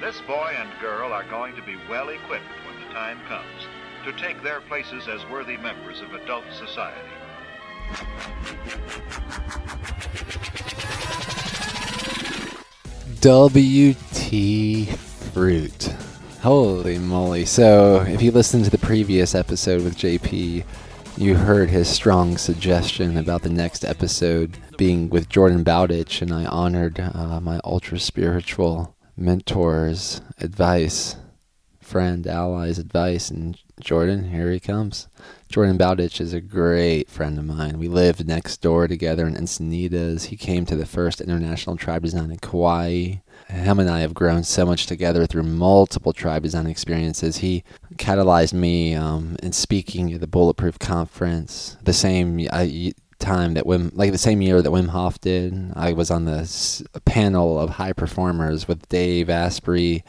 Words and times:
This 0.00 0.20
boy 0.28 0.54
and 0.56 0.70
girl 0.80 1.12
are 1.12 1.24
going 1.24 1.56
to 1.56 1.62
be 1.62 1.74
well 1.90 2.10
equipped 2.10 2.44
when 2.64 2.80
the 2.80 2.94
time 2.94 3.18
comes 3.26 3.66
to 4.04 4.12
take 4.12 4.40
their 4.44 4.60
places 4.60 5.08
as 5.08 5.26
worthy 5.26 5.56
members 5.56 6.00
of 6.00 6.14
adult 6.14 6.44
society. 6.56 7.00
WT 13.20 14.96
Fruit. 15.32 15.82
Holy 16.42 16.98
moly. 16.98 17.44
So, 17.44 18.02
if 18.02 18.22
you 18.22 18.30
listened 18.30 18.66
to 18.66 18.70
the 18.70 18.78
previous 18.78 19.34
episode 19.34 19.82
with 19.82 19.96
JP, 19.96 20.64
you 21.16 21.34
heard 21.34 21.70
his 21.70 21.88
strong 21.88 22.36
suggestion 22.38 23.16
about 23.16 23.42
the 23.42 23.50
next 23.50 23.84
episode 23.84 24.58
being 24.76 25.08
with 25.08 25.28
Jordan 25.28 25.64
Bowditch, 25.64 26.22
and 26.22 26.32
I 26.32 26.44
honored 26.44 27.00
uh, 27.00 27.40
my 27.40 27.60
ultra 27.64 27.98
spiritual 27.98 28.94
mentor's 29.18 30.20
advice, 30.38 31.16
friend, 31.80 32.26
allies, 32.26 32.78
advice, 32.78 33.30
and 33.30 33.58
Jordan, 33.80 34.30
here 34.30 34.50
he 34.50 34.60
comes. 34.60 35.08
Jordan 35.48 35.76
Bowditch 35.76 36.20
is 36.20 36.32
a 36.32 36.40
great 36.40 37.08
friend 37.08 37.38
of 37.38 37.44
mine. 37.44 37.78
We 37.78 37.88
lived 37.88 38.26
next 38.26 38.58
door 38.58 38.86
together 38.86 39.26
in 39.26 39.34
Encinitas. 39.34 40.26
He 40.26 40.36
came 40.36 40.66
to 40.66 40.76
the 40.76 40.86
first 40.86 41.20
International 41.20 41.76
Tribe 41.76 42.02
Design 42.02 42.30
in 42.30 42.38
Kauai 42.38 43.16
him 43.48 43.78
and 43.78 43.88
I 43.88 44.00
have 44.00 44.14
grown 44.14 44.44
so 44.44 44.66
much 44.66 44.86
together 44.86 45.26
through 45.26 45.44
multiple 45.44 46.12
tribe 46.12 46.42
design 46.42 46.66
experiences. 46.66 47.38
He 47.38 47.64
catalyzed 47.96 48.52
me 48.52 48.94
um, 48.94 49.36
in 49.42 49.52
speaking 49.52 50.12
at 50.12 50.20
the 50.20 50.26
Bulletproof 50.26 50.78
Conference 50.78 51.76
the 51.82 51.92
same 51.92 52.46
uh, 52.50 52.66
time 53.18 53.54
that 53.54 53.64
Wim, 53.64 53.90
like 53.94 54.12
the 54.12 54.18
same 54.18 54.40
year 54.40 54.62
that 54.62 54.70
Wim 54.70 54.88
Hof 54.88 55.20
did. 55.20 55.72
I 55.74 55.92
was 55.92 56.10
on 56.10 56.24
the 56.24 56.40
s- 56.40 56.82
panel 57.04 57.58
of 57.58 57.70
high 57.70 57.92
performers 57.92 58.68
with 58.68 58.88
Dave 58.88 59.28
Asprey, 59.28 60.04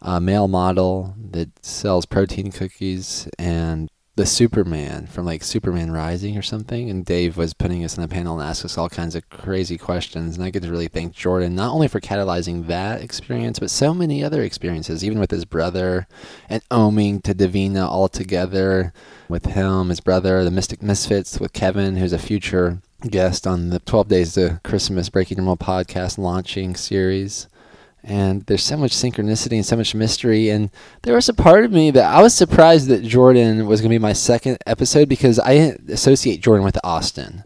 a 0.00 0.20
male 0.20 0.48
model 0.48 1.14
that 1.30 1.64
sells 1.64 2.06
protein 2.06 2.52
cookies, 2.52 3.28
and 3.38 3.88
the 4.18 4.26
Superman 4.26 5.06
from 5.06 5.24
like 5.24 5.44
Superman 5.44 5.92
Rising 5.92 6.36
or 6.36 6.42
something, 6.42 6.90
and 6.90 7.04
Dave 7.04 7.36
was 7.36 7.54
putting 7.54 7.84
us 7.84 7.96
in 7.96 8.02
the 8.02 8.08
panel 8.08 8.40
and 8.40 8.48
asked 8.48 8.64
us 8.64 8.76
all 8.76 8.88
kinds 8.88 9.14
of 9.14 9.30
crazy 9.30 9.78
questions. 9.78 10.34
And 10.36 10.44
I 10.44 10.50
get 10.50 10.64
to 10.64 10.70
really 10.70 10.88
thank 10.88 11.14
Jordan 11.14 11.54
not 11.54 11.72
only 11.72 11.86
for 11.86 12.00
catalyzing 12.00 12.66
that 12.66 13.00
experience, 13.00 13.60
but 13.60 13.70
so 13.70 13.94
many 13.94 14.24
other 14.24 14.42
experiences, 14.42 15.04
even 15.04 15.20
with 15.20 15.30
his 15.30 15.44
brother 15.44 16.08
and 16.48 16.68
oming 16.68 17.22
to 17.22 17.32
Divina 17.32 17.88
all 17.88 18.08
together 18.08 18.92
with 19.28 19.46
him, 19.46 19.88
his 19.90 20.00
brother, 20.00 20.44
the 20.44 20.50
Mystic 20.50 20.82
Misfits 20.82 21.38
with 21.38 21.52
Kevin, 21.52 21.96
who's 21.96 22.12
a 22.12 22.18
future 22.18 22.80
guest 23.08 23.46
on 23.46 23.70
the 23.70 23.78
12 23.80 24.08
Days 24.08 24.34
to 24.34 24.60
Christmas 24.64 25.08
Breaking 25.08 25.36
Normal 25.36 25.56
podcast 25.56 26.18
launching 26.18 26.74
series. 26.74 27.46
And 28.02 28.42
there's 28.46 28.62
so 28.62 28.76
much 28.76 28.92
synchronicity 28.92 29.56
and 29.56 29.66
so 29.66 29.76
much 29.76 29.94
mystery. 29.94 30.48
And 30.48 30.70
there 31.02 31.14
was 31.14 31.28
a 31.28 31.34
part 31.34 31.64
of 31.64 31.72
me 31.72 31.90
that 31.90 32.04
i 32.04 32.22
was 32.22 32.34
surprised 32.34 32.88
that 32.88 33.02
jordan 33.02 33.66
was 33.66 33.80
going 33.80 33.90
to 33.90 33.94
be 33.94 33.98
my 33.98 34.12
second 34.12 34.58
episode 34.66 35.08
because 35.08 35.38
i 35.38 35.76
associate 35.88 36.40
jordan 36.40 36.64
with 36.64 36.78
austin. 36.82 37.44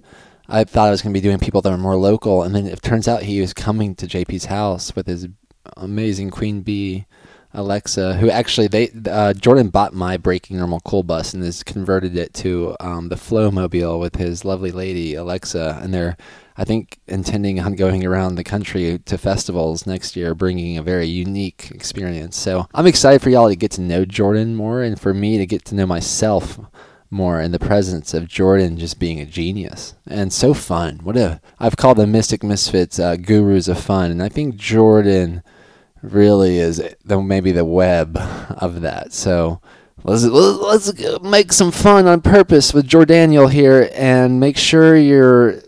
I 0.48 0.64
thought 0.64 0.88
i 0.88 0.90
was 0.90 1.02
going 1.02 1.12
to 1.12 1.18
be 1.18 1.26
doing 1.26 1.38
people 1.38 1.62
that 1.62 1.70
were 1.70 1.78
more 1.78 1.96
local. 1.96 2.42
And 2.42 2.54
then 2.54 2.66
it 2.66 2.82
turns 2.82 3.08
out 3.08 3.22
he 3.24 3.40
was 3.40 3.52
coming 3.52 3.94
to 3.96 4.06
jp's 4.06 4.46
house 4.46 4.94
with 4.94 5.06
his 5.06 5.28
amazing 5.76 6.30
queen 6.30 6.60
bee 6.60 7.06
Alexa, 7.54 8.14
who 8.14 8.30
actually 8.30 8.66
they 8.66 8.90
uh, 9.10 9.32
Jordan 9.34 9.68
bought 9.68 9.92
my 9.92 10.16
Breaking 10.16 10.58
Normal 10.58 10.80
cool 10.80 11.02
bus 11.02 11.34
and 11.34 11.44
has 11.44 11.62
converted 11.62 12.16
it 12.16 12.32
to 12.34 12.76
um, 12.80 13.08
the 13.08 13.16
Flow 13.16 13.50
Mobile 13.50 13.98
with 14.00 14.16
his 14.16 14.44
lovely 14.44 14.72
lady 14.72 15.14
Alexa, 15.14 15.80
and 15.82 15.92
they're 15.92 16.16
I 16.56 16.64
think 16.64 16.98
intending 17.06 17.60
on 17.60 17.74
going 17.76 18.04
around 18.04 18.34
the 18.34 18.44
country 18.44 18.98
to 19.06 19.18
festivals 19.18 19.86
next 19.86 20.16
year, 20.16 20.34
bringing 20.34 20.76
a 20.76 20.82
very 20.82 21.06
unique 21.06 21.70
experience. 21.70 22.36
So 22.36 22.66
I'm 22.74 22.86
excited 22.86 23.22
for 23.22 23.30
y'all 23.30 23.48
to 23.48 23.56
get 23.56 23.70
to 23.72 23.80
know 23.80 24.04
Jordan 24.04 24.54
more, 24.56 24.82
and 24.82 25.00
for 25.00 25.12
me 25.12 25.38
to 25.38 25.46
get 25.46 25.64
to 25.66 25.74
know 25.74 25.86
myself 25.86 26.58
more 27.10 27.42
in 27.42 27.52
the 27.52 27.58
presence 27.58 28.14
of 28.14 28.26
Jordan 28.26 28.78
just 28.78 28.98
being 28.98 29.20
a 29.20 29.26
genius 29.26 29.94
and 30.06 30.32
so 30.32 30.54
fun. 30.54 31.00
What 31.02 31.18
a 31.18 31.42
I've 31.60 31.76
called 31.76 31.98
the 31.98 32.06
Mystic 32.06 32.42
Misfits 32.42 32.98
uh, 32.98 33.16
gurus 33.16 33.68
of 33.68 33.78
fun, 33.78 34.10
and 34.10 34.22
I 34.22 34.30
think 34.30 34.56
Jordan 34.56 35.42
really 36.02 36.58
is 36.58 36.82
the, 37.04 37.22
maybe 37.22 37.52
the 37.52 37.64
web 37.64 38.16
of 38.16 38.82
that. 38.82 39.12
So 39.12 39.60
let's 40.04 40.24
let's 40.24 41.20
make 41.22 41.52
some 41.52 41.70
fun 41.70 42.06
on 42.06 42.20
purpose 42.20 42.74
with 42.74 42.88
Jordaniel 42.88 43.50
here, 43.50 43.90
and 43.94 44.40
make 44.40 44.56
sure 44.56 44.96
you're 44.96 45.60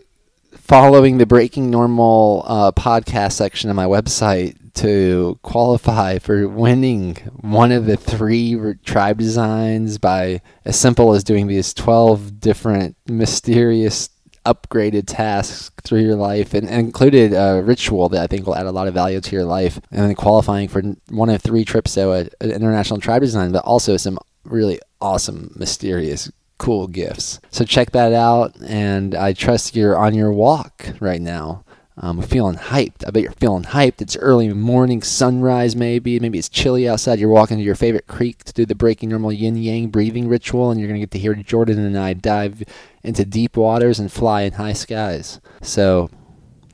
following 0.53 1.17
the 1.17 1.25
Breaking 1.25 1.69
Normal 1.69 2.43
uh, 2.47 2.71
podcast 2.71 3.33
section 3.33 3.69
of 3.69 3.75
my 3.75 3.85
website 3.85 4.57
to 4.75 5.39
qualify 5.41 6.19
for 6.19 6.47
winning 6.47 7.15
one 7.39 7.71
of 7.71 7.85
the 7.85 7.95
three 7.95 8.57
tribe 8.83 9.17
designs 9.17 9.97
by 9.97 10.41
as 10.65 10.77
simple 10.77 11.13
as 11.13 11.23
doing 11.23 11.47
these 11.47 11.73
12 11.73 12.39
different 12.41 12.97
mysterious 13.07 14.09
upgraded 14.45 15.03
tasks 15.07 15.71
through 15.83 16.01
your 16.01 16.15
life 16.15 16.53
and, 16.53 16.69
and, 16.69 16.85
included 16.85 17.33
a 17.33 17.61
ritual 17.63 18.09
that 18.09 18.21
I 18.21 18.27
think 18.27 18.45
will 18.45 18.55
add 18.55 18.65
a 18.65 18.71
lot 18.71 18.87
of 18.87 18.93
value 18.93 19.19
to 19.19 19.35
your 19.35 19.45
life 19.45 19.79
and 19.91 20.01
then 20.01 20.15
qualifying 20.15 20.67
for 20.67 20.81
one 21.09 21.29
of 21.29 21.41
three 21.41 21.65
trips 21.65 21.93
to 21.95 22.11
an 22.11 22.29
international 22.41 22.99
tribe 22.99 23.21
design, 23.21 23.51
but 23.51 23.63
also 23.65 23.97
some 23.97 24.19
really 24.43 24.79
awesome, 25.01 25.51
mysterious, 25.55 26.31
cool 26.57 26.87
gifts. 26.87 27.39
So 27.49 27.65
check 27.65 27.91
that 27.91 28.13
out. 28.13 28.55
And 28.65 29.15
I 29.15 29.33
trust 29.33 29.75
you're 29.75 29.97
on 29.97 30.13
your 30.13 30.31
walk 30.31 30.93
right 30.99 31.21
now. 31.21 31.63
I'm 31.97 32.19
um, 32.19 32.25
feeling 32.25 32.57
hyped. 32.57 33.07
I 33.07 33.11
bet 33.11 33.23
you're 33.23 33.31
feeling 33.31 33.63
hyped. 33.63 34.01
It's 34.01 34.17
early 34.17 34.51
morning, 34.51 35.01
sunrise 35.01 35.77
maybe. 35.77 36.19
Maybe 36.19 36.37
it's 36.37 36.49
chilly 36.49 36.89
outside. 36.89 37.19
You're 37.19 37.29
walking 37.29 37.57
to 37.57 37.63
your 37.63 37.75
favorite 37.75 38.07
creek 38.07 38.43
to 38.43 38.53
do 38.53 38.65
the 38.65 38.75
breaking 38.75 39.09
normal 39.09 39.31
yin 39.31 39.55
yang 39.55 39.87
breathing 39.87 40.27
ritual, 40.27 40.71
and 40.71 40.79
you're 40.79 40.89
going 40.89 40.99
to 40.99 41.05
get 41.05 41.11
to 41.11 41.19
hear 41.19 41.33
Jordan 41.35 41.79
and 41.79 41.97
I 41.97 42.11
dive 42.11 42.63
into 43.01 43.23
deep 43.23 43.55
waters 43.55 43.97
and 43.97 44.11
fly 44.11 44.41
in 44.41 44.53
high 44.53 44.73
skies. 44.73 45.39
So 45.61 46.09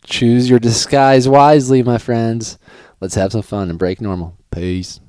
choose 0.03 0.49
your 0.49 0.59
disguise 0.59 1.29
wisely, 1.29 1.83
my 1.83 1.99
friends. 1.99 2.57
Let's 2.99 3.15
have 3.15 3.31
some 3.31 3.43
fun 3.43 3.69
and 3.69 3.77
break 3.77 4.01
normal. 4.01 4.37
Peace. 4.49 5.01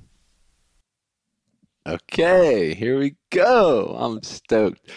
Okay, 1.86 2.74
here 2.74 2.98
we 2.98 3.16
go. 3.30 3.96
I'm 3.98 4.22
stoked. 4.22 4.90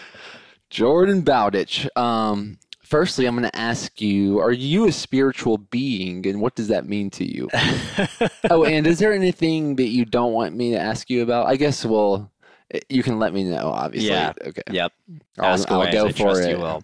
Jordan 0.68 1.22
Bowditch. 1.22 1.88
Um, 1.96 2.58
firstly, 2.86 3.26
I'm 3.26 3.36
going 3.36 3.50
to 3.50 3.58
ask 3.58 4.00
you: 4.00 4.38
Are 4.38 4.52
you 4.52 4.86
a 4.86 4.92
spiritual 4.92 5.58
being, 5.58 6.26
and 6.26 6.40
what 6.40 6.54
does 6.54 6.68
that 6.68 6.88
mean 6.88 7.10
to 7.10 7.24
you? 7.24 7.48
oh, 8.50 8.64
and 8.64 8.86
is 8.86 8.98
there 8.98 9.12
anything 9.12 9.76
that 9.76 9.88
you 9.88 10.04
don't 10.04 10.32
want 10.32 10.54
me 10.54 10.70
to 10.70 10.78
ask 10.78 11.10
you 11.10 11.22
about? 11.22 11.46
I 11.46 11.56
guess 11.56 11.84
well, 11.84 12.30
eh, 12.72 12.80
you 12.88 13.02
can 13.02 13.18
let 13.18 13.34
me 13.34 13.44
know. 13.44 13.68
Obviously, 13.68 14.10
yeah. 14.10 14.32
Okay. 14.40 14.62
Yep. 14.70 14.92
I'll, 15.38 15.44
ask 15.46 15.70
I'll 15.70 15.90
go 15.90 16.06
I 16.06 16.12
for 16.12 16.40
it. 16.40 16.50
You 16.50 16.58
will. 16.58 16.82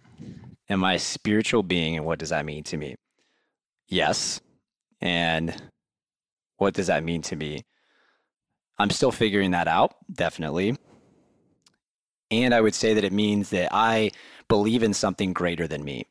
Am 0.68 0.84
I 0.84 0.94
a 0.94 0.98
spiritual 0.98 1.62
being, 1.62 1.96
and 1.96 2.04
what 2.04 2.18
does 2.18 2.30
that 2.30 2.44
mean 2.44 2.64
to 2.64 2.76
me? 2.76 2.96
Yes. 3.88 4.40
And 5.00 5.54
what 6.56 6.74
does 6.74 6.86
that 6.86 7.04
mean 7.04 7.22
to 7.22 7.36
me? 7.36 7.64
I'm 8.78 8.90
still 8.90 9.12
figuring 9.12 9.50
that 9.50 9.68
out, 9.68 9.94
definitely. 10.10 10.76
And 12.30 12.54
I 12.54 12.60
would 12.60 12.74
say 12.74 12.94
that 12.94 13.04
it 13.04 13.12
means 13.12 13.50
that 13.50 13.68
I 13.72 14.12
believe 14.52 14.82
in 14.82 14.92
something 14.92 15.32
greater 15.32 15.66
than 15.66 15.82
me, 15.82 16.04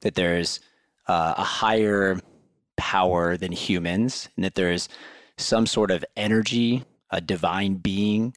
that 0.00 0.14
there's 0.14 0.60
uh, 1.08 1.34
a 1.36 1.44
higher 1.44 2.18
power 2.78 3.36
than 3.36 3.52
humans, 3.52 4.30
and 4.34 4.46
that 4.46 4.54
there's 4.54 4.88
some 5.36 5.66
sort 5.66 5.90
of 5.90 6.02
energy, 6.16 6.82
a 7.10 7.20
divine 7.20 7.74
being 7.74 8.34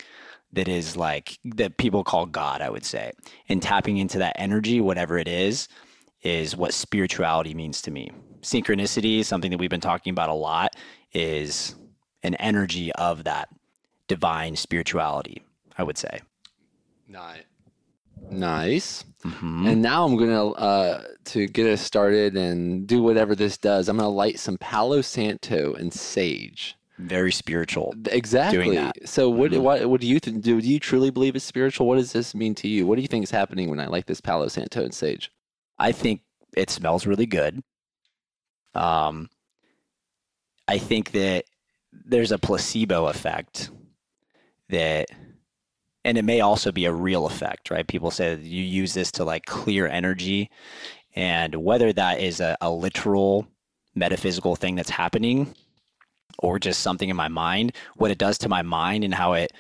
that 0.52 0.68
is 0.68 0.98
like 0.98 1.40
that 1.46 1.78
people 1.78 2.04
call 2.04 2.26
God, 2.26 2.62
I 2.62 2.70
would 2.70 2.84
say. 2.84 3.14
And 3.48 3.62
tapping 3.62 3.96
into 3.96 4.18
that 4.20 4.36
energy, 4.38 4.82
whatever 4.82 5.18
it 5.18 5.30
is, 5.30 5.70
is 6.24 6.58
what 6.58 6.74
spirituality 6.74 7.54
means 7.54 7.82
to 7.84 7.92
me. 7.92 8.12
Synchronicity, 8.42 9.24
something 9.24 9.52
that 9.52 9.58
we've 9.58 9.70
been 9.70 9.80
talking 9.80 10.12
about 10.12 10.28
a 10.28 10.34
lot, 10.34 10.76
is 11.14 11.76
an 12.24 12.36
energy 12.36 12.92
of 12.96 13.24
that 13.24 13.48
divine 14.10 14.58
spirituality, 14.58 15.42
I 15.78 15.84
would 15.84 15.98
say. 15.98 16.20
Nice. 17.08 17.44
Nice. 18.40 19.04
Mhm. 19.24 19.70
And 19.72 19.82
now 19.82 20.06
I'm 20.06 20.18
gonna 20.18 20.50
uh, 20.50 21.04
to 21.26 21.48
get 21.48 21.66
us 21.68 21.82
started 21.82 22.36
and 22.36 22.86
do 22.86 23.02
whatever 23.02 23.36
this 23.36 23.58
does. 23.58 23.88
I'm 23.88 23.98
gonna 23.98 24.10
light 24.10 24.40
some 24.40 24.58
Palo 24.58 25.02
Santo 25.02 25.74
and 25.74 25.94
sage. 25.94 26.76
Very 27.00 27.32
spiritual. 27.32 27.96
Exactly. 28.12 28.78
So 29.06 29.30
what, 29.30 29.52
Mhm. 29.52 29.62
what 29.62 29.90
what 29.90 30.02
do 30.02 30.08
you 30.08 30.20
th- 30.20 30.42
do? 30.42 30.62
Do 30.62 30.68
you 30.68 30.80
truly 30.80 31.10
believe 31.10 31.36
it's 31.36 31.46
spiritual? 31.46 31.88
What 31.88 31.96
does 31.96 32.12
this 32.12 32.36
mean 32.36 32.54
to 32.56 32.68
you? 32.68 32.86
What 32.86 32.96
do 32.98 33.02
you 33.02 33.08
think 33.08 33.24
is 33.24 33.32
happening 33.32 33.70
when 33.70 33.80
I 33.80 33.88
light 33.88 34.06
this 34.08 34.22
Palo 34.22 34.48
Santo 34.48 34.84
and 34.84 34.94
sage? 34.94 35.32
I 35.80 35.92
think 35.92 36.22
it 36.56 36.70
smells 36.70 37.08
really 37.08 37.26
good. 37.26 37.64
Um, 38.76 39.30
I 40.68 40.78
think 40.78 41.12
that 41.12 41.46
there's 41.92 42.32
a 42.32 42.38
placebo 42.38 43.08
effect 43.08 43.70
that, 44.70 45.08
and 46.06 46.18
it 46.18 46.26
may 46.26 46.42
also 46.42 46.72
be 46.72 46.86
a 46.86 46.94
real 46.94 47.26
effect, 47.26 47.72
right? 47.72 47.88
People 47.88 48.12
say 48.12 48.36
that 48.36 48.44
you 48.44 48.64
use 48.64 48.94
this 48.94 49.12
to 49.14 49.24
like 49.24 49.46
clear 49.46 49.88
energy, 49.88 50.50
and 51.16 51.56
whether 51.56 51.94
that 51.94 52.20
is 52.20 52.40
a, 52.40 52.58
a 52.62 52.70
literal 52.70 53.48
metaphysical 53.96 54.56
thing 54.56 54.76
that's 54.76 54.90
happening, 54.90 55.54
or 56.40 56.60
just 56.60 56.82
something 56.82 57.10
in 57.10 57.16
my 57.16 57.28
mind, 57.28 57.74
what 57.96 58.12
it 58.12 58.18
does 58.18 58.38
to 58.40 58.50
my 58.50 58.62
mind 58.62 59.04
and 59.04 59.14
how 59.14 59.34
it 59.34 59.52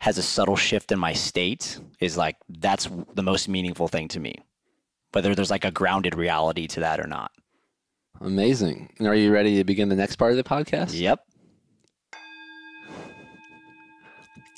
has 0.00 0.18
a 0.18 0.22
subtle 0.22 0.56
shift 0.56 0.92
in 0.92 0.98
my 0.98 1.12
state 1.12 1.78
is 2.00 2.16
like 2.16 2.36
that's 2.48 2.88
the 3.14 3.22
most 3.22 3.48
meaningful 3.48 3.88
thing 3.88 4.08
to 4.08 4.20
me. 4.20 4.34
Whether 5.12 5.34
there's 5.34 5.50
like 5.50 5.64
a 5.64 5.70
grounded 5.70 6.14
reality 6.14 6.66
to 6.68 6.80
that 6.80 7.00
or 7.00 7.06
not. 7.06 7.30
Amazing. 8.20 8.90
And 8.98 9.08
are 9.08 9.14
you 9.14 9.32
ready 9.32 9.56
to 9.56 9.64
begin 9.64 9.88
the 9.88 9.96
next 9.96 10.16
part 10.16 10.32
of 10.32 10.36
the 10.36 10.44
podcast? 10.44 10.98
Yep. 10.98 11.20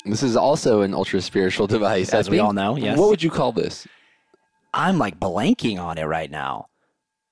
This 0.05 0.23
is 0.23 0.37
also 0.37 0.83
an 0.83 0.95
ultra 0.95 1.21
spiritual 1.21 1.67
device. 1.77 2.13
As 2.15 2.31
we 2.31 2.39
all 2.39 2.53
know, 2.53 2.77
yes. 2.77 2.99
What 2.99 3.09
would 3.11 3.23
you 3.23 3.31
call 3.31 3.53
this? 3.53 3.87
I'm 4.75 4.99
like 4.99 5.19
blanking 5.19 5.79
on 5.79 5.99
it 5.99 6.05
right 6.05 6.31
now. 6.31 6.69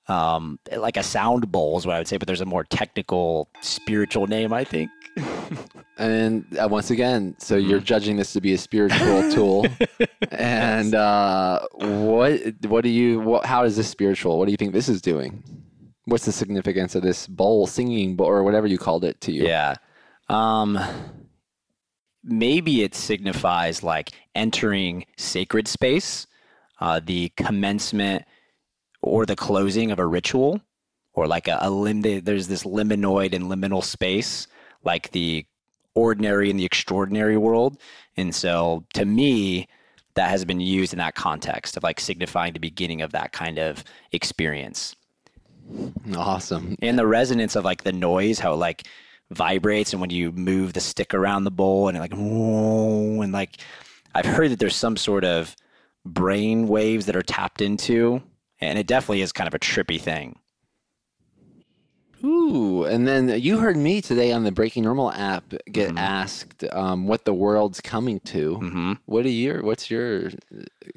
Um, 0.09 0.59
like 0.77 0.97
a 0.97 1.03
sound 1.03 1.51
bowl 1.51 1.79
is 1.79 1.87
what 1.87 1.97
I 1.97 1.99
would 1.99 2.07
say, 2.09 2.17
but 2.17 2.27
there's 2.29 2.41
a 2.41 2.47
more 2.47 2.65
technical, 2.65 3.49
spiritual 3.61 4.27
name, 4.27 4.53
I 4.53 4.65
think. 4.65 4.91
And 5.99 6.45
uh, 6.59 6.69
once 6.71 6.91
again, 6.91 7.35
so 7.39 7.57
Mm-hmm. 7.57 7.71
you're 7.71 7.81
judging 7.81 8.17
this 8.19 8.35
to 8.35 8.41
be 8.43 8.53
a 8.53 8.59
spiritual 8.59 9.31
tool. 9.35 9.67
And 10.31 10.95
uh, 10.95 11.67
what 11.73 12.39
what 12.67 12.85
do 12.85 12.91
you 12.91 13.21
what, 13.21 13.47
how 13.47 13.65
is 13.65 13.77
this 13.79 13.89
spiritual? 13.89 14.39
What 14.39 14.45
do 14.45 14.51
you 14.51 14.59
think 14.59 14.75
this 14.75 14.91
is 14.91 15.01
doing? 15.01 15.43
What's 16.05 16.27
the 16.27 16.33
significance 16.33 16.95
of 16.97 17.03
this 17.03 17.27
bowl 17.27 17.67
singing 17.67 18.15
bowl 18.15 18.27
or 18.27 18.43
whatever 18.43 18.67
you 18.67 18.77
called 18.77 19.05
it 19.05 19.19
to 19.23 19.33
you? 19.33 19.45
Yeah. 19.47 19.77
Um, 20.29 20.79
maybe 22.27 22.83
it 22.83 22.95
signifies 22.95 23.83
like 23.83 24.11
entering 24.35 25.07
sacred 25.17 25.69
space, 25.69 26.27
uh, 26.81 27.01
the 27.03 27.31
commencement 27.37 28.25
or 29.01 29.25
the 29.25 29.37
closing 29.37 29.91
of 29.91 29.99
a 29.99 30.07
ritual, 30.07 30.61
or 31.15 31.27
like 31.27 31.49
a, 31.49 31.59
a 31.61 31.71
lim- 31.71 32.03
there's 32.03 32.49
this 32.49 32.65
liminoid 32.65 33.33
and 33.33 33.45
liminal 33.45 33.83
space, 33.83 34.47
like 34.85 35.13
the 35.13 35.47
ordinary 35.95 36.51
and 36.51 36.59
the 36.59 36.65
extraordinary 36.65 37.37
world. 37.37 37.79
And 38.17 38.35
so 38.35 38.85
to 38.95 39.05
me, 39.05 39.69
that 40.15 40.29
has 40.31 40.45
been 40.45 40.61
used 40.61 40.93
in 40.93 40.99
that 40.99 41.15
context 41.15 41.77
of 41.77 41.83
like 41.83 42.01
signifying 42.01 42.53
the 42.53 42.59
beginning 42.59 43.03
of 43.03 43.13
that 43.13 43.33
kind 43.33 43.59
of 43.59 43.85
experience 44.13 44.97
Awesome. 46.15 46.77
and 46.81 46.99
the 46.99 47.07
resonance 47.07 47.55
of 47.57 47.65
like 47.65 47.85
the 47.85 47.93
noise, 47.93 48.39
how 48.39 48.55
like 48.55 48.87
vibrates, 49.31 49.93
and 49.93 50.01
when 50.01 50.11
you 50.11 50.33
move 50.33 50.73
the 50.73 50.81
stick 50.81 51.15
around 51.15 51.45
the 51.45 51.51
bowl, 51.51 51.89
and 51.89 51.97
it 51.97 52.01
like 52.01 52.13
and 52.13 53.33
like 53.33 53.57
I've 54.15 54.27
heard 54.27 54.51
that 54.51 54.59
there's 54.59 54.77
some 54.77 54.97
sort 54.97 55.25
of 55.25 55.55
brain 56.05 56.69
waves 56.69 57.07
that 57.07 57.17
are 57.17 57.23
tapped 57.23 57.61
into, 57.61 58.23
and 58.61 58.79
it 58.79 58.87
definitely 58.87 59.23
is 59.23 59.33
kind 59.33 59.49
of 59.49 59.55
a 59.55 59.59
trippy 59.59 60.01
thing. 60.01 60.39
Ooh, 62.25 62.85
and 62.85 63.07
then 63.07 63.29
you 63.41 63.59
heard 63.59 63.77
me 63.77 64.01
today 64.01 64.33
on 64.33 64.43
the 64.45 64.51
Breaking 64.51 64.83
Normal 64.85 65.13
app 65.13 65.53
get 65.71 65.91
Mhm. 65.93 65.99
asked 65.99 66.65
um, 66.73 67.07
what 67.07 67.27
the 67.27 67.35
world's 67.35 67.81
coming 67.83 68.21
to. 68.21 68.55
hmm 68.57 68.93
What 69.05 69.27
are 69.27 69.31
your? 69.31 69.63
What's 69.63 69.91
your? 69.91 70.31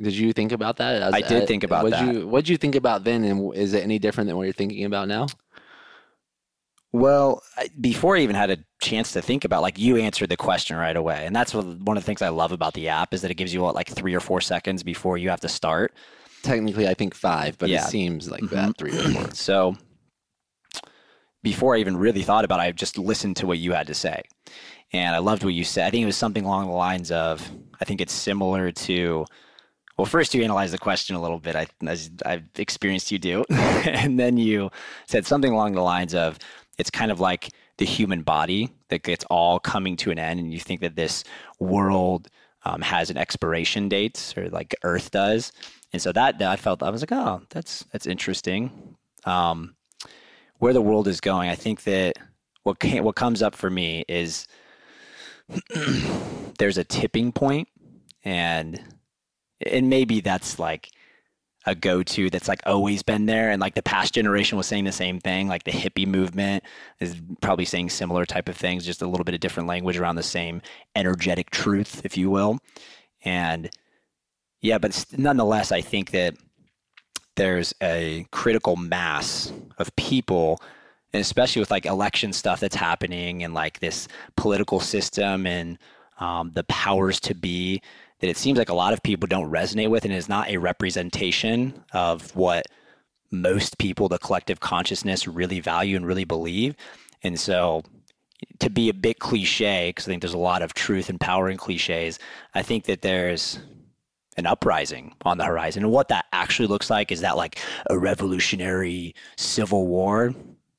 Did 0.02 0.14
you 0.14 0.32
think 0.32 0.54
about 0.54 0.78
that? 0.78 1.02
As- 1.02 1.14
I 1.14 1.22
did 1.22 1.44
uh, 1.44 1.46
think 1.46 1.64
about 1.66 1.84
what'd 1.84 2.00
that. 2.00 2.14
You, 2.14 2.28
what'd 2.28 2.48
you 2.48 2.56
think 2.56 2.76
about 2.76 3.04
then, 3.04 3.26
and 3.26 3.54
is 3.54 3.74
it 3.74 3.84
any 3.84 4.00
different 4.00 4.30
than 4.30 4.38
what 4.38 4.44
you're 4.44 4.54
thinking 4.54 4.86
about 4.86 5.10
now? 5.10 5.28
Well, 6.92 7.44
before 7.80 8.18
I 8.18 8.22
even 8.22 8.36
had 8.36 8.50
a 8.50 8.58
chance 8.82 9.12
to 9.12 9.22
think 9.22 9.46
about, 9.46 9.62
like 9.62 9.78
you 9.78 9.98
answered 9.98 10.30
the 10.30 10.38
question 10.38 10.76
right 10.76 10.96
away, 10.96 11.26
and 11.26 11.36
that's 11.36 11.54
what, 11.54 11.66
one 11.82 11.98
of 11.98 12.04
the 12.04 12.06
things 12.06 12.22
I 12.24 12.30
love 12.30 12.52
about 12.52 12.74
the 12.74 12.88
app 12.90 13.14
is 13.14 13.22
that 13.22 13.30
it 13.30 13.36
gives 13.36 13.54
you 13.54 13.62
what, 13.62 13.76
like 13.76 13.88
three 13.90 14.16
or 14.16 14.20
four 14.20 14.42
seconds 14.42 14.82
before 14.82 15.18
you 15.18 15.30
have 15.30 15.42
to 15.42 15.50
start. 15.50 15.94
Technically, 16.42 16.88
I 16.88 16.96
think 16.96 17.14
five, 17.14 17.58
but 17.60 17.70
Yeah. 17.70 17.86
it 17.86 17.90
seems 17.90 18.32
like 18.32 18.42
Mhm. 18.44 18.50
that 18.52 18.78
three 18.78 18.92
or 18.98 19.04
four. 19.12 19.30
So 19.34 19.76
before 21.44 21.76
I 21.76 21.80
even 21.80 21.96
really 21.96 22.24
thought 22.24 22.44
about 22.46 22.60
it, 22.60 22.64
I 22.64 22.72
just 22.72 22.98
listened 22.98 23.36
to 23.38 23.48
what 23.48 23.60
you 23.60 23.74
had 23.74 23.88
to 23.88 23.94
say. 23.94 24.24
And 24.92 25.16
I 25.16 25.20
loved 25.20 25.44
what 25.44 25.54
you 25.54 25.64
said. 25.64 25.86
I 25.88 25.90
think 25.92 26.04
it 26.04 26.08
was 26.08 26.18
something 26.18 26.44
along 26.46 26.68
the 26.68 26.74
lines 26.74 27.12
of 27.12 27.48
I 27.80 27.86
think 27.86 28.02
it's 28.02 28.14
similar 28.14 28.72
to 28.72 29.26
well, 29.98 30.06
first 30.06 30.34
you 30.34 30.42
analyzed 30.44 30.72
the 30.74 30.78
question 30.78 31.18
a 31.18 31.22
little 31.22 31.40
bit, 31.40 31.58
I, 31.58 31.68
as 31.86 32.10
I've 32.26 32.50
experienced 32.56 33.12
you 33.12 33.20
do. 33.20 33.44
and 33.50 34.18
then 34.18 34.38
you 34.38 34.70
said 35.08 35.26
something 35.28 35.52
along 35.52 35.74
the 35.74 35.82
lines 35.82 36.16
of 36.16 36.40
it's 36.80 36.90
kind 36.90 37.12
of 37.12 37.20
like 37.20 37.50
the 37.78 37.86
human 37.86 38.24
body 38.24 38.74
that 38.90 39.08
it's 39.08 39.26
all 39.26 39.60
coming 39.60 39.96
to 39.98 40.12
an 40.12 40.18
end. 40.18 40.40
And 40.40 40.52
you 40.52 40.60
think 40.60 40.82
that 40.82 40.96
this 40.96 41.24
world 41.60 42.28
um, 42.66 42.82
has 42.82 43.12
an 43.12 43.18
expiration 43.18 43.88
date 43.88 44.34
or 44.36 44.50
like 44.50 44.74
Earth 44.84 45.12
does. 45.12 45.52
And 45.94 46.02
so 46.02 46.12
that, 46.14 46.40
that 46.40 46.50
I 46.50 46.56
felt, 46.56 46.82
I 46.82 46.90
was 46.90 47.02
like, 47.02 47.12
oh, 47.12 47.42
that's, 47.50 47.86
that's 47.92 48.08
interesting. 48.08 48.96
Um, 49.26 49.76
where 50.58 50.74
the 50.74 50.82
world 50.82 51.08
is 51.08 51.22
going, 51.22 51.50
I 51.50 51.56
think 51.56 51.84
that 51.84 52.18
what 52.64 52.80
can, 52.80 53.04
what 53.04 53.16
comes 53.16 53.42
up 53.42 53.56
for 53.56 53.70
me 53.70 54.04
is 54.08 54.48
there's 56.60 56.78
a 56.78 56.84
tipping 56.84 57.32
point, 57.32 57.68
and 58.24 58.82
and 59.66 59.90
maybe 59.90 60.22
that's 60.22 60.60
like 60.60 60.90
a 61.66 61.76
go-to 61.76 62.30
that's 62.30 62.48
like 62.48 62.62
always 62.66 63.04
been 63.04 63.26
there, 63.26 63.52
and 63.52 63.60
like 63.60 63.76
the 63.76 63.84
past 63.84 64.14
generation 64.14 64.58
was 64.58 64.68
saying 64.68 64.86
the 64.86 64.92
same 64.92 65.20
thing. 65.20 65.48
Like 65.48 65.64
the 65.64 65.72
hippie 65.72 66.08
movement 66.08 66.64
is 67.00 67.22
probably 67.42 67.66
saying 67.66 67.90
similar 67.90 68.26
type 68.26 68.50
of 68.50 68.56
things, 68.56 68.86
just 68.86 69.02
a 69.02 69.08
little 69.08 69.24
bit 69.24 69.36
of 69.36 69.42
different 69.42 69.68
language 69.68 69.98
around 69.98 70.16
the 70.16 70.24
same 70.24 70.62
energetic 70.96 71.50
truth, 71.50 72.02
if 72.06 72.18
you 72.18 72.30
will. 72.30 72.60
And 73.24 73.70
yeah, 74.62 74.78
but 74.78 75.06
nonetheless, 75.18 75.72
I 75.72 75.82
think 75.82 76.12
that 76.12 76.36
there's 77.36 77.74
a 77.82 78.26
critical 78.32 78.76
mass 78.76 79.54
of 79.78 79.96
people 79.96 80.62
and 81.14 81.22
especially 81.22 81.60
with 81.60 81.72
like 81.72 81.86
election 81.86 82.34
stuff 82.34 82.60
that's 82.60 82.76
happening 82.76 83.44
and 83.44 83.54
like 83.54 83.80
this 83.80 84.08
political 84.36 84.80
system 84.80 85.48
and 85.48 85.78
um, 86.20 86.52
the 86.54 86.64
powers 86.66 87.20
to 87.22 87.34
be 87.34 87.82
that 88.20 88.30
it 88.30 88.38
seems 88.38 88.58
like 88.58 88.70
a 88.70 88.74
lot 88.74 88.94
of 88.94 89.02
people 89.04 89.28
don't 89.28 89.52
resonate 89.52 89.90
with 89.90 90.06
and 90.06 90.14
is 90.14 90.30
not 90.30 90.50
a 90.50 90.58
representation 90.58 91.84
of 91.94 92.36
what 92.36 92.66
most 93.32 93.78
people 93.78 94.10
the 94.10 94.18
collective 94.18 94.60
consciousness 94.60 95.28
really 95.28 95.60
value 95.60 95.96
and 95.96 96.06
really 96.06 96.26
believe 96.26 96.76
and 97.24 97.40
so 97.40 97.84
to 98.58 98.70
be 98.70 98.90
a 98.90 98.94
bit 98.94 99.20
cliche 99.20 99.90
because 99.90 100.08
i 100.08 100.10
think 100.10 100.22
there's 100.22 100.34
a 100.34 100.38
lot 100.38 100.64
of 100.64 100.74
truth 100.74 101.10
and 101.10 101.20
power 101.20 101.48
in 101.48 101.56
cliches 101.56 102.18
i 102.56 102.64
think 102.64 102.86
that 102.86 103.04
there's 103.04 103.60
an 104.40 104.48
uprising 104.48 105.14
on 105.24 105.38
the 105.38 105.46
horizon. 105.46 105.84
And 105.84 105.92
what 105.92 106.08
that 106.08 106.26
actually 106.32 106.68
looks 106.68 106.90
like 106.90 107.12
is 107.12 107.22
that 107.22 107.38
like 107.38 107.60
a 107.90 108.00
revolutionary 108.00 109.14
civil 109.38 109.86
war? 109.86 110.34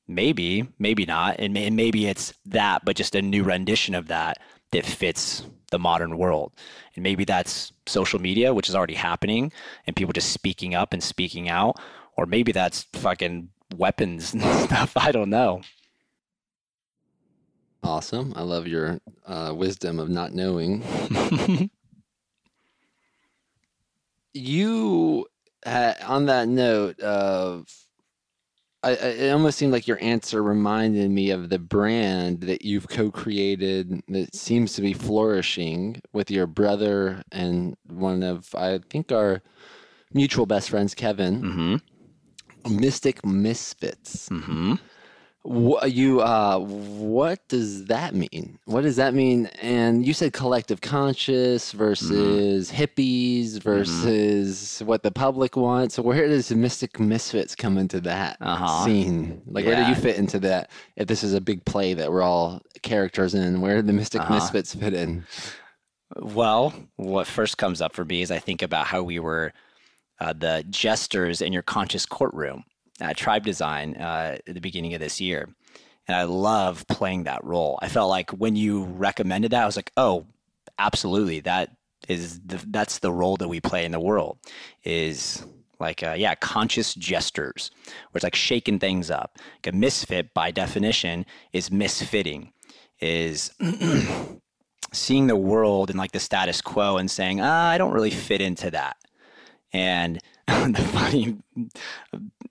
Maybe, 0.09 0.67
maybe 0.81 1.07
not. 1.07 1.37
And, 1.39 1.57
and 1.57 1.77
maybe 1.77 2.07
it's 2.07 2.33
that, 2.47 2.85
but 2.85 2.97
just 2.97 3.15
a 3.15 3.23
new 3.23 3.45
rendition 3.45 3.95
of 3.95 4.09
that 4.09 4.39
that 4.73 4.85
fits 4.87 5.45
the 5.71 5.79
modern 5.79 6.19
world. 6.19 6.53
And 6.95 7.03
maybe 7.03 7.25
that's 7.25 7.73
social 7.87 8.21
media, 8.21 8.55
which 8.55 8.69
is 8.69 8.75
already 8.75 8.95
happening, 8.95 9.53
and 9.87 9.97
people 9.97 10.13
just 10.13 10.33
speaking 10.33 10.75
up 10.75 10.93
and 10.93 11.03
speaking 11.03 11.49
out. 11.49 11.77
Or 12.17 12.27
maybe 12.27 12.53
that's 12.53 12.83
fucking 12.93 13.49
weapons 13.77 14.35
and 14.35 14.43
stuff. 14.43 14.97
I 14.97 15.13
don't 15.13 15.31
know. 15.31 15.63
Awesome. 17.83 18.35
I 18.37 18.43
love 18.43 18.67
your 18.67 19.01
uh, 19.27 19.55
wisdom 19.57 19.99
of 19.99 20.09
not 20.09 20.33
knowing. 20.35 20.83
You, 24.33 25.27
uh, 25.67 25.95
on 26.07 26.27
that 26.27 26.49
note 26.49 27.01
of, 27.01 27.69
I, 28.83 28.91
I, 28.91 28.93
it 28.93 29.31
almost 29.31 29.59
seemed 29.59 29.73
like 29.73 29.87
your 29.87 30.03
answer 30.03 30.43
reminded 30.43 31.11
me 31.11 31.31
of 31.31 31.51
the 31.51 31.59
brand 31.59 32.41
that 32.43 32.65
you've 32.65 32.89
co-created 32.89 34.01
that 34.09 34.35
seems 34.35 34.73
to 34.75 34.83
be 34.83 34.95
flourishing 34.95 36.01
with 36.13 36.31
your 36.31 36.47
brother 36.47 37.23
and 37.31 37.77
one 37.87 38.23
of, 38.23 38.55
I 38.55 38.81
think, 38.91 39.13
our 39.13 39.43
mutual 40.15 40.47
best 40.47 40.71
friends, 40.71 40.95
Kevin. 40.95 41.43
hmm 41.43 41.77
Mystic 42.69 43.25
Misfits. 43.25 44.29
hmm 44.29 44.75
What 45.43 45.93
you 45.93 46.21
uh 46.21 46.59
what 46.59 47.47
does 47.49 47.87
that 47.87 48.15
mean? 48.15 48.59
What 48.67 48.83
does 48.83 48.97
that 48.97 49.15
mean? 49.15 49.47
And 49.63 50.07
you 50.07 50.13
said 50.13 50.35
collective 50.35 50.83
conscious 50.83 51.73
versus 51.73 52.71
hippies 52.71 53.59
versus 53.63 54.83
what 54.85 55.03
the 55.03 55.11
public 55.11 55.57
wants. 55.57 55.95
So 55.95 56.03
where 56.03 56.29
does 56.29 56.51
Mystic 56.51 57.01
Misfits 57.01 57.55
come 57.55 57.79
into 57.79 58.01
that 58.03 58.37
Uh-huh. 58.41 58.85
scene? 58.85 59.41
Like 59.47 59.65
where 59.65 59.77
do 59.77 59.83
you 59.89 59.95
fit 59.95 60.17
into 60.17 60.39
that? 60.41 60.71
If 60.97 61.09
this 61.09 61.25
is 61.25 61.33
a 61.33 61.41
big 61.41 61.65
play 61.65 61.95
that 61.95 62.13
we're 62.13 62.23
all 62.23 62.61
characters 62.83 63.35
in, 63.35 63.63
where 63.63 63.77
do 63.77 63.83
the 63.83 63.95
Mystic 63.95 64.21
Uh-huh. 64.21 64.35
Misfits 64.35 64.75
fit 64.75 64.93
in? 64.93 65.25
Well, 66.17 66.75
what 66.97 67.27
first 67.27 67.57
comes 67.57 67.81
up 67.81 67.95
for 67.95 68.05
me 68.05 68.21
is 68.21 68.31
I 68.31 68.41
think 68.41 68.61
about 68.63 68.87
how 68.89 69.03
we 69.03 69.19
were 69.19 69.53
uh, 70.21 70.35
the 70.35 70.67
jesters 70.69 71.41
in 71.41 71.53
your 71.53 71.63
conscious 71.63 72.05
courtroom 72.05 72.65
at 73.01 73.17
Tribe 73.17 73.45
Design 73.45 73.97
uh, 73.97 74.39
at 74.47 74.55
the 74.55 74.61
beginning 74.61 74.95
of 74.95 75.01
this 75.01 75.21
year. 75.21 75.49
And 76.09 76.17
I 76.17 76.25
love 76.25 76.87
playing 76.89 77.25
that 77.25 77.45
role. 77.45 77.79
I 77.83 77.89
felt 77.89 78.11
like 78.11 78.31
when 78.31 78.57
you 78.57 78.85
recommended 78.85 79.53
that, 79.53 79.63
I 79.63 79.67
was 79.67 79.77
like, 79.77 79.93
oh, 79.97 80.27
absolutely. 80.79 81.41
That 81.41 81.71
is 82.09 82.41
the, 82.41 82.61
that's 82.69 82.99
the 82.99 83.13
role 83.13 83.37
that 83.37 83.49
we 83.49 83.61
play 83.61 83.85
in 83.85 83.93
the 83.93 84.01
world 84.01 84.39
is 84.83 85.45
like 85.79 86.03
uh, 86.03 86.15
yeah, 86.17 86.35
conscious 86.35 86.95
gestures, 86.95 87.71
where 88.11 88.19
it's 88.19 88.25
like 88.25 88.35
shaking 88.35 88.79
things 88.79 89.11
up. 89.11 89.39
Like 89.65 89.75
a 89.75 89.77
misfit, 89.77 90.35
by 90.35 90.51
definition, 90.51 91.25
is 91.53 91.71
misfitting, 91.71 92.53
is 93.01 93.53
seeing 94.93 95.27
the 95.27 95.37
world 95.37 95.91
and 95.91 95.99
like 95.99 96.13
the 96.13 96.21
status 96.21 96.61
quo 96.61 96.99
and 96.99 97.11
saying, 97.11 97.41
ah, 97.41 97.69
I 97.69 97.79
don't 97.79 97.93
really 97.93 98.11
fit 98.11 98.41
into 98.41 98.71
that. 98.73 98.97
And 99.73 100.21
the 100.47 100.89
funny 100.93 101.39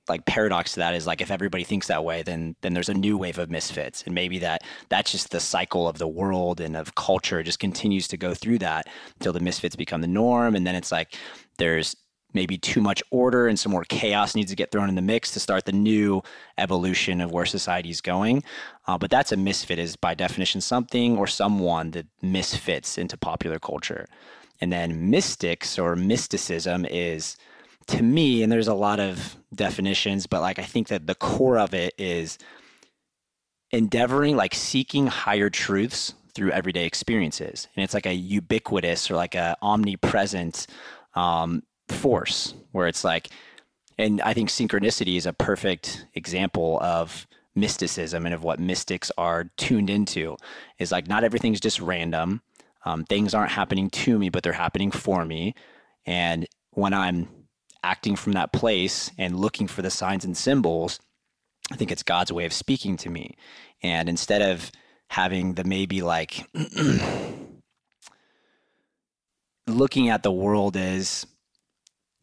like 0.09 0.25
paradox 0.25 0.73
to 0.73 0.79
that 0.79 0.95
is 0.95 1.07
like 1.07 1.21
if 1.21 1.31
everybody 1.31 1.63
thinks 1.63 1.87
that 1.87 2.03
way, 2.03 2.23
then 2.23 2.55
then 2.61 2.73
there's 2.73 2.89
a 2.89 2.93
new 2.93 3.17
wave 3.17 3.37
of 3.37 3.49
misfits, 3.49 4.03
and 4.03 4.15
maybe 4.15 4.39
that 4.39 4.63
that's 4.89 5.11
just 5.11 5.31
the 5.31 5.39
cycle 5.39 5.87
of 5.87 5.99
the 5.99 6.07
world 6.07 6.59
and 6.59 6.75
of 6.75 6.95
culture 6.95 7.43
just 7.43 7.59
continues 7.59 8.07
to 8.07 8.17
go 8.17 8.33
through 8.33 8.57
that 8.59 8.87
until 9.15 9.33
the 9.33 9.39
misfits 9.39 9.75
become 9.75 10.01
the 10.01 10.07
norm, 10.07 10.55
and 10.55 10.65
then 10.65 10.75
it's 10.75 10.91
like 10.91 11.15
there's 11.57 11.95
maybe 12.33 12.57
too 12.57 12.81
much 12.81 13.01
order 13.09 13.47
and 13.47 13.59
some 13.59 13.71
more 13.71 13.83
chaos 13.85 14.35
needs 14.35 14.51
to 14.51 14.55
get 14.55 14.71
thrown 14.71 14.87
in 14.89 14.95
the 14.95 15.01
mix 15.01 15.31
to 15.31 15.39
start 15.39 15.65
the 15.65 15.71
new 15.71 16.21
evolution 16.59 17.21
of 17.21 17.31
where 17.31 17.45
society 17.45 17.89
is 17.89 18.01
going. 18.01 18.43
Uh, 18.87 18.97
but 18.97 19.09
that's 19.09 19.31
a 19.31 19.37
misfit, 19.37 19.79
is 19.79 19.95
by 19.95 20.13
definition 20.13 20.61
something 20.61 21.17
or 21.17 21.25
someone 21.25 21.89
that 21.91 22.05
misfits 22.21 22.97
into 22.97 23.17
popular 23.17 23.57
culture. 23.57 24.05
And 24.61 24.71
then 24.71 25.09
mystics 25.09 25.79
or 25.79 25.95
mysticism 25.95 26.85
is 26.85 27.35
to 27.89 28.03
me, 28.03 28.43
and 28.43 28.51
there's 28.51 28.67
a 28.67 28.73
lot 28.73 28.99
of 28.99 29.35
definitions, 29.53 30.27
but 30.27 30.41
like 30.41 30.59
I 30.59 30.63
think 30.63 30.87
that 30.89 31.07
the 31.07 31.15
core 31.15 31.57
of 31.57 31.73
it 31.73 31.93
is 31.97 32.37
endeavoring, 33.71 34.35
like 34.35 34.53
seeking 34.53 35.07
higher 35.07 35.49
truths 35.49 36.13
through 36.33 36.51
everyday 36.51 36.85
experiences. 36.85 37.67
And 37.75 37.83
it's 37.83 37.93
like 37.93 38.05
a 38.05 38.13
ubiquitous 38.13 39.09
or 39.09 39.15
like 39.15 39.35
a 39.35 39.57
omnipresent 39.61 40.67
um, 41.15 41.63
force 41.89 42.53
where 42.71 42.87
it's 42.87 43.03
like, 43.03 43.29
and 43.97 44.21
I 44.21 44.33
think 44.33 44.49
synchronicity 44.49 45.17
is 45.17 45.25
a 45.25 45.33
perfect 45.33 46.05
example 46.13 46.79
of 46.81 47.27
mysticism 47.55 48.25
and 48.25 48.33
of 48.33 48.43
what 48.43 48.59
mystics 48.59 49.11
are 49.17 49.45
tuned 49.57 49.89
into 49.89 50.37
is 50.77 50.91
like 50.91 51.07
not 51.07 51.23
everything's 51.23 51.59
just 51.59 51.81
random. 51.81 52.41
Um, 52.85 53.03
things 53.03 53.33
aren't 53.33 53.51
happening 53.51 53.89
to 53.89 54.17
me, 54.17 54.29
but 54.29 54.43
they're 54.43 54.53
happening 54.53 54.91
for 54.91 55.25
me. 55.25 55.53
And 56.05 56.47
when 56.71 56.93
I'm 56.93 57.27
acting 57.83 58.15
from 58.15 58.33
that 58.33 58.51
place 58.51 59.11
and 59.17 59.39
looking 59.39 59.67
for 59.67 59.81
the 59.81 59.89
signs 59.89 60.25
and 60.25 60.35
symbols, 60.35 60.99
I 61.71 61.75
think 61.75 61.91
it's 61.91 62.03
God's 62.03 62.31
way 62.31 62.45
of 62.45 62.53
speaking 62.53 62.97
to 62.97 63.09
me. 63.09 63.35
And 63.81 64.09
instead 64.09 64.41
of 64.41 64.71
having 65.09 65.53
the 65.53 65.63
maybe 65.63 66.01
like 66.01 66.47
looking 69.67 70.09
at 70.09 70.23
the 70.23 70.31
world 70.31 70.77
as 70.77 71.25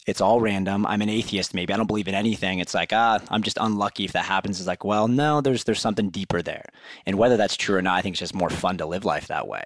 it's 0.06 0.20
all 0.20 0.40
random. 0.40 0.86
I'm 0.86 1.02
an 1.02 1.08
atheist, 1.08 1.52
maybe. 1.52 1.72
I 1.72 1.76
don't 1.76 1.88
believe 1.88 2.06
in 2.06 2.14
anything. 2.14 2.60
It's 2.60 2.74
like, 2.74 2.92
ah, 2.92 3.18
I'm 3.28 3.42
just 3.42 3.58
unlucky 3.60 4.04
if 4.04 4.12
that 4.12 4.24
happens. 4.24 4.60
It's 4.60 4.68
like, 4.68 4.84
well, 4.84 5.08
no, 5.08 5.40
there's 5.40 5.64
there's 5.64 5.80
something 5.80 6.10
deeper 6.10 6.42
there. 6.42 6.64
And 7.06 7.18
whether 7.18 7.36
that's 7.36 7.56
true 7.56 7.76
or 7.76 7.82
not, 7.82 7.98
I 7.98 8.02
think 8.02 8.14
it's 8.14 8.20
just 8.20 8.34
more 8.34 8.50
fun 8.50 8.78
to 8.78 8.86
live 8.86 9.04
life 9.04 9.26
that 9.26 9.48
way. 9.48 9.64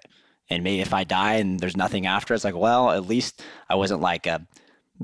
And 0.49 0.63
maybe 0.63 0.81
if 0.81 0.93
I 0.93 1.03
die 1.03 1.35
and 1.35 1.59
there's 1.59 1.77
nothing 1.77 2.07
after, 2.07 2.33
it's 2.33 2.43
like, 2.43 2.55
well, 2.55 2.89
at 2.89 3.07
least 3.07 3.43
I 3.69 3.75
wasn't 3.75 4.01
like 4.01 4.25
a 4.25 4.45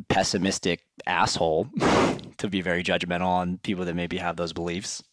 pessimistic 0.10 0.82
asshole 1.06 1.70
to 2.38 2.48
be 2.50 2.62
very 2.62 2.84
judgmental 2.84 3.27
on 3.27 3.58
people 3.60 3.86
that 3.86 3.96
maybe 3.96 4.18
have 4.18 4.36
those 4.38 4.54
beliefs. 4.54 5.04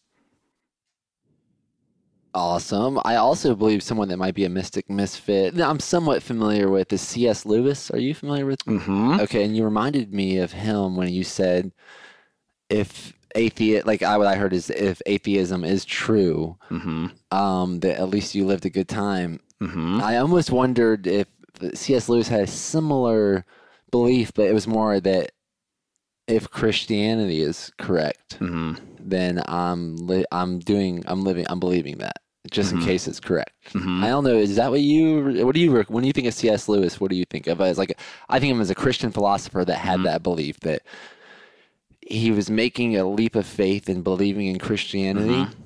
Awesome. 2.33 2.99
I 3.05 3.15
also 3.15 3.55
believe 3.55 3.81
someone 3.81 4.09
that 4.09 4.17
might 4.17 4.35
be 4.35 4.43
a 4.43 4.49
mystic 4.49 4.89
misfit. 4.89 5.57
I'm 5.59 5.79
somewhat 5.79 6.21
familiar 6.21 6.69
with 6.69 6.91
is 6.91 6.99
C.S. 7.01 7.45
Lewis. 7.45 7.89
Are 7.91 7.97
you 7.97 8.13
familiar 8.13 8.45
with? 8.45 8.59
Mm-hmm. 8.65 9.21
Okay, 9.21 9.45
and 9.45 9.55
you 9.55 9.63
reminded 9.63 10.13
me 10.13 10.39
of 10.39 10.51
him 10.51 10.97
when 10.97 11.07
you 11.13 11.23
said, 11.23 11.71
"If 12.69 13.13
atheist, 13.35 13.87
like 13.87 14.03
I 14.03 14.17
what 14.17 14.27
I 14.27 14.35
heard 14.35 14.51
is 14.51 14.69
if 14.69 15.01
atheism 15.05 15.63
is 15.63 15.85
true, 15.85 16.57
Mm-hmm. 16.69 17.07
um, 17.31 17.79
that 17.79 17.97
at 18.01 18.09
least 18.09 18.35
you 18.35 18.45
lived 18.45 18.65
a 18.65 18.69
good 18.69 18.89
time." 18.89 19.39
Mm-hmm. 19.61 20.01
I 20.01 20.17
almost 20.17 20.51
wondered 20.51 21.07
if 21.07 21.27
C.S. 21.73 22.09
Lewis 22.09 22.27
had 22.27 22.41
a 22.41 22.47
similar 22.47 23.45
belief, 23.95 24.31
but 24.35 24.45
it 24.49 24.53
was 24.53 24.67
more 24.67 24.99
that 24.99 25.31
if 26.27 26.49
Christianity 26.49 27.41
is 27.41 27.71
correct, 27.77 28.39
Mm-hmm. 28.39 28.73
then 28.99 29.41
I'm 29.47 29.95
li- 30.11 30.25
I'm 30.31 30.59
doing 30.59 31.03
I'm 31.07 31.23
living 31.23 31.45
I'm 31.49 31.59
believing 31.59 31.97
that 31.99 32.17
just 32.51 32.71
in 32.73 32.79
Mhm. 32.79 32.85
case 32.85 33.07
it's 33.07 33.19
correct. 33.19 33.53
Mm-hmm. 33.73 34.03
I 34.03 34.07
don't 34.09 34.23
know. 34.23 34.35
Is 34.35 34.55
that 34.57 34.69
what 34.71 34.81
you? 34.81 35.45
What 35.45 35.55
do 35.55 35.61
you? 35.61 35.83
When 35.95 36.03
you 36.03 36.13
think 36.13 36.27
of 36.27 36.33
C.S. 36.33 36.67
Lewis, 36.69 36.99
what 36.99 37.09
do 37.11 37.15
you 37.17 37.25
think 37.29 37.47
of 37.47 37.59
as 37.61 37.77
like? 37.77 37.91
I 38.29 38.39
think 38.39 38.51
of 38.51 38.57
him 38.57 38.61
as 38.61 38.69
a 38.69 38.75
Christian 38.83 39.11
philosopher 39.11 39.63
that 39.65 39.77
had 39.77 39.99
Mhm. 39.99 40.03
that 40.05 40.23
belief 40.23 40.59
that 40.61 40.81
he 42.01 42.29
was 42.31 42.49
making 42.49 42.95
a 42.95 43.03
leap 43.07 43.35
of 43.35 43.45
faith 43.47 43.89
and 43.89 44.03
believing 44.03 44.47
in 44.47 44.59
Christianity 44.59 45.45
Mm-hmm. 45.45 45.61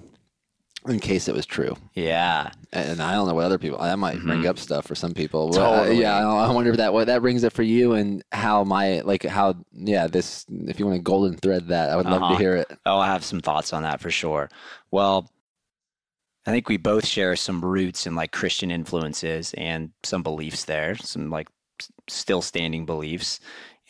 In 0.89 0.99
case 0.99 1.27
it 1.27 1.35
was 1.35 1.45
true. 1.45 1.75
Yeah. 1.93 2.51
And 2.73 3.01
I 3.01 3.13
don't 3.13 3.27
know 3.27 3.33
what 3.35 3.45
other 3.45 3.57
people. 3.57 3.77
That 3.79 3.97
might 3.99 4.19
bring 4.21 4.41
Mhm. 4.41 4.47
up 4.49 4.57
stuff 4.59 4.85
for 4.85 4.95
some 4.95 5.13
people. 5.13 5.49
Well, 5.49 5.77
Totally. 5.83 6.01
yeah, 6.01 6.17
I 6.27 6.51
wonder 6.51 6.71
if 6.71 6.77
that 6.77 6.93
what 6.93 7.07
that 7.07 7.21
brings 7.21 7.43
up 7.43 7.53
for 7.53 7.63
you 7.63 7.93
and 7.93 8.23
how 8.31 8.63
my 8.63 9.01
like 9.01 9.23
how 9.23 9.55
yeah 9.73 10.07
this 10.07 10.45
if 10.49 10.79
you 10.79 10.85
want 10.85 10.97
to 10.97 11.01
golden 11.03 11.35
thread 11.37 11.67
that 11.69 11.89
I 11.89 11.95
would 11.95 12.05
love 12.05 12.21
Uh-huh. 12.23 12.33
to 12.33 12.39
hear 12.39 12.55
it. 12.55 12.71
Oh, 12.85 12.97
I 12.99 13.07
have 13.07 13.23
some 13.23 13.39
thoughts 13.39 13.71
on 13.73 13.83
that 13.83 13.99
for 14.01 14.11
sure. 14.11 14.49
Well, 14.91 15.29
I 16.47 16.51
think 16.51 16.69
we 16.69 16.77
both 16.77 17.05
share 17.05 17.35
some 17.35 17.61
roots 17.63 18.07
in 18.07 18.15
like 18.15 18.31
Christian 18.31 18.71
influences 18.71 19.53
and 19.55 19.91
some 20.03 20.23
beliefs 20.23 20.65
there, 20.65 20.95
some 20.95 21.29
like 21.29 21.47
still 22.09 22.41
standing 22.41 22.85
beliefs. 22.85 23.39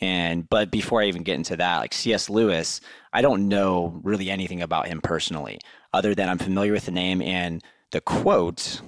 And 0.02 0.48
but 0.48 0.70
before 0.70 1.02
I 1.02 1.06
even 1.06 1.22
get 1.22 1.34
into 1.36 1.56
that, 1.56 1.78
like 1.78 1.92
C.S. 1.92 2.30
Lewis, 2.30 2.80
I 3.12 3.20
don't 3.22 3.48
know 3.48 4.00
really 4.02 4.30
anything 4.30 4.62
about 4.62 4.88
him 4.88 5.00
personally, 5.02 5.58
other 5.92 6.14
than 6.14 6.28
I'm 6.28 6.38
familiar 6.38 6.72
with 6.72 6.86
the 6.86 6.92
name 6.92 7.20
and 7.22 7.62
the 7.90 8.00
quote 8.00 8.80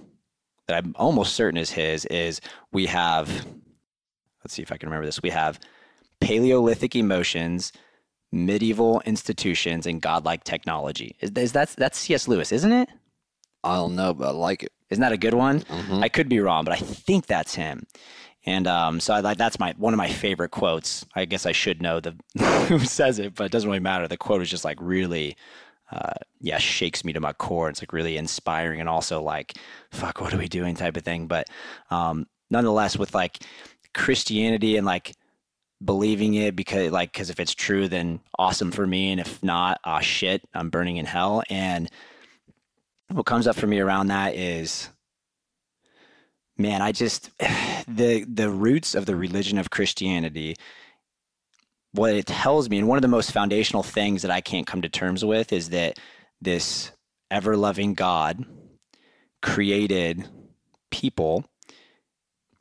that 0.69 0.77
I'm 0.77 0.95
almost 0.97 1.35
certain 1.35 1.59
is 1.59 1.71
his 1.71 2.05
is 2.07 2.41
we 2.73 2.87
have 2.87 3.29
let's 4.45 4.55
see 4.55 4.63
if 4.63 4.73
I 4.73 4.77
can 4.77 4.89
remember 4.89 5.07
this. 5.07 5.23
We 5.23 5.31
have 5.31 5.59
Paleolithic 6.21 6.95
emotions, 6.97 7.73
medieval 8.31 9.03
institutions, 9.05 9.87
and 9.87 10.01
godlike 10.01 10.45
technology. 10.45 11.17
Is, 11.21 11.31
is 11.33 11.53
that 11.53 11.71
that's 11.77 11.99
C.S. 11.99 12.29
Lewis, 12.29 12.53
isn't 12.53 12.73
it? 12.73 12.89
I 13.65 13.77
don't 13.77 13.95
know, 13.97 14.15
but 14.15 14.29
I 14.29 14.31
like 14.33 14.63
it. 14.65 14.73
Isn't 14.91 15.03
that 15.03 15.13
a 15.13 15.17
good 15.17 15.35
one? 15.35 15.61
Mhm. 15.61 16.03
I 16.03 16.09
could 16.09 16.29
be 16.29 16.41
wrong, 16.41 16.65
but 16.65 16.73
I 16.75 16.77
think 16.79 17.27
that's 17.27 17.55
him. 17.55 17.87
And 18.45 18.67
um, 18.67 18.99
so 19.01 19.15
I 19.15 19.35
that's 19.35 19.59
my 19.61 19.75
one 19.79 19.95
of 19.95 19.99
my 19.99 20.09
favorite 20.09 20.51
quotes. 20.51 21.05
I 21.15 21.25
guess 21.25 21.47
I 21.47 21.53
should 21.53 21.81
know 21.81 22.01
the 22.01 22.15
who 22.69 22.79
says 22.81 23.19
it, 23.19 23.35
but 23.35 23.45
it 23.45 23.53
doesn't 23.53 23.69
really 23.69 23.81
matter. 23.81 24.09
The 24.09 24.17
quote 24.17 24.43
is 24.43 24.51
just 24.51 24.65
like 24.65 24.79
really, 24.81 25.37
uh, 25.93 26.15
yeah, 26.41 26.59
shakes 26.59 27.05
me 27.05 27.13
to 27.13 27.21
my 27.21 27.33
core. 27.33 27.69
It's 27.69 27.83
like 27.83 27.93
really 27.93 28.17
inspiring 28.17 28.81
and 28.81 28.89
also 28.89 29.23
like, 29.23 29.55
fuck, 29.91 30.21
what 30.21 30.33
are 30.33 30.39
we 30.39 30.49
doing 30.49 30.75
type 30.75 30.97
of 30.97 31.03
thing. 31.03 31.27
But 31.27 31.49
um, 31.91 32.27
nonetheless, 32.51 32.97
with 32.97 33.15
like 33.15 33.39
Christianity 33.95 34.77
and 34.77 34.87
like 34.87 35.15
believing 35.85 36.35
it 36.35 36.57
because 36.57 36.91
like 36.91 37.13
because 37.13 37.31
if 37.31 37.39
it's 37.39 37.55
true, 37.55 37.89
then 37.89 38.21
awesome 38.39 38.71
for 38.71 38.87
me, 38.87 39.13
and 39.13 39.21
if 39.21 39.43
not, 39.43 39.81
ah 39.85 40.01
shit, 40.01 40.43
I'm 40.55 40.71
burning 40.71 40.97
in 40.97 41.07
hell. 41.07 41.43
And 41.51 41.91
what 43.09 43.27
comes 43.27 43.47
up 43.47 43.57
for 43.57 43.67
me 43.67 43.79
around 43.79 44.07
that 44.09 44.35
is 44.35 44.89
man 46.57 46.83
i 46.83 46.93
just 46.93 47.31
the 47.89 48.25
the 48.25 48.51
roots 48.51 48.95
of 48.95 49.07
the 49.07 49.17
religion 49.17 49.59
of 49.59 49.71
christianity 49.71 50.57
what 51.93 52.15
it 52.15 52.27
tells 52.27 52.69
me 52.69 52.79
and 52.79 52.89
one 52.89 52.99
of 52.99 53.03
the 53.03 53.09
most 53.09 53.33
foundational 53.33 53.83
things 53.83 54.23
that 54.23 54.31
i 54.31 54.41
can't 54.41 54.67
come 54.67 54.83
to 54.83 54.89
terms 54.89 55.25
with 55.25 55.53
is 55.53 55.71
that 55.71 55.99
this 56.41 56.93
ever 57.31 57.57
loving 57.57 57.95
god 57.95 58.45
created 59.41 60.29
people 60.91 61.45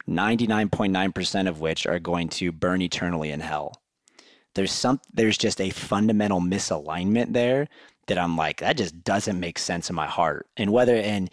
99.9% 0.09 1.47
of 1.47 1.61
which 1.61 1.85
are 1.85 1.99
going 1.99 2.27
to 2.27 2.51
burn 2.51 2.81
eternally 2.81 3.29
in 3.29 3.39
hell 3.39 3.81
there's 4.55 4.71
some 4.71 4.99
there's 5.13 5.37
just 5.37 5.61
a 5.61 5.69
fundamental 5.69 6.41
misalignment 6.41 7.33
there 7.33 7.67
that 8.07 8.17
I'm 8.17 8.35
like, 8.35 8.59
that 8.59 8.77
just 8.77 9.03
doesn't 9.03 9.39
make 9.39 9.57
sense 9.57 9.89
in 9.89 9.95
my 9.95 10.07
heart. 10.07 10.47
And 10.57 10.71
whether, 10.71 10.95
and 10.95 11.29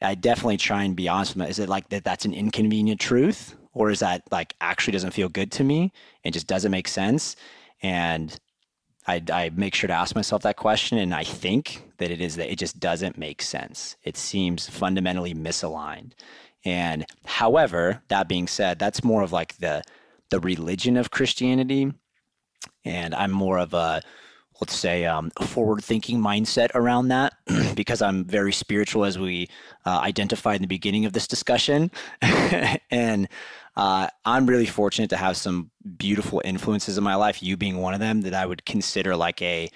I 0.00 0.14
definitely 0.14 0.58
try 0.58 0.84
and 0.84 0.96
be 0.96 1.08
honest 1.08 1.32
with 1.32 1.42
them. 1.42 1.50
Is 1.50 1.58
it 1.58 1.68
like 1.68 1.88
that 1.88 2.04
that's 2.04 2.24
an 2.24 2.34
inconvenient 2.34 3.00
truth? 3.00 3.56
Or 3.72 3.90
is 3.90 4.00
that 4.00 4.22
like 4.30 4.54
actually 4.60 4.92
doesn't 4.92 5.12
feel 5.12 5.28
good 5.28 5.50
to 5.52 5.64
me 5.64 5.92
and 6.24 6.32
just 6.32 6.46
doesn't 6.46 6.70
make 6.70 6.88
sense? 6.88 7.36
And 7.82 8.38
I, 9.06 9.22
I 9.32 9.50
make 9.54 9.74
sure 9.74 9.88
to 9.88 9.94
ask 9.94 10.14
myself 10.14 10.42
that 10.42 10.56
question. 10.56 10.98
And 10.98 11.14
I 11.14 11.24
think 11.24 11.90
that 11.98 12.10
it 12.10 12.20
is 12.20 12.36
that 12.36 12.50
it 12.50 12.58
just 12.58 12.78
doesn't 12.78 13.18
make 13.18 13.42
sense. 13.42 13.96
It 14.04 14.16
seems 14.16 14.68
fundamentally 14.68 15.34
misaligned. 15.34 16.12
And 16.64 17.04
however, 17.24 18.02
that 18.08 18.28
being 18.28 18.46
said, 18.46 18.78
that's 18.78 19.02
more 19.02 19.22
of 19.22 19.32
like 19.32 19.58
the, 19.58 19.82
the 20.30 20.38
religion 20.38 20.96
of 20.96 21.10
Christianity. 21.10 21.92
And 22.84 23.14
I'm 23.14 23.32
more 23.32 23.58
of 23.58 23.74
a, 23.74 24.02
let's 24.62 24.76
say, 24.76 25.04
um, 25.06 25.32
forward 25.40 25.82
thinking 25.82 26.20
mindset 26.20 26.70
around 26.76 27.08
that 27.08 27.34
because 27.74 28.00
I'm 28.00 28.24
very 28.24 28.52
spiritual, 28.52 29.04
as 29.04 29.18
we 29.18 29.48
uh, 29.84 29.98
identified 29.98 30.54
in 30.56 30.62
the 30.62 30.68
beginning 30.68 31.04
of 31.04 31.12
this 31.12 31.26
discussion. 31.26 31.90
and 32.22 33.28
uh, 33.76 34.06
I'm 34.24 34.46
really 34.46 34.66
fortunate 34.66 35.10
to 35.10 35.16
have 35.16 35.36
some 35.36 35.72
beautiful 35.96 36.40
influences 36.44 36.96
in 36.96 37.02
my 37.02 37.16
life, 37.16 37.42
you 37.42 37.56
being 37.56 37.78
one 37.78 37.92
of 37.92 37.98
them, 37.98 38.20
that 38.20 38.34
I 38.34 38.46
would 38.46 38.64
consider 38.64 39.16
like 39.16 39.42
a 39.42 39.68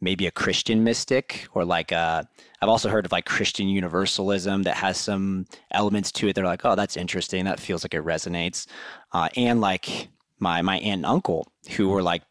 maybe 0.00 0.26
a 0.26 0.32
Christian 0.32 0.82
mystic 0.82 1.46
or 1.54 1.64
like 1.64 1.92
a, 1.92 2.28
I've 2.60 2.68
also 2.68 2.88
heard 2.88 3.06
of 3.06 3.12
like 3.12 3.24
Christian 3.24 3.68
universalism 3.68 4.64
that 4.64 4.74
has 4.74 4.96
some 4.96 5.46
elements 5.70 6.10
to 6.12 6.26
it. 6.26 6.34
They're 6.34 6.44
like, 6.44 6.64
oh, 6.64 6.74
that's 6.74 6.96
interesting. 6.96 7.44
That 7.44 7.60
feels 7.60 7.84
like 7.84 7.94
it 7.94 8.04
resonates. 8.04 8.66
Uh, 9.12 9.28
and 9.36 9.60
like 9.60 10.08
my 10.40 10.60
my 10.60 10.78
aunt 10.78 10.96
and 10.96 11.06
uncle 11.06 11.46
who 11.76 11.88
were 11.88 12.02
like 12.02 12.22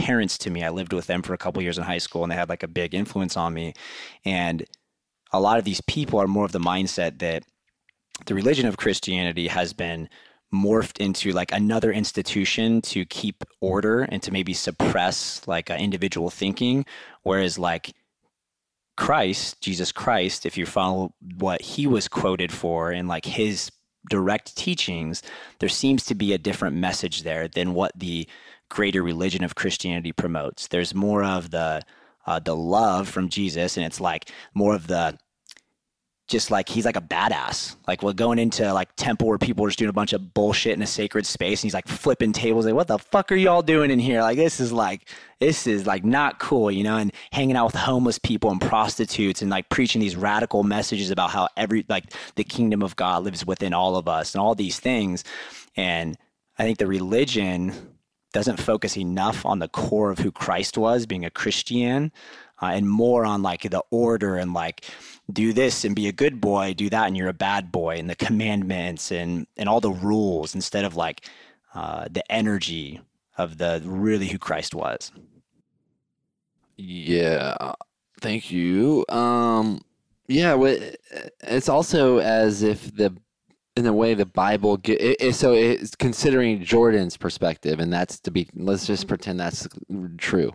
parents 0.00 0.38
to 0.38 0.50
me. 0.50 0.64
I 0.64 0.70
lived 0.70 0.92
with 0.92 1.06
them 1.06 1.22
for 1.22 1.34
a 1.34 1.38
couple 1.38 1.62
years 1.62 1.78
in 1.78 1.84
high 1.84 1.98
school, 1.98 2.22
and 2.22 2.32
they 2.32 2.36
had 2.36 2.48
like 2.48 2.62
a 2.62 2.68
big 2.68 2.94
influence 2.94 3.36
on 3.36 3.54
me. 3.54 3.74
And 4.24 4.64
a 5.32 5.40
lot 5.40 5.58
of 5.58 5.64
these 5.64 5.80
people 5.82 6.18
are 6.18 6.26
more 6.26 6.44
of 6.44 6.52
the 6.52 6.58
mindset 6.58 7.18
that 7.18 7.44
the 8.26 8.34
religion 8.34 8.66
of 8.66 8.76
Christianity 8.76 9.48
has 9.48 9.72
been 9.72 10.08
morphed 10.52 10.98
into 10.98 11.32
like 11.32 11.52
another 11.52 11.92
institution 11.92 12.82
to 12.82 13.04
keep 13.04 13.44
order 13.60 14.02
and 14.02 14.22
to 14.22 14.32
maybe 14.32 14.52
suppress 14.52 15.46
like 15.46 15.70
individual 15.70 16.28
thinking 16.28 16.84
whereas 17.22 17.56
like 17.56 17.94
christ 18.96 19.60
jesus 19.60 19.92
christ 19.92 20.44
if 20.44 20.58
you 20.58 20.66
follow 20.66 21.14
what 21.38 21.62
he 21.62 21.86
was 21.86 22.08
quoted 22.08 22.50
for 22.50 22.90
and 22.90 23.06
like 23.06 23.24
his 23.24 23.70
direct 24.10 24.56
teachings 24.56 25.22
there 25.60 25.68
seems 25.68 26.04
to 26.04 26.16
be 26.16 26.32
a 26.32 26.38
different 26.38 26.74
message 26.74 27.22
there 27.22 27.46
than 27.46 27.72
what 27.72 27.92
the 27.94 28.28
greater 28.70 29.02
religion 29.02 29.44
of 29.44 29.54
christianity 29.54 30.12
promotes 30.12 30.68
there's 30.68 30.94
more 30.94 31.22
of 31.22 31.50
the 31.50 31.82
uh, 32.26 32.38
the 32.38 32.56
love 32.56 33.08
from 33.08 33.28
jesus 33.28 33.76
and 33.76 33.84
it's 33.84 34.00
like 34.00 34.30
more 34.54 34.74
of 34.74 34.86
the 34.86 35.18
just 36.30 36.50
like 36.50 36.68
he's 36.68 36.84
like 36.84 36.96
a 36.96 37.02
badass. 37.02 37.76
Like 37.88 38.02
we're 38.02 38.12
going 38.12 38.38
into 38.38 38.72
like 38.72 38.94
temple 38.96 39.26
where 39.26 39.36
people 39.36 39.64
are 39.64 39.68
just 39.68 39.80
doing 39.80 39.90
a 39.90 39.92
bunch 39.92 40.12
of 40.12 40.32
bullshit 40.32 40.74
in 40.74 40.80
a 40.80 40.86
sacred 40.86 41.26
space, 41.26 41.60
and 41.60 41.64
he's 41.64 41.74
like 41.74 41.88
flipping 41.88 42.32
tables. 42.32 42.64
Like, 42.64 42.74
what 42.74 42.86
the 42.86 42.98
fuck 42.98 43.30
are 43.32 43.36
y'all 43.36 43.62
doing 43.62 43.90
in 43.90 43.98
here? 43.98 44.22
Like 44.22 44.36
this 44.36 44.60
is 44.60 44.72
like 44.72 45.08
this 45.40 45.66
is 45.66 45.86
like 45.86 46.04
not 46.04 46.38
cool, 46.38 46.70
you 46.70 46.84
know. 46.84 46.96
And 46.96 47.12
hanging 47.32 47.56
out 47.56 47.66
with 47.66 47.74
homeless 47.74 48.18
people 48.18 48.50
and 48.50 48.60
prostitutes, 48.60 49.42
and 49.42 49.50
like 49.50 49.68
preaching 49.68 50.00
these 50.00 50.16
radical 50.16 50.62
messages 50.62 51.10
about 51.10 51.30
how 51.30 51.48
every 51.56 51.84
like 51.88 52.04
the 52.36 52.44
kingdom 52.44 52.82
of 52.82 52.96
God 52.96 53.24
lives 53.24 53.44
within 53.44 53.74
all 53.74 53.96
of 53.96 54.08
us, 54.08 54.32
and 54.34 54.40
all 54.40 54.54
these 54.54 54.78
things. 54.78 55.24
And 55.76 56.16
I 56.58 56.62
think 56.62 56.78
the 56.78 56.86
religion 56.86 57.74
doesn't 58.32 58.60
focus 58.60 58.96
enough 58.96 59.44
on 59.44 59.58
the 59.58 59.68
core 59.68 60.10
of 60.10 60.18
who 60.18 60.30
Christ 60.30 60.78
was, 60.78 61.06
being 61.06 61.24
a 61.24 61.30
Christian, 61.30 62.12
uh, 62.62 62.66
and 62.66 62.88
more 62.88 63.24
on 63.24 63.42
like 63.42 63.62
the 63.62 63.82
order 63.90 64.36
and 64.36 64.52
like 64.52 64.84
do 65.32 65.52
this 65.52 65.84
and 65.84 65.96
be 65.96 66.08
a 66.08 66.12
good 66.12 66.40
boy, 66.40 66.74
do 66.74 66.90
that 66.90 67.06
and 67.06 67.16
you're 67.16 67.28
a 67.28 67.32
bad 67.32 67.72
boy, 67.72 67.96
and 67.96 68.08
the 68.08 68.16
commandments 68.16 69.10
and 69.10 69.46
and 69.56 69.68
all 69.68 69.80
the 69.80 69.90
rules 69.90 70.54
instead 70.54 70.84
of 70.84 70.96
like 70.96 71.28
uh, 71.74 72.06
the 72.10 72.30
energy 72.30 73.00
of 73.38 73.58
the 73.58 73.82
really 73.84 74.28
who 74.28 74.38
Christ 74.38 74.74
was. 74.74 75.12
Yeah, 76.76 77.74
thank 78.20 78.50
you. 78.50 79.04
Um, 79.08 79.82
yeah, 80.28 80.56
it's 81.42 81.68
also 81.68 82.18
as 82.18 82.62
if 82.62 82.94
the 82.94 83.14
in 83.76 83.86
a 83.86 83.92
way 83.92 84.14
the 84.14 84.26
Bible 84.26 84.78
it, 84.84 85.16
it, 85.20 85.34
so 85.34 85.52
it's 85.52 85.94
considering 85.94 86.62
Jordan's 86.62 87.16
perspective, 87.16 87.80
and 87.80 87.92
that's 87.92 88.18
to 88.20 88.30
be. 88.30 88.48
Let's 88.54 88.86
just 88.86 89.06
pretend 89.06 89.40
that's 89.40 89.68
true. 90.18 90.52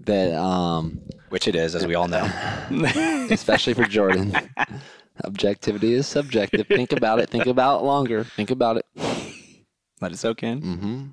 That 0.00 0.32
um 0.34 1.00
which 1.30 1.48
it 1.48 1.56
is 1.56 1.74
as 1.74 1.86
we 1.86 1.94
all 1.94 2.08
know. 2.08 2.24
especially 3.30 3.74
for 3.74 3.84
jordan. 3.84 4.36
Objectivity 5.24 5.92
is 5.94 6.06
subjective. 6.06 6.66
Think 6.66 6.92
about 6.92 7.18
it. 7.18 7.28
Think 7.28 7.46
about 7.46 7.80
it 7.80 7.84
longer. 7.84 8.24
Think 8.24 8.50
about 8.50 8.76
it. 8.76 8.86
Let 10.00 10.12
it 10.12 10.18
soak 10.18 10.42
in. 10.42 10.62
Mm-hmm. 10.62 11.06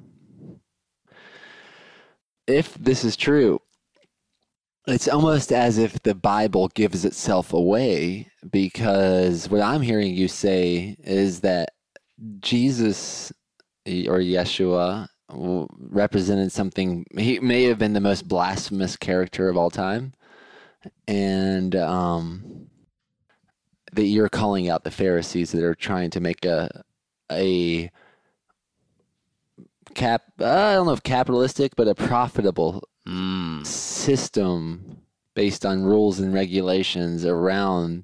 if 2.45 2.73
this 2.75 3.03
is 3.03 3.17
true 3.17 3.59
it's 4.87 5.07
almost 5.07 5.51
as 5.51 5.77
if 5.77 6.01
the 6.03 6.15
bible 6.15 6.69
gives 6.69 7.05
itself 7.05 7.53
away 7.53 8.27
because 8.49 9.49
what 9.49 9.61
i'm 9.61 9.81
hearing 9.81 10.13
you 10.13 10.27
say 10.27 10.95
is 11.03 11.41
that 11.41 11.69
jesus 12.39 13.31
or 13.85 14.19
yeshua 14.19 15.07
represented 15.29 16.51
something. 16.51 17.05
He 17.17 17.39
may 17.39 17.63
have 17.63 17.77
been 17.77 17.93
the 17.93 18.01
most 18.01 18.27
blasphemous 18.27 18.95
character 18.95 19.49
of 19.49 19.57
all 19.57 19.69
time, 19.69 20.13
and 21.07 21.75
um, 21.75 22.67
that 23.93 24.05
you're 24.05 24.29
calling 24.29 24.69
out 24.69 24.83
the 24.83 24.91
Pharisees 24.91 25.51
that 25.51 25.63
are 25.63 25.75
trying 25.75 26.09
to 26.11 26.19
make 26.19 26.45
a 26.45 26.83
a 27.31 27.91
cap. 29.95 30.23
I 30.39 30.73
don't 30.73 30.85
know 30.85 30.93
if 30.93 31.03
capitalistic, 31.03 31.75
but 31.75 31.87
a 31.87 31.95
profitable 31.95 32.87
mm. 33.07 33.65
system 33.65 34.97
based 35.33 35.65
on 35.65 35.83
rules 35.83 36.19
and 36.19 36.33
regulations 36.33 37.25
around 37.25 38.03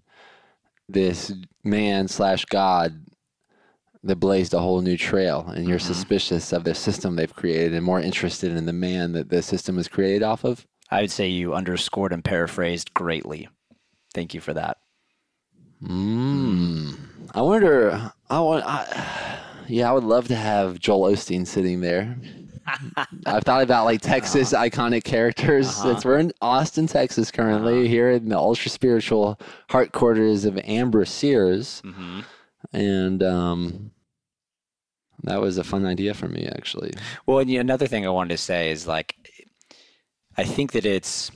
this 0.88 1.32
man 1.64 2.08
slash 2.08 2.46
God 2.46 3.06
that 4.04 4.18
blazed 4.18 4.54
a 4.54 4.60
whole 4.60 4.82
new 4.82 4.98
trail 4.98 5.48
and 5.56 5.68
you're 5.68 5.78
mm-hmm. 5.78 5.88
suspicious 5.88 6.52
of 6.52 6.64
the 6.64 6.76
system 6.76 7.16
they've 7.16 7.34
created 7.34 7.74
and 7.74 7.86
more 7.86 8.02
interested 8.02 8.52
in 8.52 8.66
the 8.66 8.74
man 8.74 9.14
that 9.14 9.30
the 9.30 9.42
system 9.42 9.78
was 9.78 9.88
created 9.88 10.24
off 10.24 10.44
of? 10.44 10.68
I 10.90 11.02
would 11.02 11.12
say 11.12 11.28
you 11.28 11.54
underscored 11.54 12.14
and 12.14 12.24
paraphrased 12.24 12.94
greatly. 12.94 13.50
Thank 14.14 14.34
you 14.34 14.42
for 14.42 14.54
that. 14.54 14.78
Mm. 15.82 16.98
I 17.34 17.42
wonder. 17.42 18.12
I 18.30 18.40
want. 18.40 18.64
I, 18.66 19.40
yeah, 19.68 19.90
I 19.90 19.94
would 19.94 20.04
love 20.04 20.28
to 20.28 20.36
have 20.36 20.80
Joel 20.80 21.12
Osteen 21.12 21.48
sitting 21.48 21.82
there. 21.82 22.18
I've 23.26 23.44
thought 23.44 23.64
about 23.64 23.86
like 23.86 24.02
Texas 24.02 24.54
uh-huh. 24.54 24.66
iconic 24.66 25.04
characters. 25.04 25.68
Uh-huh. 25.68 26.00
we're 26.04 26.20
in 26.20 26.32
Austin, 26.42 26.88
Texas, 26.88 27.32
currently 27.32 27.80
uh-huh. 27.80 27.90
here 27.90 28.12
in 28.12 28.30
the 28.30 28.38
ultra 28.38 28.70
spiritual 28.70 29.40
heart 29.70 29.92
quarters 29.92 30.46
of 30.46 30.58
Amber 30.64 31.06
Sears, 31.06 31.82
mm-hmm. 31.86 32.22
and 32.74 33.24
um, 33.24 33.92
that 35.24 35.42
was 35.42 35.58
a 35.58 35.64
fun 35.64 35.86
idea 35.86 36.14
for 36.14 36.28
me, 36.28 36.48
actually. 36.48 36.94
Well, 37.26 37.40
and 37.40 37.50
another 37.50 37.88
thing 37.88 38.06
I 38.06 38.10
wanted 38.10 38.36
to 38.36 38.38
say 38.38 38.72
is 38.72 38.88
like, 38.88 39.16
I 40.38 40.44
think 40.44 40.74
that 40.74 40.86
it's 40.86 41.32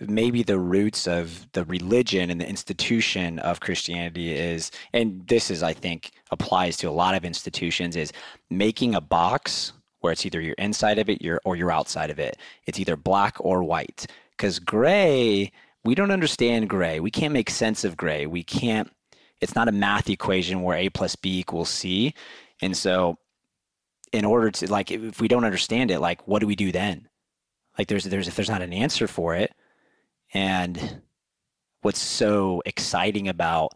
maybe 0.00 0.42
the 0.42 0.58
roots 0.58 1.06
of 1.06 1.46
the 1.52 1.64
religion 1.64 2.30
and 2.30 2.40
the 2.40 2.48
institution 2.48 3.38
of 3.38 3.60
Christianity 3.60 4.34
is, 4.34 4.70
and 4.92 5.26
this 5.28 5.50
is, 5.50 5.62
I 5.62 5.72
think, 5.72 6.12
applies 6.30 6.76
to 6.78 6.88
a 6.88 6.90
lot 6.90 7.14
of 7.14 7.24
institutions, 7.24 7.96
is 7.96 8.12
making 8.50 8.94
a 8.94 9.00
box 9.00 9.72
where 10.00 10.12
it's 10.12 10.24
either 10.24 10.40
you're 10.40 10.54
inside 10.54 10.98
of 10.98 11.08
it 11.08 11.22
you're, 11.22 11.40
or 11.44 11.56
you're 11.56 11.72
outside 11.72 12.10
of 12.10 12.18
it. 12.18 12.36
It's 12.66 12.78
either 12.78 12.96
black 12.96 13.36
or 13.40 13.62
white. 13.62 14.06
Because 14.36 14.58
gray, 14.58 15.50
we 15.84 15.94
don't 15.94 16.10
understand 16.10 16.68
gray. 16.68 17.00
We 17.00 17.10
can't 17.10 17.32
make 17.32 17.50
sense 17.50 17.84
of 17.84 17.96
gray. 17.96 18.26
We 18.26 18.44
can't 18.44 18.90
it's 19.40 19.54
not 19.54 19.68
a 19.68 19.72
math 19.72 20.08
equation 20.10 20.62
where 20.62 20.76
a 20.76 20.88
plus 20.88 21.16
b 21.16 21.38
equals 21.38 21.68
c 21.68 22.14
and 22.60 22.76
so 22.76 23.16
in 24.12 24.24
order 24.24 24.50
to 24.50 24.70
like 24.70 24.90
if 24.90 25.20
we 25.20 25.28
don't 25.28 25.44
understand 25.44 25.90
it 25.90 26.00
like 26.00 26.26
what 26.26 26.40
do 26.40 26.46
we 26.46 26.56
do 26.56 26.72
then 26.72 27.08
like 27.76 27.88
there's 27.88 28.04
there's 28.04 28.28
if 28.28 28.36
there's 28.36 28.50
not 28.50 28.62
an 28.62 28.72
answer 28.72 29.06
for 29.06 29.34
it 29.34 29.52
and 30.34 31.02
what's 31.82 32.00
so 32.00 32.62
exciting 32.66 33.28
about 33.28 33.72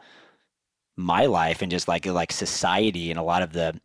my 0.96 1.26
life 1.26 1.62
and 1.62 1.70
just 1.70 1.88
like 1.88 2.06
like 2.06 2.32
society 2.32 3.10
and 3.10 3.18
a 3.18 3.22
lot 3.22 3.42
of 3.42 3.52
the 3.52 3.78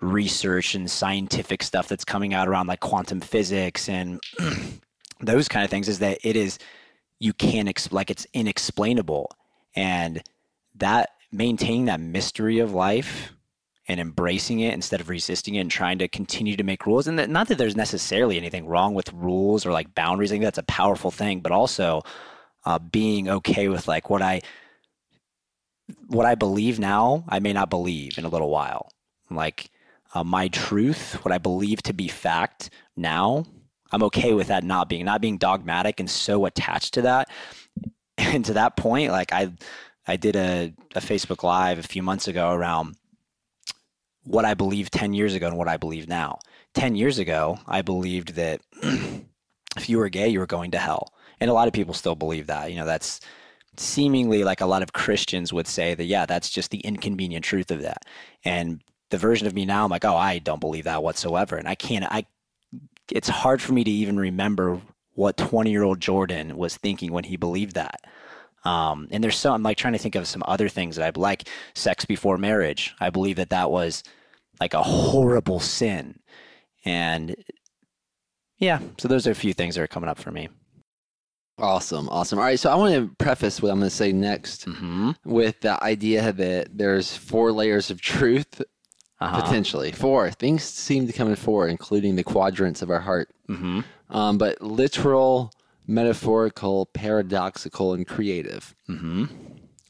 research 0.00 0.74
and 0.74 0.90
scientific 0.90 1.62
stuff 1.62 1.88
that's 1.88 2.04
coming 2.04 2.34
out 2.34 2.48
around 2.48 2.66
like 2.66 2.80
quantum 2.80 3.20
physics 3.20 3.88
and 3.88 4.20
those 5.20 5.48
kind 5.48 5.64
of 5.64 5.70
things 5.70 5.88
is 5.88 5.98
that 5.98 6.18
it 6.22 6.36
is 6.36 6.58
you 7.18 7.32
can't 7.32 7.68
exp- 7.68 7.92
like 7.92 8.10
it's 8.10 8.26
inexplainable 8.32 9.30
and 9.74 10.22
that 10.76 11.10
maintaining 11.32 11.86
that 11.86 12.00
mystery 12.00 12.60
of 12.60 12.72
life 12.72 13.32
and 13.88 14.00
embracing 14.00 14.60
it 14.60 14.74
instead 14.74 15.00
of 15.00 15.08
resisting 15.08 15.54
it 15.54 15.60
and 15.60 15.70
trying 15.70 15.98
to 15.98 16.06
continue 16.08 16.56
to 16.56 16.62
make 16.62 16.86
rules. 16.86 17.06
And 17.06 17.18
that, 17.18 17.30
not 17.30 17.48
that 17.48 17.56
there's 17.56 17.74
necessarily 17.76 18.36
anything 18.36 18.66
wrong 18.66 18.94
with 18.94 19.12
rules 19.12 19.64
or 19.64 19.72
like 19.72 19.94
boundaries. 19.94 20.30
I 20.30 20.34
think 20.34 20.44
that's 20.44 20.58
a 20.58 20.64
powerful 20.64 21.10
thing, 21.10 21.40
but 21.40 21.52
also 21.52 22.02
uh, 22.66 22.78
being 22.78 23.28
okay 23.28 23.68
with 23.68 23.88
like 23.88 24.10
what 24.10 24.20
I 24.20 24.42
what 26.06 26.26
I 26.26 26.34
believe 26.34 26.78
now, 26.78 27.24
I 27.28 27.38
may 27.38 27.54
not 27.54 27.70
believe 27.70 28.18
in 28.18 28.26
a 28.26 28.28
little 28.28 28.50
while. 28.50 28.92
Like 29.30 29.70
uh, 30.14 30.24
my 30.24 30.48
truth, 30.48 31.24
what 31.24 31.32
I 31.32 31.38
believe 31.38 31.82
to 31.82 31.92
be 31.92 32.08
fact 32.08 32.70
now, 32.96 33.44
I'm 33.90 34.02
okay 34.04 34.34
with 34.34 34.48
that 34.48 34.64
not 34.64 34.88
being 34.88 35.04
not 35.04 35.20
being 35.20 35.38
dogmatic 35.38 36.00
and 36.00 36.10
so 36.10 36.46
attached 36.46 36.94
to 36.94 37.02
that. 37.02 37.28
And 38.20 38.44
to 38.46 38.54
that 38.54 38.76
point, 38.76 39.12
like 39.12 39.32
I 39.32 39.52
I 40.08 40.16
did 40.16 40.34
a, 40.34 40.74
a 40.96 41.00
Facebook 41.00 41.44
Live 41.44 41.78
a 41.78 41.84
few 41.84 42.02
months 42.02 42.26
ago 42.26 42.50
around 42.50 42.96
what 44.24 44.44
I 44.44 44.54
believed 44.54 44.92
10 44.92 45.14
years 45.14 45.34
ago 45.34 45.46
and 45.46 45.56
what 45.56 45.68
I 45.68 45.76
believe 45.76 46.08
now. 46.08 46.38
10 46.74 46.96
years 46.96 47.18
ago, 47.18 47.58
I 47.66 47.82
believed 47.82 48.34
that 48.34 48.60
if 49.76 49.88
you 49.88 49.98
were 49.98 50.08
gay, 50.08 50.28
you 50.28 50.40
were 50.40 50.46
going 50.46 50.72
to 50.72 50.78
hell. 50.78 51.12
And 51.40 51.50
a 51.50 51.54
lot 51.54 51.68
of 51.68 51.74
people 51.74 51.94
still 51.94 52.14
believe 52.14 52.48
that. 52.48 52.70
You 52.70 52.78
know, 52.78 52.86
that's 52.86 53.20
seemingly 53.76 54.44
like 54.44 54.60
a 54.60 54.66
lot 54.66 54.82
of 54.82 54.92
Christians 54.92 55.52
would 55.52 55.66
say 55.66 55.94
that, 55.94 56.04
yeah, 56.04 56.26
that's 56.26 56.50
just 56.50 56.70
the 56.70 56.80
inconvenient 56.80 57.44
truth 57.44 57.70
of 57.70 57.82
that. 57.82 58.04
And 58.44 58.82
the 59.10 59.18
version 59.18 59.46
of 59.46 59.54
me 59.54 59.64
now, 59.64 59.84
I'm 59.84 59.90
like, 59.90 60.04
oh, 60.04 60.16
I 60.16 60.38
don't 60.38 60.60
believe 60.60 60.84
that 60.84 61.02
whatsoever. 61.02 61.56
And 61.56 61.68
I 61.68 61.74
can't, 61.74 62.04
I, 62.04 62.26
it's 63.10 63.28
hard 63.28 63.62
for 63.62 63.72
me 63.72 63.84
to 63.84 63.90
even 63.90 64.18
remember 64.18 64.80
what 65.14 65.36
20 65.36 65.70
year 65.70 65.82
old 65.82 66.00
Jordan 66.00 66.56
was 66.56 66.76
thinking 66.76 67.12
when 67.12 67.24
he 67.24 67.36
believed 67.36 67.74
that. 67.74 68.00
Um, 68.64 69.08
and 69.10 69.22
there's 69.24 69.36
some, 69.36 69.54
I'm 69.54 69.62
like 69.62 69.76
trying 69.78 69.94
to 69.94 69.98
think 69.98 70.14
of 70.14 70.26
some 70.28 70.42
other 70.46 70.68
things 70.68 70.96
that 70.96 71.16
I 71.16 71.18
like 71.18 71.48
sex 71.74 72.04
before 72.04 72.36
marriage. 72.38 72.94
I 73.00 73.10
believe 73.10 73.36
that 73.36 73.50
that 73.50 73.70
was 73.70 74.02
like 74.60 74.74
a 74.74 74.82
horrible 74.82 75.60
sin. 75.60 76.18
And 76.84 77.34
yeah, 78.58 78.80
so 78.98 79.08
those 79.08 79.26
are 79.26 79.30
a 79.30 79.34
few 79.36 79.54
things 79.54 79.74
that 79.76 79.82
are 79.82 79.86
coming 79.88 80.10
up 80.10 80.18
for 80.18 80.30
me. 80.32 80.48
Awesome, 81.58 82.08
awesome. 82.08 82.38
All 82.38 82.44
right, 82.44 82.58
so 82.58 82.70
I 82.70 82.76
want 82.76 82.94
to 82.94 83.14
preface 83.16 83.60
what 83.60 83.70
I'm 83.72 83.78
going 83.78 83.90
to 83.90 83.94
say 83.96 84.12
next 84.12 84.66
Mm-hmm. 84.66 85.10
with 85.24 85.60
the 85.60 85.82
idea 85.82 86.32
that 86.32 86.76
there's 86.76 87.16
four 87.16 87.50
layers 87.50 87.90
of 87.90 88.00
truth, 88.00 88.62
Uh-huh. 89.20 89.42
potentially. 89.42 89.90
Four. 89.92 90.30
Things 90.30 90.62
seem 90.62 91.06
to 91.06 91.12
come 91.12 91.28
in 91.28 91.34
four, 91.34 91.66
including 91.66 92.14
the 92.14 92.22
quadrants 92.22 92.82
of 92.82 92.90
our 92.90 93.00
heart. 93.00 93.30
Mm-hmm. 93.48 93.80
Um, 94.10 94.38
but 94.38 94.62
literal, 94.62 95.52
metaphorical, 95.88 96.86
paradoxical, 96.86 97.94
and 97.94 98.06
creative. 98.06 98.76
Mm-hmm. 98.88 99.24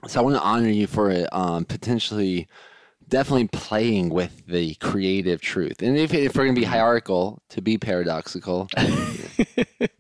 So 0.06 0.20
I 0.20 0.22
want 0.22 0.36
to 0.36 0.42
honor 0.42 0.68
you 0.68 0.86
for 0.86 1.26
um, 1.32 1.64
potentially, 1.64 2.48
definitely 3.08 3.48
playing 3.48 4.10
with 4.10 4.46
the 4.46 4.74
creative 4.76 5.40
truth. 5.40 5.82
And 5.82 5.96
if, 5.96 6.12
if 6.14 6.36
we're 6.36 6.44
going 6.44 6.54
to 6.54 6.60
be 6.60 6.66
hierarchical, 6.66 7.42
to 7.50 7.60
be 7.62 7.78
paradoxical, 7.78 8.68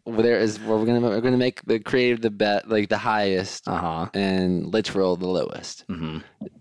there 0.06 0.38
is 0.38 0.58
we're 0.60 0.84
going 0.84 1.00
to 1.00 1.06
we're 1.08 1.20
going 1.20 1.32
to 1.32 1.38
make 1.38 1.62
the 1.64 1.78
creative 1.78 2.20
the 2.22 2.30
bet 2.30 2.68
like 2.68 2.88
the 2.88 2.98
highest, 2.98 3.66
Uh-huh. 3.68 4.08
and 4.14 4.66
literal 4.72 5.16
the 5.16 5.26
lowest. 5.28 5.86
Mm-hmm. 5.88 6.18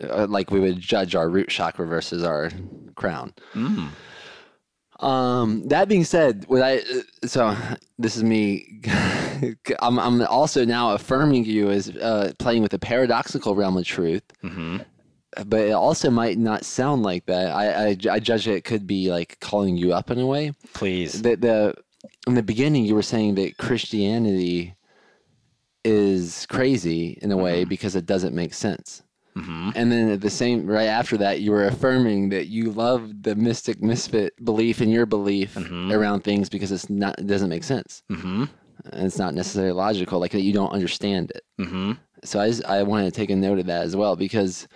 Uh, 0.09 0.27
like 0.27 0.51
we 0.51 0.59
would 0.59 0.79
judge 0.79 1.15
our 1.15 1.29
root 1.29 1.49
chakra 1.49 1.85
versus 1.87 2.23
our 2.23 2.51
crown. 2.95 3.33
Mm. 3.53 3.89
Um, 4.99 5.67
that 5.67 5.87
being 5.87 6.03
said, 6.03 6.45
what 6.47 6.61
I 6.63 6.77
uh, 6.79 7.27
so 7.27 7.55
this 7.99 8.15
is 8.15 8.23
me. 8.23 8.81
I'm 9.79 9.99
I'm 9.99 10.21
also 10.25 10.65
now 10.65 10.93
affirming 10.93 11.45
you 11.45 11.69
as 11.69 11.89
uh, 11.89 12.31
playing 12.39 12.63
with 12.63 12.71
the 12.71 12.79
paradoxical 12.79 13.55
realm 13.55 13.77
of 13.77 13.85
truth, 13.85 14.23
Mm-hmm. 14.43 14.77
But 15.45 15.61
it 15.61 15.71
also 15.71 16.09
might 16.09 16.37
not 16.37 16.65
sound 16.65 17.03
like 17.03 17.25
that. 17.27 17.51
I 17.51 17.89
I, 17.89 17.97
I 18.11 18.19
judge 18.19 18.47
it 18.47 18.63
could 18.63 18.87
be 18.87 19.11
like 19.11 19.39
calling 19.39 19.77
you 19.77 19.93
up 19.93 20.09
in 20.11 20.19
a 20.19 20.25
way. 20.25 20.53
Please. 20.73 21.21
The 21.21 21.35
the 21.35 21.73
in 22.27 22.35
the 22.35 22.43
beginning 22.43 22.85
you 22.85 22.95
were 22.95 23.01
saying 23.01 23.35
that 23.35 23.57
Christianity 23.57 24.75
is 25.83 26.45
crazy 26.47 27.17
in 27.21 27.31
a 27.31 27.37
way 27.37 27.63
because 27.63 27.95
it 27.95 28.05
doesn't 28.05 28.35
make 28.35 28.53
sense. 28.53 29.03
Mm-hmm. 29.37 29.69
And 29.75 29.91
then 29.91 30.09
at 30.09 30.21
the 30.21 30.29
same 30.29 30.65
right 30.65 30.87
after 30.87 31.15
that, 31.17 31.41
you 31.41 31.51
were 31.51 31.65
affirming 31.67 32.29
that 32.29 32.47
you 32.47 32.71
love 32.71 33.21
the 33.21 33.35
mystic 33.35 33.81
misfit 33.81 34.33
belief 34.43 34.81
in 34.81 34.89
your 34.89 35.05
belief 35.05 35.53
Mhm. 35.55 35.93
around 35.93 36.23
things 36.23 36.49
because 36.49 36.71
it's 36.71 36.89
not 36.89 37.19
it 37.19 37.27
doesn't 37.27 37.49
make 37.49 37.63
sense 37.63 38.01
Mm-hmm. 38.11 38.45
and 38.91 39.05
it's 39.05 39.19
not 39.19 39.33
necessarily 39.35 39.71
logical, 39.73 40.19
like 40.19 40.31
that 40.31 40.41
you 40.41 40.53
don't 40.53 40.71
understand 40.71 41.31
it. 41.31 41.43
Mm-hmm. 41.61 41.93
So 42.23 42.39
I 42.39 42.47
just, 42.49 42.65
I 42.65 42.81
wanted 42.83 43.05
to 43.05 43.11
take 43.11 43.29
a 43.29 43.35
note 43.35 43.59
of 43.59 43.67
that 43.67 43.83
as 43.83 43.95
well 43.95 44.15
because 44.15 44.67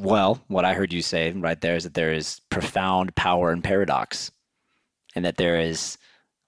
Well, 0.00 0.40
what 0.48 0.64
I 0.64 0.74
heard 0.74 0.92
you 0.92 1.02
say 1.02 1.32
right 1.32 1.60
there 1.60 1.76
is 1.76 1.84
that 1.84 1.94
there 1.94 2.12
is 2.12 2.40
profound 2.50 3.14
power 3.14 3.52
in 3.52 3.62
paradox, 3.62 4.30
and 5.14 5.24
that 5.24 5.36
there 5.36 5.60
is 5.60 5.98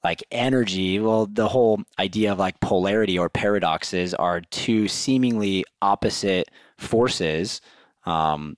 like 0.04 0.22
energy. 0.30 1.00
Well, 1.00 1.26
the 1.26 1.48
whole 1.48 1.80
idea 1.98 2.32
of 2.32 2.38
like 2.38 2.61
polarity 2.61 3.18
or 3.18 3.28
paradoxes 3.28 4.14
are 4.14 4.40
two 4.40 4.88
seemingly 4.88 5.64
opposite 5.82 6.48
forces 6.78 7.61
um, 8.06 8.56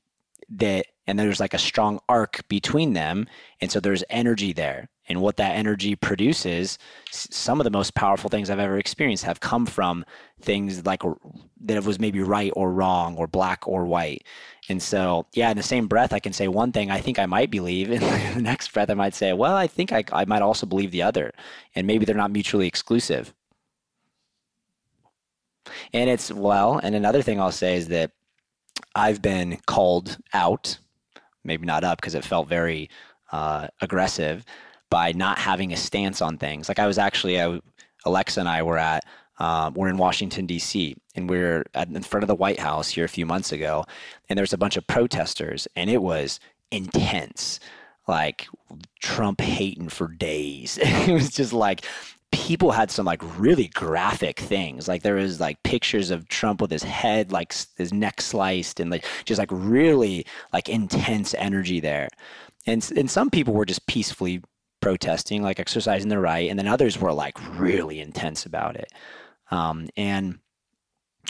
that, 0.50 0.86
and 1.06 1.18
there's 1.18 1.40
like 1.40 1.54
a 1.54 1.58
strong 1.58 2.00
arc 2.08 2.46
between 2.48 2.92
them, 2.92 3.26
and 3.60 3.70
so 3.70 3.80
there's 3.80 4.04
energy 4.10 4.52
there. 4.52 4.88
And 5.08 5.20
what 5.20 5.38
that 5.38 5.56
energy 5.56 5.96
produces, 5.96 6.78
some 7.10 7.58
of 7.58 7.64
the 7.64 7.70
most 7.70 7.96
powerful 7.96 8.30
things 8.30 8.48
I've 8.48 8.60
ever 8.60 8.78
experienced 8.78 9.24
have 9.24 9.40
come 9.40 9.66
from 9.66 10.04
things 10.40 10.86
like 10.86 11.02
that 11.62 11.82
was 11.82 11.98
maybe 11.98 12.20
right 12.20 12.52
or 12.54 12.70
wrong 12.70 13.16
or 13.16 13.26
black 13.26 13.66
or 13.66 13.86
white. 13.86 14.24
And 14.70 14.80
so, 14.80 15.26
yeah, 15.32 15.50
in 15.50 15.56
the 15.56 15.64
same 15.64 15.88
breath, 15.88 16.12
I 16.12 16.20
can 16.20 16.32
say 16.32 16.46
one 16.46 16.70
thing 16.70 16.92
I 16.92 17.00
think 17.00 17.18
I 17.18 17.26
might 17.26 17.50
believe, 17.50 17.90
and 17.90 18.00
the 18.36 18.40
next 18.40 18.72
breath, 18.72 18.88
I 18.88 18.94
might 18.94 19.16
say, 19.16 19.32
well, 19.32 19.56
I 19.56 19.66
think 19.66 19.90
I, 19.90 20.04
I 20.12 20.24
might 20.26 20.42
also 20.42 20.64
believe 20.64 20.92
the 20.92 21.02
other. 21.02 21.32
And 21.74 21.88
maybe 21.88 22.04
they're 22.04 22.14
not 22.14 22.30
mutually 22.30 22.68
exclusive. 22.68 23.34
And 25.92 26.08
it's, 26.08 26.30
well, 26.30 26.78
and 26.78 26.94
another 26.94 27.20
thing 27.20 27.40
I'll 27.40 27.50
say 27.50 27.76
is 27.76 27.88
that 27.88 28.12
I've 28.94 29.20
been 29.20 29.58
called 29.66 30.18
out, 30.34 30.78
maybe 31.42 31.66
not 31.66 31.82
up 31.82 32.00
because 32.00 32.14
it 32.14 32.24
felt 32.24 32.48
very 32.48 32.90
uh, 33.32 33.66
aggressive, 33.80 34.44
by 34.88 35.10
not 35.10 35.36
having 35.36 35.72
a 35.72 35.76
stance 35.76 36.22
on 36.22 36.38
things. 36.38 36.68
Like 36.68 36.78
I 36.78 36.86
was 36.86 36.96
actually, 36.96 37.42
I, 37.42 37.58
Alexa 38.04 38.38
and 38.38 38.48
I 38.48 38.62
were 38.62 38.78
at, 38.78 39.04
um, 39.40 39.72
we're 39.72 39.88
in 39.88 39.96
Washington, 39.96 40.44
D.C., 40.46 40.94
and 41.16 41.28
we're 41.28 41.64
at, 41.74 41.88
in 41.88 42.02
front 42.02 42.22
of 42.22 42.28
the 42.28 42.34
White 42.34 42.60
House 42.60 42.90
here 42.90 43.06
a 43.06 43.08
few 43.08 43.24
months 43.24 43.52
ago, 43.52 43.84
and 44.28 44.38
there's 44.38 44.52
a 44.52 44.58
bunch 44.58 44.76
of 44.76 44.86
protesters, 44.86 45.66
and 45.74 45.88
it 45.88 46.02
was 46.02 46.38
intense. 46.70 47.58
Like 48.06 48.48
Trump 49.00 49.40
hating 49.40 49.88
for 49.88 50.08
days. 50.08 50.78
it 50.82 51.12
was 51.12 51.30
just 51.30 51.52
like 51.52 51.86
people 52.32 52.70
had 52.72 52.90
some 52.90 53.06
like 53.06 53.22
really 53.38 53.68
graphic 53.68 54.38
things. 54.38 54.88
Like 54.88 55.02
there 55.02 55.14
was 55.14 55.40
like 55.40 55.62
pictures 55.62 56.10
of 56.10 56.28
Trump 56.28 56.60
with 56.60 56.70
his 56.70 56.82
head, 56.82 57.32
like 57.32 57.54
his 57.76 57.92
neck 57.92 58.20
sliced, 58.20 58.78
and 58.78 58.90
like 58.90 59.06
just 59.24 59.38
like 59.38 59.50
really 59.50 60.26
like 60.52 60.68
intense 60.68 61.34
energy 61.34 61.80
there. 61.80 62.08
And 62.66 62.86
and 62.94 63.10
some 63.10 63.30
people 63.30 63.54
were 63.54 63.64
just 63.64 63.86
peacefully 63.86 64.42
protesting, 64.82 65.42
like 65.42 65.60
exercising 65.60 66.10
their 66.10 66.20
right, 66.20 66.50
and 66.50 66.58
then 66.58 66.66
others 66.66 67.00
were 67.00 67.12
like 67.12 67.38
really 67.58 68.00
intense 68.00 68.44
about 68.44 68.76
it. 68.76 68.92
Um, 69.50 69.88
and 69.96 70.38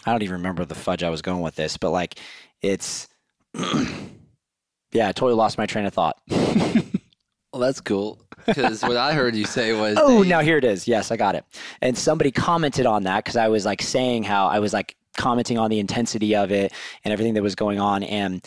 I 0.04 0.12
don't 0.12 0.22
even 0.22 0.36
remember 0.36 0.64
the 0.64 0.74
fudge 0.74 1.02
I 1.02 1.10
was 1.10 1.22
going 1.22 1.40
with 1.40 1.54
this, 1.56 1.76
but 1.76 1.90
like 1.90 2.18
it's 2.62 3.08
yeah, 3.54 5.08
I 5.08 5.12
totally 5.12 5.34
lost 5.34 5.58
my 5.58 5.66
train 5.66 5.86
of 5.86 5.94
thought. 5.94 6.18
well, 6.28 7.60
that's 7.60 7.80
cool 7.80 8.20
because 8.46 8.82
what 8.82 8.96
I 8.96 9.12
heard 9.12 9.34
you 9.36 9.44
say 9.44 9.72
was 9.78 9.98
Oh, 10.00 10.22
that 10.22 10.28
now 10.28 10.40
here 10.40 10.58
it 10.58 10.64
is. 10.64 10.88
Yes, 10.88 11.10
I 11.10 11.16
got 11.16 11.34
it. 11.34 11.44
And 11.80 11.96
somebody 11.96 12.30
commented 12.30 12.86
on 12.86 13.04
that 13.04 13.24
because 13.24 13.36
I 13.36 13.48
was 13.48 13.64
like 13.64 13.82
saying 13.82 14.24
how 14.24 14.46
I 14.48 14.58
was 14.58 14.72
like 14.72 14.96
commenting 15.16 15.58
on 15.58 15.70
the 15.70 15.78
intensity 15.78 16.34
of 16.34 16.50
it 16.50 16.72
and 17.04 17.12
everything 17.12 17.34
that 17.34 17.42
was 17.42 17.54
going 17.54 17.78
on. 17.80 18.02
And 18.02 18.44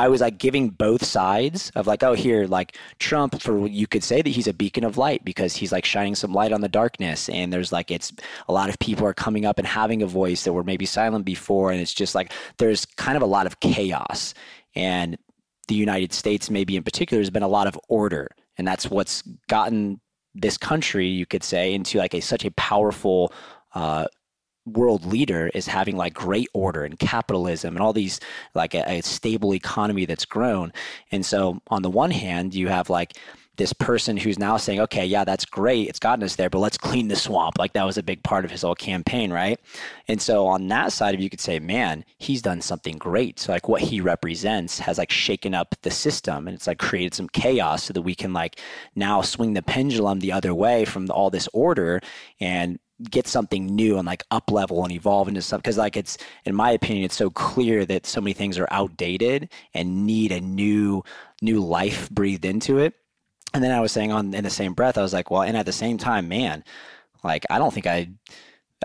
I 0.00 0.08
was 0.08 0.22
like 0.22 0.38
giving 0.38 0.70
both 0.70 1.04
sides 1.04 1.70
of 1.74 1.86
like, 1.86 2.02
oh, 2.02 2.14
here, 2.14 2.46
like 2.46 2.74
Trump, 2.98 3.42
for 3.42 3.66
you 3.66 3.86
could 3.86 4.02
say 4.02 4.22
that 4.22 4.30
he's 4.30 4.46
a 4.46 4.54
beacon 4.54 4.82
of 4.82 4.96
light 4.96 5.26
because 5.26 5.54
he's 5.54 5.72
like 5.72 5.84
shining 5.84 6.14
some 6.14 6.32
light 6.32 6.52
on 6.52 6.62
the 6.62 6.70
darkness. 6.70 7.28
And 7.28 7.52
there's 7.52 7.70
like, 7.70 7.90
it's 7.90 8.10
a 8.48 8.52
lot 8.54 8.70
of 8.70 8.78
people 8.78 9.06
are 9.06 9.12
coming 9.12 9.44
up 9.44 9.58
and 9.58 9.66
having 9.66 10.00
a 10.00 10.06
voice 10.06 10.44
that 10.44 10.54
were 10.54 10.64
maybe 10.64 10.86
silent 10.86 11.26
before. 11.26 11.70
And 11.70 11.82
it's 11.82 11.92
just 11.92 12.14
like, 12.14 12.32
there's 12.56 12.86
kind 12.86 13.14
of 13.14 13.22
a 13.22 13.26
lot 13.26 13.44
of 13.44 13.60
chaos. 13.60 14.32
And 14.74 15.18
the 15.68 15.74
United 15.74 16.14
States, 16.14 16.48
maybe 16.48 16.76
in 16.76 16.82
particular, 16.82 17.20
has 17.20 17.28
been 17.28 17.42
a 17.42 17.48
lot 17.48 17.66
of 17.66 17.78
order. 17.90 18.28
And 18.56 18.66
that's 18.66 18.90
what's 18.90 19.20
gotten 19.50 20.00
this 20.34 20.56
country, 20.56 21.08
you 21.08 21.26
could 21.26 21.44
say, 21.44 21.74
into 21.74 21.98
like 21.98 22.14
a 22.14 22.22
such 22.22 22.46
a 22.46 22.50
powerful 22.52 23.34
uh, 23.74 24.06
world 24.66 25.04
leader 25.04 25.50
is 25.54 25.66
having 25.66 25.96
like 25.96 26.14
great 26.14 26.48
order 26.52 26.84
and 26.84 26.98
capitalism 26.98 27.74
and 27.74 27.82
all 27.82 27.92
these 27.92 28.20
like 28.54 28.74
a, 28.74 28.98
a 28.98 29.00
stable 29.02 29.54
economy 29.54 30.04
that's 30.04 30.24
grown. 30.24 30.72
And 31.10 31.24
so 31.24 31.60
on 31.68 31.82
the 31.82 31.90
one 31.90 32.10
hand, 32.10 32.54
you 32.54 32.68
have 32.68 32.90
like 32.90 33.14
this 33.60 33.72
person 33.74 34.16
who's 34.16 34.38
now 34.38 34.56
saying, 34.56 34.80
okay, 34.80 35.04
yeah, 35.04 35.22
that's 35.22 35.44
great. 35.44 35.86
It's 35.86 35.98
gotten 35.98 36.24
us 36.24 36.36
there, 36.36 36.48
but 36.48 36.60
let's 36.60 36.78
clean 36.78 37.08
the 37.08 37.16
swamp. 37.16 37.58
Like 37.58 37.74
that 37.74 37.84
was 37.84 37.98
a 37.98 38.02
big 38.02 38.22
part 38.22 38.46
of 38.46 38.50
his 38.50 38.62
whole 38.62 38.74
campaign, 38.74 39.30
right? 39.30 39.60
And 40.08 40.20
so 40.20 40.46
on 40.46 40.66
that 40.68 40.92
side 40.92 41.14
of 41.14 41.20
you 41.20 41.28
could 41.28 41.42
say, 41.42 41.58
man, 41.58 42.04
he's 42.16 42.40
done 42.40 42.62
something 42.62 42.96
great. 42.96 43.38
So 43.38 43.52
like 43.52 43.68
what 43.68 43.82
he 43.82 44.00
represents 44.00 44.78
has 44.78 44.96
like 44.96 45.10
shaken 45.10 45.54
up 45.54 45.74
the 45.82 45.90
system 45.90 46.48
and 46.48 46.54
it's 46.54 46.66
like 46.66 46.78
created 46.78 47.12
some 47.12 47.28
chaos 47.28 47.84
so 47.84 47.92
that 47.92 48.00
we 48.00 48.14
can 48.14 48.32
like 48.32 48.58
now 48.94 49.20
swing 49.20 49.52
the 49.52 49.62
pendulum 49.62 50.20
the 50.20 50.32
other 50.32 50.54
way 50.54 50.86
from 50.86 51.10
all 51.10 51.28
this 51.28 51.48
order 51.52 52.00
and 52.40 52.78
get 53.10 53.26
something 53.26 53.66
new 53.66 53.96
and 53.96 54.06
like 54.06 54.24
up 54.30 54.50
level 54.50 54.82
and 54.84 54.92
evolve 54.92 55.28
into 55.28 55.40
something 55.40 55.62
because 55.62 55.78
like 55.78 55.96
it's 55.96 56.18
in 56.44 56.54
my 56.54 56.70
opinion 56.72 57.04
it's 57.04 57.16
so 57.16 57.30
clear 57.30 57.86
that 57.86 58.06
so 58.06 58.20
many 58.20 58.32
things 58.32 58.58
are 58.58 58.68
outdated 58.70 59.48
and 59.74 60.06
need 60.06 60.32
a 60.32 60.40
new 60.40 61.02
new 61.40 61.60
life 61.60 62.10
breathed 62.10 62.44
into 62.44 62.78
it 62.78 62.94
and 63.54 63.64
then 63.64 63.70
i 63.70 63.80
was 63.80 63.92
saying 63.92 64.12
on 64.12 64.34
in 64.34 64.44
the 64.44 64.50
same 64.50 64.74
breath 64.74 64.98
i 64.98 65.02
was 65.02 65.14
like 65.14 65.30
well 65.30 65.42
and 65.42 65.56
at 65.56 65.66
the 65.66 65.72
same 65.72 65.96
time 65.96 66.28
man 66.28 66.62
like 67.24 67.46
i 67.48 67.58
don't 67.58 67.72
think 67.72 67.86
i 67.86 68.08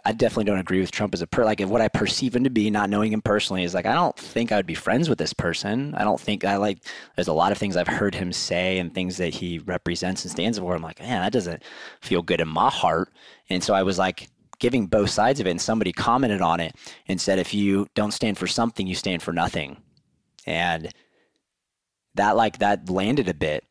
I 0.04 0.12
definitely 0.12 0.46
don't 0.46 0.60
agree 0.60 0.82
with 0.82 0.92
Trump 0.92 1.14
as 1.14 1.22
a 1.22 1.28
per 1.28 1.46
like 1.46 1.62
what 1.62 1.82
I 1.82 1.88
perceive 1.88 2.36
him 2.36 2.44
to 2.44 2.50
be, 2.50 2.70
not 2.70 2.90
knowing 2.90 3.14
him 3.14 3.22
personally, 3.22 3.64
is 3.64 3.74
like 3.74 3.86
I 3.86 3.94
don't 3.94 4.18
think 4.18 4.52
I 4.52 4.58
would 4.58 4.66
be 4.66 4.76
friends 4.76 5.08
with 5.08 5.18
this 5.18 5.34
person. 5.34 5.96
I 5.96 6.04
don't 6.04 6.20
think 6.20 6.44
I 6.44 6.58
like. 6.58 6.80
There's 7.16 7.28
a 7.28 7.34
lot 7.34 7.52
of 7.52 7.58
things 7.58 7.78
I've 7.78 7.88
heard 7.88 8.14
him 8.14 8.34
say 8.34 8.78
and 8.78 8.94
things 8.94 9.18
that 9.18 9.34
he 9.34 9.60
represents 9.60 10.24
and 10.24 10.32
stands 10.32 10.60
for. 10.60 10.76
I'm 10.76 10.82
like, 10.82 11.00
man, 11.00 11.22
that 11.22 11.32
doesn't 11.32 11.64
feel 12.02 12.22
good 12.22 12.42
in 12.42 12.48
my 12.48 12.70
heart. 12.70 13.12
And 13.50 13.64
so 13.64 13.74
I 13.74 13.84
was 13.84 13.98
like 13.98 14.30
giving 14.60 14.88
both 14.88 15.10
sides 15.10 15.40
of 15.40 15.48
it, 15.48 15.52
and 15.52 15.62
somebody 15.62 15.92
commented 15.92 16.42
on 16.42 16.60
it 16.60 16.76
and 17.08 17.20
said, 17.20 17.40
if 17.40 17.54
you 17.54 17.88
don't 17.94 18.14
stand 18.14 18.38
for 18.38 18.48
something, 18.48 18.88
you 18.88 18.96
stand 18.96 19.22
for 19.22 19.34
nothing, 19.34 19.78
and 20.46 20.92
that 22.16 22.36
like 22.36 22.60
that 22.60 22.90
landed 22.90 23.28
a 23.28 23.34
bit. 23.34 23.64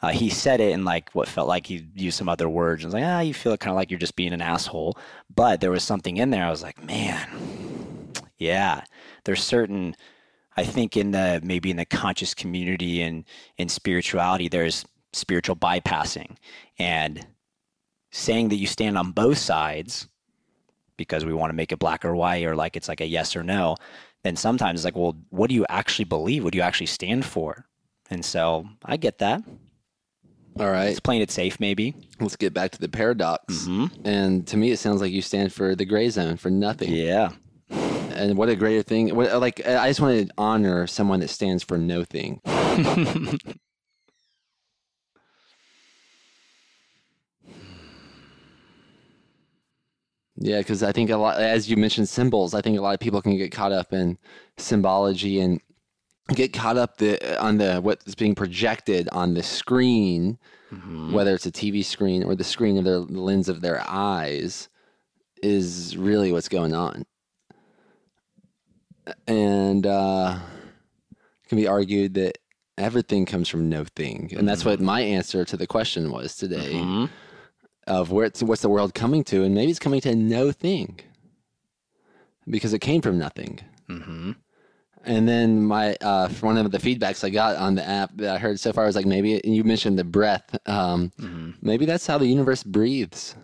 Uh, 0.00 0.10
he 0.10 0.30
said 0.30 0.60
it 0.60 0.70
in 0.70 0.84
like 0.84 1.10
what 1.12 1.28
felt 1.28 1.48
like 1.48 1.66
he 1.66 1.84
used 1.94 2.16
some 2.16 2.28
other 2.28 2.48
words. 2.48 2.84
I 2.84 2.86
was 2.86 2.94
like, 2.94 3.04
ah, 3.04 3.20
you 3.20 3.34
feel 3.34 3.56
kind 3.56 3.72
of 3.72 3.76
like 3.76 3.90
you're 3.90 3.98
just 3.98 4.14
being 4.14 4.32
an 4.32 4.40
asshole. 4.40 4.96
But 5.34 5.60
there 5.60 5.72
was 5.72 5.82
something 5.82 6.18
in 6.18 6.30
there. 6.30 6.44
I 6.44 6.50
was 6.50 6.62
like, 6.62 6.82
man, 6.84 7.28
yeah. 8.38 8.84
There's 9.24 9.42
certain, 9.42 9.96
I 10.56 10.62
think 10.62 10.96
in 10.96 11.10
the 11.10 11.40
maybe 11.42 11.70
in 11.70 11.76
the 11.76 11.84
conscious 11.84 12.32
community 12.32 13.02
and 13.02 13.24
in 13.56 13.68
spirituality, 13.68 14.48
there's 14.48 14.84
spiritual 15.12 15.56
bypassing 15.56 16.36
and 16.78 17.26
saying 18.10 18.48
that 18.48 18.56
you 18.56 18.66
stand 18.66 18.96
on 18.96 19.12
both 19.12 19.38
sides 19.38 20.08
because 20.96 21.24
we 21.24 21.32
want 21.32 21.50
to 21.50 21.54
make 21.54 21.72
it 21.72 21.78
black 21.78 22.04
or 22.04 22.14
white 22.14 22.44
or 22.44 22.56
like 22.56 22.76
it's 22.76 22.88
like 22.88 23.00
a 23.00 23.06
yes 23.06 23.36
or 23.36 23.42
no. 23.42 23.76
Then 24.24 24.36
sometimes 24.36 24.80
it's 24.80 24.84
like, 24.84 24.96
well, 24.96 25.16
what 25.30 25.48
do 25.48 25.54
you 25.54 25.64
actually 25.68 26.04
believe? 26.04 26.44
What 26.44 26.52
do 26.52 26.58
you 26.58 26.64
actually 26.64 26.86
stand 26.86 27.24
for? 27.24 27.66
And 28.10 28.24
so 28.24 28.66
I 28.84 28.96
get 28.96 29.18
that. 29.18 29.42
All 30.58 30.70
right. 30.70 30.88
It's 30.88 31.00
playing 31.00 31.22
it 31.22 31.30
safe, 31.30 31.60
maybe. 31.60 31.94
Let's 32.20 32.36
get 32.36 32.52
back 32.52 32.72
to 32.72 32.80
the 32.80 32.88
paradox. 32.88 33.54
Mm-hmm. 33.58 34.06
And 34.06 34.46
to 34.48 34.56
me, 34.56 34.72
it 34.72 34.78
sounds 34.78 35.00
like 35.00 35.12
you 35.12 35.22
stand 35.22 35.52
for 35.52 35.76
the 35.76 35.84
gray 35.84 36.10
zone, 36.10 36.36
for 36.36 36.50
nothing. 36.50 36.92
Yeah. 36.92 37.30
And 37.70 38.36
what 38.36 38.48
a 38.48 38.56
greater 38.56 38.82
thing! 38.82 39.14
What, 39.14 39.40
like 39.40 39.64
I 39.64 39.86
just 39.88 40.00
want 40.00 40.26
to 40.26 40.34
honor 40.36 40.88
someone 40.88 41.20
that 41.20 41.28
stands 41.28 41.62
for 41.62 41.78
no 41.78 42.02
thing. 42.02 42.40
Yeah, 50.40 50.58
because 50.58 50.82
I 50.82 50.92
think 50.92 51.10
a 51.10 51.16
lot, 51.16 51.40
as 51.40 51.68
you 51.68 51.76
mentioned, 51.76 52.08
symbols. 52.08 52.54
I 52.54 52.60
think 52.60 52.78
a 52.78 52.80
lot 52.80 52.94
of 52.94 53.00
people 53.00 53.20
can 53.20 53.36
get 53.36 53.50
caught 53.50 53.72
up 53.72 53.92
in 53.92 54.18
symbology 54.56 55.40
and 55.40 55.60
get 56.34 56.52
caught 56.52 56.76
up 56.76 56.98
the 56.98 57.40
on 57.42 57.58
the 57.58 57.80
what's 57.80 58.14
being 58.14 58.34
projected 58.36 59.08
on 59.10 59.34
the 59.34 59.42
screen, 59.42 60.38
Mhm. 60.72 61.12
whether 61.12 61.34
it's 61.34 61.46
a 61.46 61.50
TV 61.50 61.82
screen 61.84 62.22
or 62.22 62.34
the 62.36 62.44
screen 62.44 62.76
of 62.78 62.84
their 62.84 63.00
the 63.00 63.20
lens 63.20 63.48
of 63.48 63.62
their 63.62 63.82
eyes, 63.88 64.68
is 65.42 65.96
really 65.96 66.30
what's 66.30 66.48
going 66.48 66.74
on. 66.74 67.04
And 69.26 69.86
uh, 69.86 70.38
it 71.44 71.48
can 71.48 71.56
be 71.56 71.66
argued 71.66 72.14
that 72.14 72.38
everything 72.76 73.24
comes 73.26 73.48
from 73.48 73.68
no 73.68 73.84
thing, 73.96 74.32
and 74.36 74.46
that's 74.48 74.64
what 74.64 74.80
my 74.80 75.00
answer 75.00 75.44
to 75.46 75.56
the 75.56 75.66
question 75.66 76.10
was 76.12 76.36
today 76.36 76.74
Mhm. 76.74 77.08
Of 77.88 78.12
where 78.12 78.26
it's, 78.26 78.42
what's 78.42 78.62
the 78.62 78.68
world 78.68 78.94
coming 78.94 79.24
to, 79.24 79.42
and 79.42 79.54
maybe 79.54 79.70
it's 79.70 79.80
coming 79.80 80.00
to 80.02 80.14
no 80.14 80.52
thing 80.52 81.00
because 82.48 82.72
it 82.72 82.78
came 82.80 83.02
from 83.02 83.18
nothing. 83.18 83.60
Mhm. 83.88 84.36
And 85.04 85.28
then 85.28 85.62
my 85.62 85.96
uh, 86.00 86.28
one 86.40 86.58
of 86.58 86.70
the 86.70 86.78
feedbacks 86.78 87.24
I 87.24 87.30
got 87.30 87.56
on 87.56 87.74
the 87.76 87.84
app 87.88 88.10
that 88.16 88.34
I 88.34 88.38
heard 88.38 88.60
so 88.60 88.72
far 88.72 88.84
was 88.86 88.96
like 88.96 89.06
maybe 89.06 89.40
you 89.44 89.64
mentioned 89.64 89.98
the 89.98 90.04
breath. 90.04 90.56
Um, 90.66 91.12
Mhm. 91.18 91.54
Maybe 91.62 91.86
that's 91.86 92.06
how 92.06 92.18
the 92.18 92.26
universe 92.26 92.62
breathes 92.62 93.34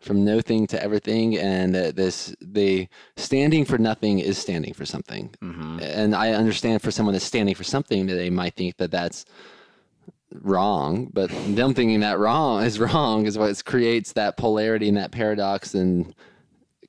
from 0.00 0.24
no 0.24 0.40
thing 0.42 0.66
to 0.66 0.82
everything, 0.82 1.38
and 1.38 1.74
that 1.74 1.96
this 1.96 2.34
the 2.40 2.88
standing 3.16 3.64
for 3.64 3.78
nothing 3.78 4.18
is 4.18 4.36
standing 4.36 4.74
for 4.74 4.84
something. 4.84 5.30
Mhm. 5.42 5.80
And 5.80 6.14
I 6.14 6.32
understand 6.32 6.82
for 6.82 6.90
someone 6.90 7.14
that's 7.14 7.24
standing 7.24 7.54
for 7.54 7.64
something 7.64 8.06
that 8.06 8.16
they 8.16 8.28
might 8.30 8.54
think 8.54 8.76
that 8.76 8.90
that's 8.90 9.24
wrong, 10.34 11.10
but 11.12 11.30
them 11.46 11.74
thinking 11.74 12.00
that 12.00 12.18
wrong 12.18 12.64
is 12.64 12.78
wrong 12.80 13.26
is 13.26 13.38
what 13.38 13.64
creates 13.64 14.12
that 14.12 14.36
polarity 14.36 14.88
and 14.88 14.96
that 14.96 15.12
paradox 15.12 15.74
and 15.74 16.14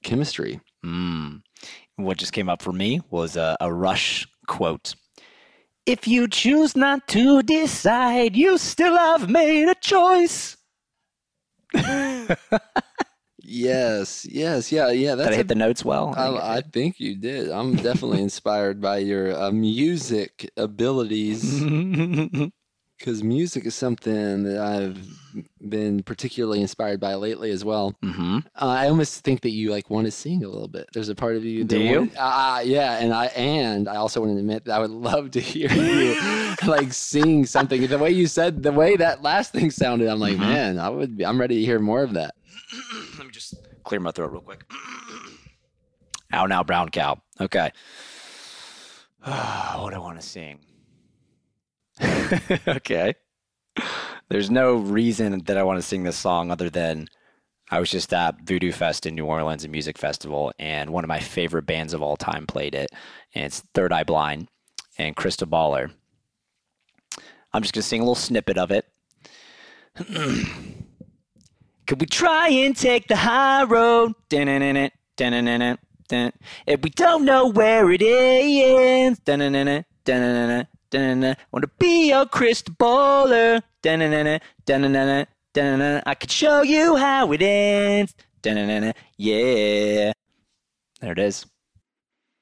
chemistry. 0.03 0.59
Mm. 0.85 1.41
What 1.97 2.17
just 2.17 2.33
came 2.33 2.49
up 2.49 2.61
for 2.61 2.73
me 2.73 3.01
was 3.09 3.37
a, 3.37 3.55
a 3.61 3.71
Rush 3.71 4.27
quote. 4.47 4.95
If 5.85 6.07
you 6.07 6.27
choose 6.27 6.75
not 6.75 7.07
to 7.09 7.43
decide, 7.43 8.35
you 8.35 8.57
still 8.57 8.97
have 8.97 9.29
made 9.29 9.69
a 9.69 9.75
choice. 9.75 10.57
Yes, 13.47 14.25
yes, 14.25 14.71
yeah, 14.71 14.89
yeah. 14.89 15.11
Did 15.11 15.19
That's 15.19 15.29
I 15.29 15.33
a 15.33 15.37
hit 15.37 15.47
the 15.49 15.55
notes 15.55 15.85
well? 15.85 16.15
I 16.17 16.25
think 16.25 16.39
I 16.41 16.47
I, 16.47 16.57
I 16.57 16.61
think 16.61 16.99
you 16.99 17.15
did. 17.15 17.51
I'm 17.51 17.75
definitely 17.75 18.23
inspired 18.23 18.81
by 18.81 18.97
your 18.97 19.39
uh, 19.39 19.51
music 19.51 20.49
abilities 20.57 21.59
did. 21.59 22.51
because 22.97 23.23
music 23.23 23.65
is 23.65 23.75
something 23.75 24.43
that 24.43 24.57
I've 24.59 24.97
been 25.67 26.01
particularly 26.03 26.61
inspired 26.61 26.99
by 26.99 27.15
lately 27.15 27.51
as 27.51 27.65
well. 27.65 27.93
hmm 28.01 28.37
Uh, 28.55 28.67
I 28.67 28.87
almost 28.87 29.23
think 29.23 29.41
that 29.41 29.49
you 29.51 29.69
like 29.71 29.89
want 29.89 30.05
to 30.05 30.11
sing 30.11 30.43
a 30.43 30.47
little 30.47 30.67
bit. 30.69 30.87
There's 30.93 31.09
a 31.09 31.15
part 31.15 31.35
of 31.35 31.43
you. 31.43 31.63
That 31.65 31.69
Do 31.75 31.79
you? 31.79 32.09
Uh, 32.17 32.61
yeah, 32.63 32.97
and 32.99 33.13
I 33.13 33.25
and 33.27 33.89
I 33.89 33.97
also 33.97 34.21
want 34.21 34.33
to 34.33 34.39
admit 34.39 34.65
that 34.65 34.75
I 34.75 34.79
would 34.79 34.91
love 34.91 35.31
to 35.31 35.39
hear 35.51 35.71
you 35.71 36.15
like 36.67 36.93
sing 36.93 37.45
something. 37.45 37.85
The 37.87 37.97
way 37.97 38.11
you 38.11 38.27
said, 38.27 38.63
the 38.63 38.71
way 38.71 38.95
that 38.95 39.21
last 39.21 39.51
thing 39.51 39.71
sounded, 39.71 40.07
I'm 40.07 40.19
like, 40.19 40.35
Mhm. 40.37 40.39
man, 40.39 40.79
I 40.79 40.89
would. 40.89 41.17
Be, 41.17 41.25
I'm 41.25 41.39
ready 41.39 41.59
to 41.59 41.65
hear 41.65 41.79
more 41.79 42.01
of 42.03 42.13
that. 42.13 42.35
Let 43.17 43.27
me 43.27 43.31
just 43.31 43.55
clear 43.83 43.99
my 43.99 44.11
throat 44.11 44.31
real 44.31 44.41
quick. 44.41 44.63
Ow 46.33 46.45
now, 46.47 46.63
brown 46.63 46.89
cow. 46.89 47.21
Okay. 47.41 47.71
what 49.23 49.89
do 49.91 49.95
I 49.95 49.99
want 49.99 50.19
to 50.19 50.25
sing? 50.25 50.59
okay. 52.67 53.15
There's 54.29 54.49
no 54.49 54.75
reason 54.75 55.43
that 55.45 55.57
I 55.57 55.63
want 55.63 55.77
to 55.77 55.83
sing 55.87 56.03
this 56.03 56.17
song 56.17 56.51
other 56.51 56.69
than 56.69 57.07
I 57.69 57.79
was 57.79 57.89
just 57.89 58.13
at 58.13 58.41
Voodoo 58.41 58.71
Fest 58.71 59.05
in 59.05 59.15
New 59.15 59.25
Orleans, 59.25 59.65
a 59.65 59.67
music 59.67 59.97
festival, 59.97 60.53
and 60.59 60.91
one 60.91 61.03
of 61.03 61.07
my 61.07 61.19
favorite 61.19 61.65
bands 61.65 61.93
of 61.93 62.01
all 62.01 62.15
time 62.15 62.45
played 62.45 62.75
it. 62.75 62.91
And 63.33 63.45
it's 63.45 63.61
Third 63.73 63.91
Eye 63.91 64.03
Blind 64.03 64.49
and 64.97 65.15
Crystal 65.15 65.47
Baller. 65.47 65.91
I'm 67.53 67.61
just 67.61 67.73
going 67.73 67.81
to 67.81 67.87
sing 67.87 68.01
a 68.01 68.03
little 68.03 68.15
snippet 68.15 68.57
of 68.57 68.71
it. 68.71 68.85
Could 71.87 72.01
we 72.01 72.07
try 72.07 72.49
and 72.49 72.75
take 72.75 73.07
the 73.07 73.15
high 73.15 73.63
road? 73.63 74.13
If 76.67 76.81
we 76.81 76.89
don't 76.89 77.25
know 77.25 77.47
where 77.49 77.91
it 77.91 78.01
ends, 78.01 79.19
want 81.51 81.63
to 81.63 81.69
be 81.79 82.11
a 82.11 82.25
crystal 82.25 82.73
baller. 82.75 83.61
Dun-dun-dun-dun, 83.81 84.39
dun-dun-dun-dun, 84.65 85.27
dun-dun-dun. 85.53 86.03
I 86.05 86.13
could 86.15 86.31
show 86.31 86.61
you 86.63 86.95
how 86.95 87.31
it 87.31 87.41
ends. 87.41 88.15
Dun-dun-dun-dun, 88.41 88.93
Yeah. 89.17 90.11
There 91.01 91.11
it 91.11 91.19
is. 91.19 91.45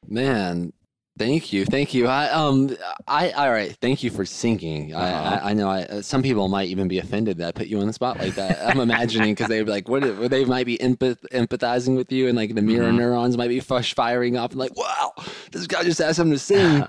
Man, 0.07 0.73
thank 1.17 1.51
you, 1.53 1.65
thank 1.65 1.93
you. 1.93 2.07
I 2.07 2.29
um, 2.29 2.75
I 3.07 3.31
all 3.31 3.49
right. 3.51 3.75
Thank 3.81 4.03
you 4.03 4.09
for 4.11 4.25
singing. 4.25 4.93
I, 4.93 5.11
Uh-huh. 5.11 5.39
I 5.43 5.49
I 5.49 5.53
know. 5.53 5.69
I 5.69 6.01
some 6.01 6.21
people 6.21 6.47
might 6.49 6.67
even 6.69 6.87
be 6.87 6.99
offended 6.99 7.37
that 7.37 7.47
I 7.47 7.51
put 7.51 7.67
you 7.67 7.79
on 7.79 7.87
the 7.87 7.93
spot 7.93 8.19
like 8.19 8.35
that. 8.35 8.59
I'm 8.69 8.79
imagining 8.79 9.33
because 9.33 9.47
they'd 9.47 9.63
be 9.63 9.71
like, 9.71 9.87
what? 9.89 10.29
They 10.29 10.45
might 10.45 10.65
be 10.65 10.77
empath, 10.77 11.17
empathizing 11.31 11.95
with 11.95 12.11
you, 12.11 12.27
and 12.27 12.37
like 12.37 12.53
the 12.55 12.61
mirror 12.61 12.91
Mhm. 12.91 12.97
neurons 12.97 13.37
might 13.37 13.47
be 13.47 13.59
fush 13.61 13.93
firing 13.95 14.35
up, 14.37 14.51
and 14.51 14.59
like, 14.59 14.75
wow, 14.77 15.13
this 15.51 15.67
guy 15.67 15.83
just 15.83 16.01
asked 16.01 16.19
him 16.19 16.31
to 16.31 16.39
sing. 16.39 16.85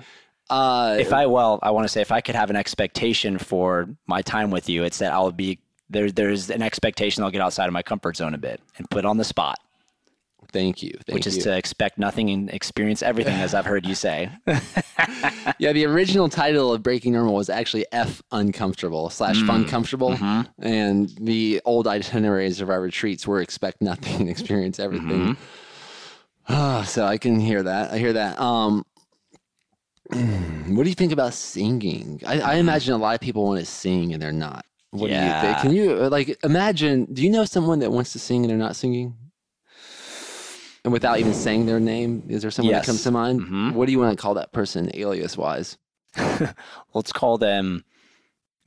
Uh, 0.51 0.97
If 0.99 1.13
I 1.13 1.27
well, 1.27 1.59
I 1.63 1.71
want 1.71 1.85
to 1.85 1.89
say 1.89 2.01
if 2.01 2.13
I 2.13 2.21
could 2.21 2.35
have 2.35 2.51
an 2.51 2.57
expectation 2.57 3.39
for 3.39 3.89
my 4.07 4.23
time 4.23 4.51
with 4.51 4.69
you, 4.69 4.85
it's 4.85 4.99
that 4.99 5.13
I'll 5.13 5.33
be 5.33 5.59
there. 5.89 6.11
There's 6.11 6.51
an 6.51 6.63
expectation 6.63 7.23
I'll 7.25 7.31
get 7.31 7.41
outside 7.41 7.67
of 7.67 7.73
my 7.73 7.83
comfort 7.83 8.17
zone 8.17 8.35
a 8.35 8.39
bit 8.39 8.61
and 8.77 8.89
put 8.91 9.05
on 9.05 9.17
the 9.17 9.25
spot, 9.25 9.59
thank 10.53 10.83
you, 10.83 10.93
thank 11.07 11.15
which 11.15 11.27
you. 11.27 11.31
is 11.33 11.39
to 11.45 11.57
expect 11.57 11.99
nothing 11.99 12.31
and 12.31 12.51
experience 12.51 13.03
everything, 13.03 13.35
as 13.35 13.55
I've 13.55 13.67
heard 13.67 13.87
you 13.87 13.95
say. 13.95 14.31
yeah, 15.59 15.73
the 15.73 15.85
original 15.87 16.29
title 16.29 16.73
of 16.73 16.83
Breaking 16.83 17.13
Normal 17.13 17.35
was 17.35 17.51
actually 17.51 17.87
F 17.93 18.23
Uncomfortable 18.33 19.11
slash 19.11 19.43
Fun 19.43 19.65
Mm-hmm. 19.65 20.43
And 20.63 21.09
the 21.21 21.61
old 21.65 21.87
itineraries 21.87 22.61
of 22.61 22.71
our 22.71 22.81
retreats 22.81 23.27
were 23.27 23.41
expect 23.41 23.83
nothing 23.83 24.21
and 24.21 24.29
experience 24.35 24.79
everything. 24.79 25.37
Ah, 26.49 26.83
so 26.87 27.05
I 27.05 27.19
can 27.19 27.41
hear 27.41 27.63
that. 27.63 27.93
I 27.93 27.99
hear 27.99 28.13
that. 28.13 28.39
Um, 28.39 28.85
what 30.15 30.85
do 30.85 30.89
you 30.89 30.95
think 30.95 31.13
about 31.13 31.35
singing? 31.35 32.21
I, 32.27 32.41
I 32.41 32.55
imagine 32.57 32.95
a 32.95 32.99
lot 32.99 33.15
of 33.15 33.21
people 33.21 33.45
want 33.45 33.61
to 33.61 33.67
sing 33.67 34.13
and 34.13 34.23
they're 34.23 34.33
not. 34.33 34.65
What 34.91 35.09
do 35.09 35.15
you 35.15 35.21
think? 35.21 35.59
Can 35.59 35.73
you 35.73 36.05
uh, 36.05 36.09
like 36.09 36.39
imagine? 36.45 37.07
Do 37.13 37.23
you 37.23 37.31
know 37.31 37.45
someone 37.45 37.81
that 37.81 37.91
wants 37.91 38.13
to 38.13 38.19
sing 38.19 38.43
and 38.43 38.51
they're 38.51 38.57
not 38.57 38.77
singing? 38.77 39.17
And 40.85 40.93
without 40.93 41.19
even 41.19 41.33
saying 41.35 41.67
their 41.67 41.81
name, 41.81 42.23
is 42.29 42.43
there 42.43 42.51
someone 42.51 42.75
Yes. 42.75 42.85
that 42.85 42.91
comes 42.93 43.03
to 43.05 43.11
mind? 43.11 43.41
Mhm. 43.41 43.73
What 43.73 43.87
do 43.87 43.93
you 43.93 43.99
want 43.99 44.17
to 44.17 44.21
call 44.23 44.35
that 44.35 44.53
person, 44.53 44.91
alias 44.95 45.37
wise? 45.37 45.79
Let's 46.95 47.11
call 47.13 47.39
them 47.39 47.85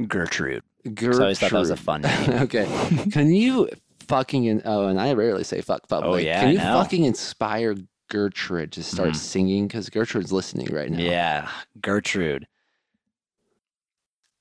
Gertrude. 0.06 0.64
Gertrude. 0.84 1.16
I 1.20 1.24
always 1.24 1.40
thought 1.40 1.52
that 1.52 1.60
was 1.60 1.70
a 1.70 1.78
fun 1.78 2.02
name. 2.02 2.30
okay. 2.42 2.66
Can 3.12 3.30
you 3.32 3.70
fucking 4.08 4.46
in, 4.46 4.62
oh, 4.66 4.88
and 4.88 5.00
I 5.00 5.14
rarely 5.14 5.44
say 5.44 5.62
fuck 5.62 5.88
public. 5.88 6.10
Oh, 6.12 6.16
yeah, 6.18 6.42
Can 6.42 6.52
you 6.54 6.60
fucking 6.60 7.04
inspire 7.06 7.76
Gertrude 8.10 8.72
to 8.74 8.84
start 8.84 9.10
Mhm. 9.12 9.15
singing? 9.15 9.67
Because 9.67 9.89
Gertrude's 9.89 10.32
listening 10.32 10.67
right 10.74 10.89
now. 10.89 11.00
Yeah, 11.00 11.52
Gertrude. 11.82 12.48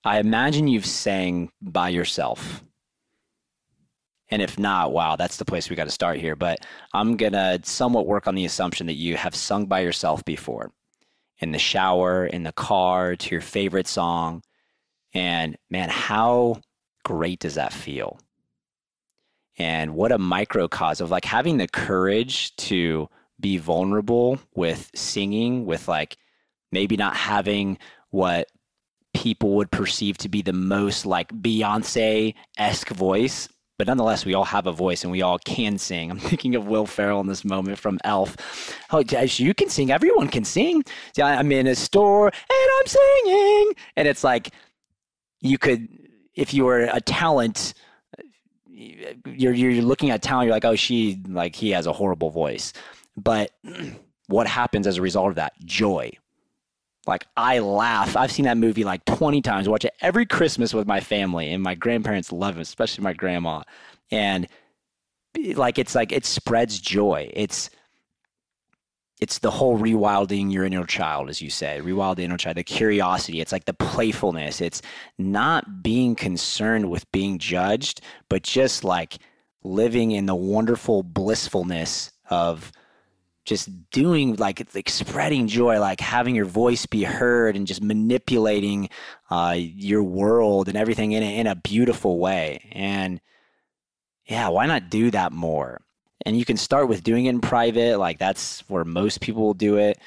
I 0.04 0.18
imagine 0.20 0.68
you've 0.68 0.86
sang 0.86 1.50
by 1.60 1.88
yourself. 1.88 2.62
And 4.28 4.42
if 4.42 4.58
not, 4.58 4.92
wow, 4.92 5.16
that's 5.16 5.36
the 5.36 5.44
place 5.44 5.68
we 5.70 5.76
got 5.76 5.84
to 5.84 5.90
start 5.90 6.18
here. 6.18 6.36
But 6.36 6.64
I'm 6.92 7.16
going 7.16 7.32
to 7.32 7.60
somewhat 7.62 8.06
work 8.06 8.26
on 8.26 8.34
the 8.34 8.44
assumption 8.44 8.86
that 8.86 8.94
you 8.94 9.16
have 9.16 9.34
sung 9.34 9.66
by 9.66 9.80
yourself 9.80 10.24
before 10.24 10.72
in 11.38 11.52
the 11.52 11.58
shower, 11.58 12.26
in 12.26 12.42
the 12.42 12.52
car, 12.52 13.14
to 13.16 13.30
your 13.30 13.40
favorite 13.40 13.86
song. 13.86 14.42
And 15.12 15.56
man, 15.70 15.88
how 15.90 16.60
great 17.04 17.40
does 17.40 17.54
that 17.54 17.72
feel? 17.72 18.18
And 19.58 19.94
what 19.94 20.12
a 20.12 20.18
microcosm 20.18 21.04
of 21.04 21.10
like 21.10 21.24
having 21.24 21.56
the 21.56 21.68
courage 21.68 22.54
to 22.56 23.08
be 23.40 23.58
vulnerable 23.58 24.38
with 24.54 24.90
singing, 24.94 25.66
with 25.66 25.88
like 25.88 26.16
maybe 26.72 26.96
not 26.96 27.16
having 27.16 27.78
what 28.10 28.48
people 29.14 29.54
would 29.54 29.70
perceive 29.70 30.18
to 30.18 30.28
be 30.28 30.42
the 30.42 30.52
most 30.52 31.06
like 31.06 31.32
Beyonce 31.32 32.34
esque 32.58 32.90
voice. 32.90 33.48
But 33.78 33.88
nonetheless, 33.88 34.24
we 34.24 34.34
all 34.34 34.44
have 34.44 34.66
a 34.66 34.72
voice 34.72 35.02
and 35.04 35.10
we 35.12 35.22
all 35.22 35.38
can 35.38 35.78
sing. 35.78 36.10
I'm 36.12 36.18
thinking 36.18 36.54
of 36.54 36.66
Will 36.66 36.86
Ferrell 36.86 37.20
in 37.20 37.26
this 37.26 37.44
moment 37.44 37.78
from 37.78 37.98
Elf. 38.04 38.36
Oh, 38.90 39.02
Josh, 39.02 39.38
you 39.38 39.54
can 39.54 39.68
sing. 39.68 39.90
Everyone 39.90 40.28
can 40.28 40.44
sing. 40.44 40.82
I'm 41.22 41.52
in 41.52 41.66
a 41.66 41.74
store 41.74 42.26
and 42.28 42.70
I'm 42.78 42.86
singing. 42.86 43.72
And 43.96 44.08
it's 44.08 44.24
like, 44.24 44.50
you 45.40 45.58
could, 45.58 45.88
if 46.34 46.54
you 46.54 46.64
were 46.64 46.88
a 46.92 47.00
talent, 47.00 47.74
you're, 48.68 49.52
you're 49.52 49.82
looking 49.82 50.10
at 50.10 50.22
talent, 50.22 50.46
you're 50.46 50.54
like, 50.54 50.64
oh, 50.64 50.76
she, 50.76 51.22
like, 51.28 51.54
he 51.54 51.70
has 51.70 51.86
a 51.86 51.92
horrible 51.92 52.30
voice. 52.30 52.72
But 53.16 53.50
what 54.26 54.46
happens 54.46 54.86
as 54.86 54.98
a 54.98 55.02
result 55.02 55.30
of 55.30 55.34
that? 55.36 55.52
Joy. 55.64 56.12
Like 57.06 57.26
I 57.36 57.60
laugh. 57.60 58.16
I've 58.16 58.32
seen 58.32 58.46
that 58.46 58.58
movie 58.58 58.84
like 58.84 59.04
20 59.04 59.40
times. 59.40 59.68
Watch 59.68 59.84
it 59.84 59.94
every 60.00 60.26
Christmas 60.26 60.74
with 60.74 60.86
my 60.86 61.00
family, 61.00 61.52
and 61.52 61.62
my 61.62 61.74
grandparents 61.74 62.32
love 62.32 62.58
it, 62.58 62.62
especially 62.62 63.04
my 63.04 63.12
grandma. 63.12 63.62
And 64.10 64.48
like 65.54 65.78
it's 65.78 65.94
like 65.94 66.12
it 66.12 66.24
spreads 66.24 66.80
joy. 66.80 67.30
It's 67.32 67.70
it's 69.20 69.38
the 69.38 69.50
whole 69.50 69.78
rewilding 69.78 70.52
your 70.52 70.64
inner 70.64 70.84
child, 70.84 71.30
as 71.30 71.40
you 71.40 71.48
say, 71.48 71.80
rewild 71.82 72.16
the 72.16 72.24
inner 72.24 72.36
child, 72.36 72.56
the 72.58 72.64
curiosity. 72.64 73.40
It's 73.40 73.52
like 73.52 73.64
the 73.64 73.72
playfulness. 73.72 74.60
It's 74.60 74.82
not 75.16 75.82
being 75.82 76.14
concerned 76.14 76.90
with 76.90 77.10
being 77.12 77.38
judged, 77.38 78.02
but 78.28 78.42
just 78.42 78.84
like 78.84 79.16
living 79.62 80.10
in 80.10 80.26
the 80.26 80.34
wonderful 80.34 81.02
blissfulness 81.02 82.12
of 82.28 82.72
just 83.46 83.90
doing 83.90 84.34
like 84.36 84.74
like 84.74 84.90
spreading 84.90 85.46
joy 85.46 85.80
like 85.80 86.00
having 86.00 86.34
your 86.34 86.44
voice 86.44 86.84
be 86.84 87.04
heard 87.04 87.56
and 87.56 87.66
just 87.66 87.80
manipulating 87.80 88.90
uh, 89.30 89.54
your 89.56 90.02
world 90.02 90.68
and 90.68 90.76
everything 90.76 91.12
in 91.12 91.22
it 91.22 91.38
in 91.38 91.46
a 91.46 91.54
beautiful 91.54 92.18
way. 92.18 92.68
And 92.72 93.20
yeah 94.26 94.48
why 94.48 94.66
not 94.66 94.90
do 94.90 95.10
that 95.12 95.32
more? 95.32 95.80
And 96.26 96.36
you 96.36 96.44
can 96.44 96.56
start 96.56 96.88
with 96.88 97.04
doing 97.04 97.26
it 97.26 97.30
in 97.30 97.40
private 97.40 97.98
like 97.98 98.18
that's 98.18 98.68
where 98.68 98.84
most 98.84 99.20
people 99.20 99.42
will 99.42 99.54
do 99.54 99.76
it. 99.78 99.98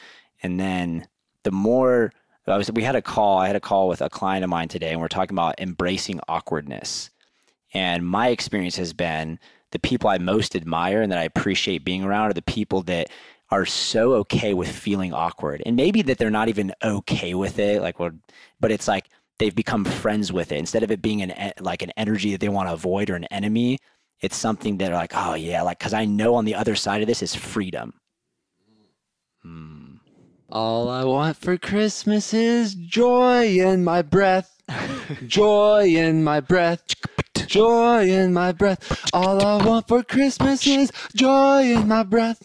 And 0.44 0.60
then 0.60 1.08
the 1.44 1.52
more 1.52 2.12
I 2.46 2.58
was, 2.58 2.72
we 2.72 2.84
had 2.84 2.96
a 2.96 3.02
call 3.02 3.38
i 3.38 3.48
had 3.48 3.56
a 3.56 3.62
call 3.62 3.88
with 3.88 4.02
a 4.02 4.10
client 4.10 4.44
of 4.44 4.50
mine 4.50 4.68
today 4.68 4.92
and 4.92 5.00
we're 5.00 5.08
talking 5.08 5.36
about 5.36 5.60
embracing 5.60 6.20
awkwardness. 6.28 7.10
And 7.74 8.06
my 8.06 8.30
experience 8.30 8.76
has 8.76 8.92
been 8.92 9.40
the 9.72 9.80
people 9.80 10.10
I 10.10 10.18
most 10.18 10.56
admire 10.56 11.02
and 11.02 11.12
that 11.12 11.20
I 11.20 11.24
appreciate 11.24 11.86
being 11.86 12.04
around 12.04 12.32
are 12.32 12.34
the 12.34 12.42
people 12.42 12.82
that 12.84 13.10
are 13.52 13.66
so 13.66 14.14
okay 14.14 14.54
with 14.54 14.70
feeling 14.70 15.14
awkward. 15.14 15.62
And 15.66 15.76
maybe 15.76 16.02
that 16.04 16.18
they're 16.18 16.30
not 16.30 16.50
even 16.50 16.74
okay 16.84 17.34
with 17.34 17.60
it, 17.60 17.82
like 17.82 18.00
well, 18.00 18.12
but 18.60 18.72
it's 18.72 18.88
like 18.88 19.10
they've 19.40 19.56
become 19.56 19.86
friends 19.86 20.32
with 20.32 20.52
it 20.52 20.58
instead 20.58 20.84
of 20.84 20.92
it 20.92 21.02
being 21.02 21.22
an 21.22 21.54
like 21.60 21.82
an 21.82 21.92
energy 21.98 22.32
that 22.32 22.42
they 22.42 22.50
want 22.50 22.70
to 22.70 22.74
avoid 22.74 23.10
or 23.10 23.16
an 23.16 23.26
enemy. 23.26 23.80
It's 24.22 24.36
something 24.36 24.78
that 24.78 24.92
are 24.92 24.96
like, 24.96 25.14
oh 25.16 25.34
yeah, 25.34 25.62
like 25.62 25.80
because 25.80 25.94
I 25.94 26.06
know 26.06 26.36
on 26.36 26.46
the 26.46 26.56
other 26.56 26.76
side 26.76 27.02
of 27.02 27.08
this 27.08 27.24
is 27.24 27.34
freedom. 27.34 27.94
Hmm. 29.42 29.96
All 30.52 30.90
I 30.90 31.04
want 31.04 31.38
for 31.38 31.58
Christmas 31.58 32.34
is 32.34 32.74
joy 32.74 33.60
in 33.60 33.84
my 33.84 34.02
breath. 34.02 34.62
joy 35.28 35.94
in 35.96 36.24
my 36.24 36.40
breath. 36.40 36.84
Joy 37.50 38.08
in 38.08 38.32
my 38.32 38.52
breath. 38.52 39.10
All 39.12 39.44
I 39.44 39.66
want 39.66 39.88
for 39.88 40.04
Christmas 40.04 40.68
is 40.68 40.92
joy 41.16 41.64
in 41.64 41.88
my 41.88 42.04
breath. 42.04 42.44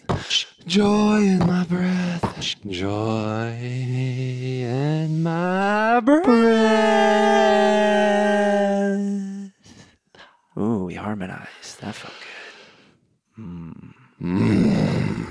Joy 0.67 1.17
in 1.19 1.41
my 1.41 1.65
breath. 1.65 2.57
Joy 2.67 3.53
in 3.61 5.23
my 5.23 6.01
breath. 6.01 6.25
Ooh, 10.57 10.85
we 10.87 10.95
harmonized. 10.95 11.83
That 11.83 11.95
felt 11.95 12.15
good. 12.15 13.43
Hmm. 13.45 13.73
Hmm. 14.21 15.25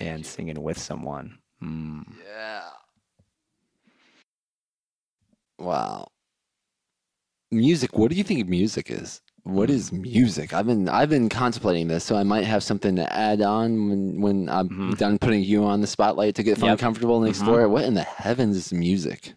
And 0.00 0.24
singing 0.24 0.62
with 0.62 0.78
someone. 0.78 1.36
Hmm. 1.60 2.00
Yeah. 2.26 2.70
Wow. 5.58 6.11
Music. 7.52 7.96
What 7.96 8.10
do 8.10 8.16
you 8.16 8.24
think 8.24 8.48
music 8.48 8.90
is? 8.90 9.20
What 9.44 9.68
is 9.70 9.92
music? 9.92 10.54
I've 10.54 10.66
been 10.66 10.88
I've 10.88 11.10
been 11.10 11.28
contemplating 11.28 11.88
this, 11.88 12.02
so 12.04 12.16
I 12.16 12.22
might 12.22 12.44
have 12.44 12.62
something 12.62 12.96
to 12.96 13.12
add 13.12 13.42
on 13.42 13.88
when 13.90 14.20
when 14.20 14.48
I'm 14.48 14.68
Mhm. 14.68 14.98
done 14.98 15.18
putting 15.18 15.42
you 15.44 15.64
on 15.64 15.80
the 15.80 15.86
spotlight 15.86 16.34
to 16.36 16.42
get 16.42 16.58
fun 16.58 16.70
Yep. 16.70 16.78
comfortable 16.78 17.20
and 17.20 17.28
explore 17.28 17.62
it. 17.62 17.68
What 17.68 17.84
in 17.84 17.94
the 17.94 18.02
heavens 18.02 18.56
is 18.56 18.72
music? 18.72 19.34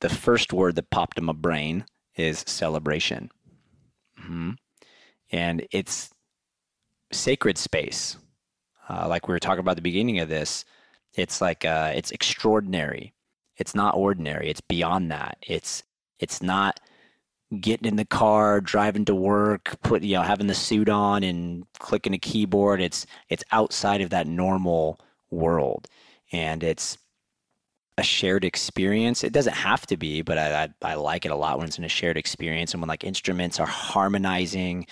the 0.00 0.08
first 0.10 0.52
word 0.52 0.74
that 0.74 0.90
popped 0.90 1.16
in 1.16 1.24
my 1.24 1.32
brain 1.32 1.86
is 2.14 2.44
celebration. 2.46 3.30
hmm 4.18 4.50
And 5.32 5.66
it's 5.70 6.10
sacred 7.10 7.56
space. 7.56 8.18
Uh, 8.88 9.08
like 9.08 9.26
we 9.28 9.32
were 9.32 9.38
talking 9.38 9.60
about 9.60 9.72
at 9.72 9.76
the 9.76 9.82
beginning 9.82 10.18
of 10.18 10.28
this, 10.28 10.66
it's 11.14 11.40
like 11.40 11.64
uh, 11.64 11.92
it's 11.94 12.10
extraordinary. 12.10 13.14
It's 13.56 13.74
not 13.74 13.94
ordinary. 13.94 14.50
It's 14.50 14.60
beyond 14.60 15.10
that. 15.10 15.38
It's 15.46 15.82
it's 16.18 16.42
not 16.42 16.80
getting 17.60 17.88
in 17.88 17.96
the 17.96 18.04
car, 18.04 18.60
driving 18.60 19.04
to 19.06 19.14
work, 19.14 19.76
put 19.82 20.02
you 20.02 20.16
know 20.16 20.22
having 20.22 20.46
the 20.46 20.54
suit 20.54 20.88
on 20.88 21.22
and 21.22 21.66
clicking 21.78 22.14
a 22.14 22.18
keyboard. 22.18 22.80
It's 22.80 23.06
it's 23.28 23.44
outside 23.52 24.00
of 24.00 24.10
that 24.10 24.26
normal 24.26 25.00
world, 25.30 25.86
and 26.32 26.62
it's 26.62 26.98
a 27.98 28.02
shared 28.02 28.44
experience. 28.44 29.22
It 29.22 29.32
doesn't 29.32 29.54
have 29.54 29.86
to 29.86 29.96
be, 29.96 30.22
but 30.22 30.36
I, 30.36 30.64
I, 30.64 30.92
I 30.92 30.94
like 30.94 31.24
it 31.24 31.30
a 31.30 31.36
lot 31.36 31.58
when 31.58 31.68
it's 31.68 31.78
in 31.78 31.84
a 31.84 31.88
shared 31.88 32.16
experience 32.16 32.72
and 32.72 32.82
when 32.82 32.88
like 32.88 33.04
instruments 33.04 33.60
are 33.60 33.66
harmonizing. 33.66 34.86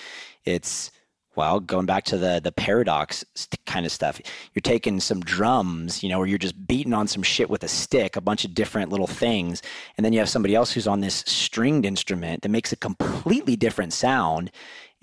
It's 0.44 0.92
well, 1.34 1.60
going 1.60 1.86
back 1.86 2.04
to 2.04 2.18
the 2.18 2.40
the 2.42 2.52
paradox 2.52 3.24
kind 3.66 3.86
of 3.86 3.92
stuff. 3.92 4.20
You're 4.54 4.60
taking 4.60 5.00
some 5.00 5.20
drums, 5.20 6.02
you 6.02 6.08
know, 6.08 6.18
where 6.18 6.26
you're 6.28 6.38
just 6.38 6.66
beating 6.66 6.92
on 6.92 7.08
some 7.08 7.22
shit 7.22 7.48
with 7.48 7.64
a 7.64 7.68
stick, 7.68 8.16
a 8.16 8.20
bunch 8.20 8.44
of 8.44 8.54
different 8.54 8.90
little 8.90 9.06
things, 9.06 9.62
and 9.96 10.04
then 10.04 10.12
you 10.12 10.18
have 10.18 10.28
somebody 10.28 10.54
else 10.54 10.72
who's 10.72 10.86
on 10.86 11.00
this 11.00 11.24
stringed 11.26 11.86
instrument 11.86 12.42
that 12.42 12.50
makes 12.50 12.72
a 12.72 12.76
completely 12.76 13.56
different 13.56 13.92
sound. 13.92 14.50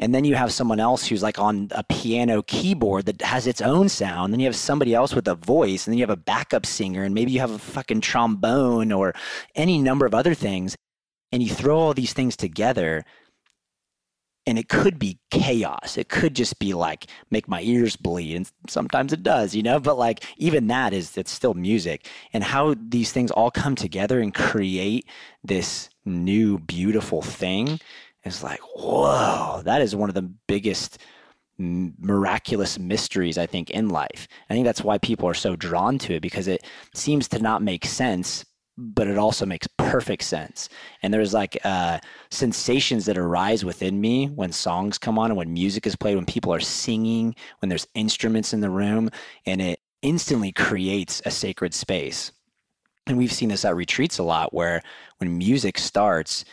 And 0.01 0.15
then 0.15 0.23
you 0.23 0.35
have 0.35 0.53
someone 0.53 0.79
else 0.79 1.05
who's 1.05 1.21
like 1.21 1.39
on 1.39 1.67
a 1.71 1.83
piano 1.83 2.41
keyboard 2.43 3.05
that 3.07 3.21
has 3.21 3.45
its 3.45 3.59
own 3.59 3.89
sound. 3.89 4.31
Then 4.31 4.39
you 4.39 4.45
have 4.45 4.55
somebody 4.55 4.95
else 4.95 5.13
with 5.13 5.27
a 5.27 5.35
voice, 5.35 5.85
and 5.85 5.91
then 5.91 5.97
you 5.97 6.03
have 6.03 6.09
a 6.09 6.15
backup 6.15 6.65
singer, 6.65 7.03
and 7.03 7.13
maybe 7.13 7.33
you 7.33 7.41
have 7.41 7.51
a 7.51 7.59
fucking 7.59 7.99
trombone 7.99 8.93
or 8.93 9.13
any 9.55 9.77
number 9.77 10.05
of 10.05 10.15
other 10.15 10.33
things. 10.33 10.77
And 11.33 11.43
you 11.43 11.53
throw 11.53 11.77
all 11.77 11.93
these 11.93 12.13
things 12.13 12.37
together, 12.37 13.03
and 14.49 14.57
it 14.57 14.67
could 14.67 14.97
be 14.97 15.19
chaos. 15.29 15.95
It 15.95 16.09
could 16.09 16.35
just 16.35 16.57
be 16.59 16.73
like 16.73 17.05
make 17.29 17.47
my 17.47 17.61
ears 17.61 17.95
bleed, 17.95 18.35
and 18.35 18.51
sometimes 18.67 19.13
it 19.13 19.21
does, 19.21 19.55
you 19.55 19.61
know. 19.61 19.79
But 19.79 19.97
like 19.97 20.25
even 20.37 20.67
that 20.67 20.91
is 20.91 21.17
it's 21.17 21.31
still 21.31 21.53
music, 21.53 22.07
and 22.33 22.43
how 22.43 22.75
these 22.77 23.11
things 23.11 23.31
all 23.31 23.51
come 23.51 23.75
together 23.75 24.19
and 24.19 24.33
create 24.33 25.07
this 25.43 25.89
new 26.03 26.57
beautiful 26.57 27.21
thing 27.21 27.79
is 28.25 28.43
like 28.43 28.59
whoa. 28.75 29.61
That 29.63 29.81
is 29.81 29.95
one 29.95 30.09
of 30.09 30.15
the 30.15 30.29
biggest 30.47 30.97
miraculous 31.59 32.79
mysteries 32.79 33.37
I 33.37 33.45
think 33.45 33.69
in 33.69 33.89
life. 33.89 34.27
I 34.49 34.53
think 34.53 34.65
that's 34.65 34.83
why 34.83 34.97
people 34.97 35.27
are 35.27 35.33
so 35.33 35.55
drawn 35.55 35.99
to 35.99 36.15
it 36.15 36.21
because 36.21 36.47
it 36.47 36.65
seems 36.95 37.27
to 37.29 37.39
not 37.39 37.61
make 37.61 37.85
sense, 37.85 38.45
but 38.79 39.07
it 39.07 39.17
also 39.17 39.45
makes 39.45 39.67
perfect 39.77 40.23
sense. 40.23 40.69
And 41.03 41.13
there's 41.13 41.33
like 41.33 41.57
uh, 41.65 41.99
sensations 42.31 43.05
that 43.05 43.17
arise 43.17 43.65
within 43.65 43.99
me 43.99 44.27
when 44.27 44.53
songs 44.53 44.97
come 44.97 45.19
on 45.19 45.31
and 45.31 45.37
when 45.37 45.51
music 45.51 45.85
is 45.85 45.97
played, 45.97 46.15
when 46.15 46.25
people 46.25 46.53
are 46.53 46.61
singing, 46.61 47.35
when 47.59 47.67
there's 47.67 47.87
instruments 47.93 48.53
in 48.53 48.61
the 48.61 48.69
room, 48.69 49.09
and 49.45 49.61
it 49.61 49.81
instantly 50.01 50.53
creates 50.53 51.21
a 51.25 51.31
sacred 51.31 51.73
space. 51.73 52.31
And 53.05 53.17
we've 53.17 53.33
seen 53.33 53.49
this 53.49 53.65
at 53.65 53.75
retreats 53.75 54.17
a 54.17 54.23
lot 54.23 54.53
where 54.53 54.81
when 55.17 55.37
music 55.37 55.77
starts, 55.77 56.45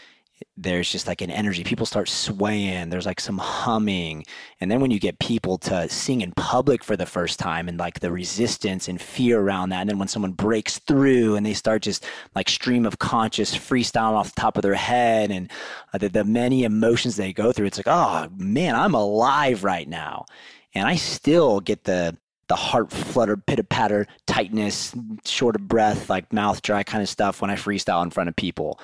there's 0.57 0.91
just 0.91 1.07
like 1.07 1.22
an 1.22 1.30
energy. 1.30 1.64
People 1.64 1.87
start 1.87 2.09
swaying. 2.09 2.89
There's 2.89 3.07
like 3.07 3.20
some 3.20 3.39
humming. 3.39 4.24
And 4.61 4.70
then 4.70 4.80
when 4.80 4.91
you 4.91 4.99
get 4.99 5.18
people 5.18 5.59
to 5.59 5.89
sing 5.89 6.20
in 6.20 6.32
public 6.32 6.84
for 6.84 6.97
the 6.97 7.07
first 7.07 7.39
time 7.39 7.68
and 7.68 7.78
like 7.78 8.01
the 8.01 8.12
resistance 8.12 8.89
and 8.89 9.01
fear 9.01 9.41
around 9.41 9.70
that. 9.70 9.80
And 9.80 9.91
then 9.91 9.99
when 9.99 10.09
someone 10.09 10.32
breaks 10.32 10.78
through 10.78 11.37
and 11.37 11.45
they 11.45 11.55
start 11.55 11.82
just 11.82 12.05
like 12.34 12.49
stream 12.49 12.84
of 12.84 12.99
conscious 12.99 13.57
freestyle 13.57 14.12
off 14.12 14.34
the 14.34 14.41
top 14.41 14.57
of 14.57 14.62
their 14.62 14.74
head 14.74 15.30
and 15.30 15.51
uh, 15.95 15.99
the, 15.99 16.09
the 16.09 16.24
many 16.24 16.64
emotions 16.64 17.16
they 17.16 17.32
go 17.32 17.53
through, 17.53 17.66
it's 17.66 17.78
like, 17.78 17.89
oh 17.89 18.28
man, 18.37 18.74
I'm 18.74 18.95
alive 18.95 19.64
right 19.64 19.89
now. 19.89 20.26
And 20.74 20.87
I 20.87 20.97
still 20.97 21.61
get 21.61 21.84
the, 21.84 22.16
the 22.49 22.57
heart 22.57 22.93
flutter, 22.93 23.37
pitter 23.37 23.62
patter, 23.62 24.07
tightness, 24.26 24.95
short 25.24 25.57
of 25.57 25.66
breath, 25.66 26.11
like 26.11 26.32
mouth 26.32 26.62
dry 26.62 26.82
kind 26.82 27.03
of 27.03 27.09
stuff 27.09 27.41
when 27.41 27.51
I 27.51 27.57
freestyle 27.57 28.03
in 28.03 28.11
front 28.11 28.28
of 28.28 28.37
people. 28.37 28.78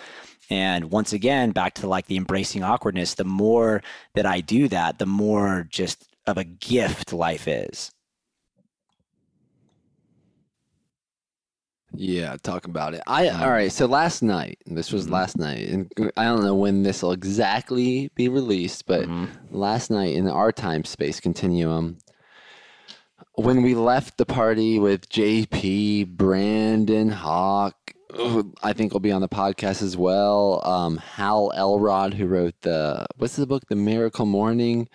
And 0.51 0.91
once 0.91 1.13
again, 1.13 1.53
back 1.53 1.75
to 1.75 1.87
like 1.87 2.07
the 2.07 2.17
embracing 2.17 2.63
awkwardness, 2.63 3.15
the 3.15 3.25
more 3.25 3.83
that 4.15 4.27
I 4.27 4.41
do 4.41 4.69
that, 4.69 4.99
the 4.99 5.07
more 5.07 5.67
just 5.71 6.09
of 6.27 6.37
a 6.37 6.45
gift 6.45 7.13
life 7.13 7.49
is. 7.49 7.91
Yeah, 11.95 12.37
talk 12.43 12.67
about 12.67 12.95
it. 12.95 13.03
I 13.07 13.29
all 13.29 13.45
um, 13.45 13.51
right. 13.51 13.71
So 13.71 13.87
last 13.87 14.23
night, 14.23 14.59
this 14.67 14.93
was 14.93 15.05
mm-hmm. 15.05 15.15
last 15.15 15.37
night, 15.37 15.69
and 15.69 15.93
I 16.17 16.25
don't 16.25 16.43
know 16.43 16.55
when 16.55 16.83
this 16.83 17.03
will 17.03 17.13
exactly 17.13 18.11
be 18.15 18.29
released, 18.29 18.87
but 18.87 19.03
mm-hmm. 19.03 19.27
last 19.51 19.91
night 19.91 20.15
in 20.15 20.27
our 20.27 20.53
time 20.53 20.85
space 20.85 21.21
continuum, 21.21 21.99
when 23.35 23.63
we 23.63 23.75
left 23.75 24.17
the 24.17 24.25
party 24.25 24.79
with 24.79 25.09
JP, 25.11 26.17
Brandon, 26.17 27.11
Hawk, 27.11 27.92
I 28.63 28.73
think 28.73 28.93
will 28.93 29.01
be 29.01 29.13
on 29.13 29.21
the 29.21 29.29
podcast 29.29 29.83
as 29.83 29.97
well. 29.97 30.61
Um, 30.67 30.99
Hal 30.99 31.53
Elrod, 31.55 32.15
who 32.15 32.27
wrote 32.27 32.55
the 32.61 33.07
what's 33.17 33.37
the 33.37 33.47
book, 33.47 33.65
The 33.69 33.77
Miracle 33.77 34.27
Morning. 34.27 34.89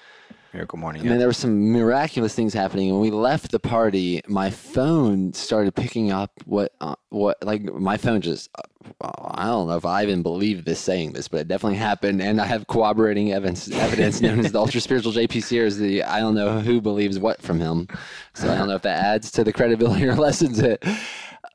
Miracle 0.53 0.79
Morning. 0.79 1.01
I 1.01 1.09
mean, 1.09 1.17
there 1.17 1.27
were 1.27 1.33
some 1.33 1.71
miraculous 1.71 2.33
things 2.33 2.53
happening. 2.53 2.91
When 2.91 3.01
we 3.01 3.11
left 3.11 3.51
the 3.51 3.59
party, 3.59 4.21
my 4.27 4.49
phone 4.49 5.33
started 5.33 5.75
picking 5.75 6.11
up 6.11 6.31
what, 6.45 6.73
uh, 6.79 6.95
what, 7.09 7.37
like 7.43 7.63
my 7.63 7.97
phone 7.97 8.21
just, 8.21 8.49
uh, 9.01 9.11
I 9.35 9.45
don't 9.45 9.67
know 9.67 9.75
if 9.75 9.85
I 9.85 10.03
even 10.03 10.23
believe 10.23 10.63
this 10.63 10.79
saying 10.79 11.13
this, 11.13 11.27
but 11.27 11.41
it 11.41 11.47
definitely 11.47 11.77
happened. 11.77 12.21
And 12.21 12.39
I 12.39 12.45
have 12.45 12.67
corroborating 12.67 13.33
evidence, 13.33 13.69
evidence 13.69 14.21
known 14.21 14.39
as 14.39 14.51
the 14.51 14.59
ultra 14.59 14.79
spiritual 14.79 15.11
JP 15.11 15.43
Sears. 15.43 15.77
The 15.77 16.03
I 16.03 16.19
don't 16.19 16.35
know 16.35 16.59
who 16.59 16.81
believes 16.81 17.19
what 17.19 17.41
from 17.41 17.59
him, 17.59 17.87
so 18.33 18.51
I 18.51 18.57
don't 18.57 18.69
know 18.69 18.75
if 18.75 18.83
that 18.83 19.03
adds 19.03 19.31
to 19.31 19.43
the 19.43 19.51
credibility 19.51 20.07
or 20.07 20.15
lessens 20.15 20.59
it. 20.59 20.83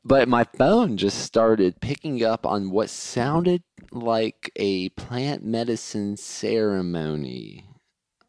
But 0.05 0.27
my 0.27 0.43
phone 0.43 0.97
just 0.97 1.19
started 1.19 1.79
picking 1.79 2.23
up 2.23 2.45
on 2.45 2.71
what 2.71 2.89
sounded 2.89 3.63
like 3.91 4.51
a 4.55 4.89
plant 4.89 5.45
medicine 5.45 6.17
ceremony. 6.17 7.65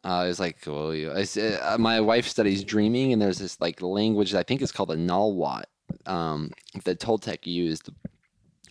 Uh, 0.03 0.23
it 0.25 0.27
was 0.27 0.39
like, 0.39 0.57
well, 0.67 0.91
I 0.91 1.21
s- 1.21 1.37
uh, 1.37 1.77
my 1.79 1.99
wife 1.99 2.27
studies 2.27 2.63
dreaming, 2.63 3.11
and 3.11 3.21
there's 3.21 3.39
this 3.39 3.59
like 3.59 3.81
language 3.81 4.35
I 4.35 4.43
think 4.43 4.61
is 4.61 4.71
called 4.71 4.91
a 4.91 4.95
Nahuatl 4.95 5.65
um, 6.05 6.51
that 6.83 6.99
Toltec 6.99 7.45
used, 7.47 7.89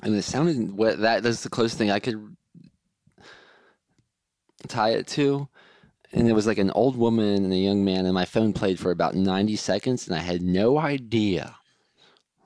and 0.03 0.15
it 0.15 0.23
sounded 0.23 0.73
what 0.73 1.01
that 1.01 1.23
that's 1.25 1.43
the 1.43 1.51
closest 1.51 1.77
thing 1.77 1.91
I 1.91 1.99
could 1.99 2.37
tie 4.69 4.91
it 4.91 5.07
to. 5.09 5.49
And 6.13 6.29
it 6.29 6.33
was 6.33 6.47
like 6.47 6.59
an 6.59 6.71
old 6.71 6.97
woman 6.97 7.45
and 7.45 7.53
a 7.53 7.57
young 7.57 7.85
man, 7.85 8.07
and 8.07 8.15
my 8.15 8.25
phone 8.25 8.53
played 8.53 8.79
for 8.79 8.93
about 8.93 9.17
90 9.17 9.57
seconds, 9.57 10.07
and 10.07 10.17
I 10.17 10.21
had 10.21 10.43
no 10.43 10.79
idea 10.79 11.57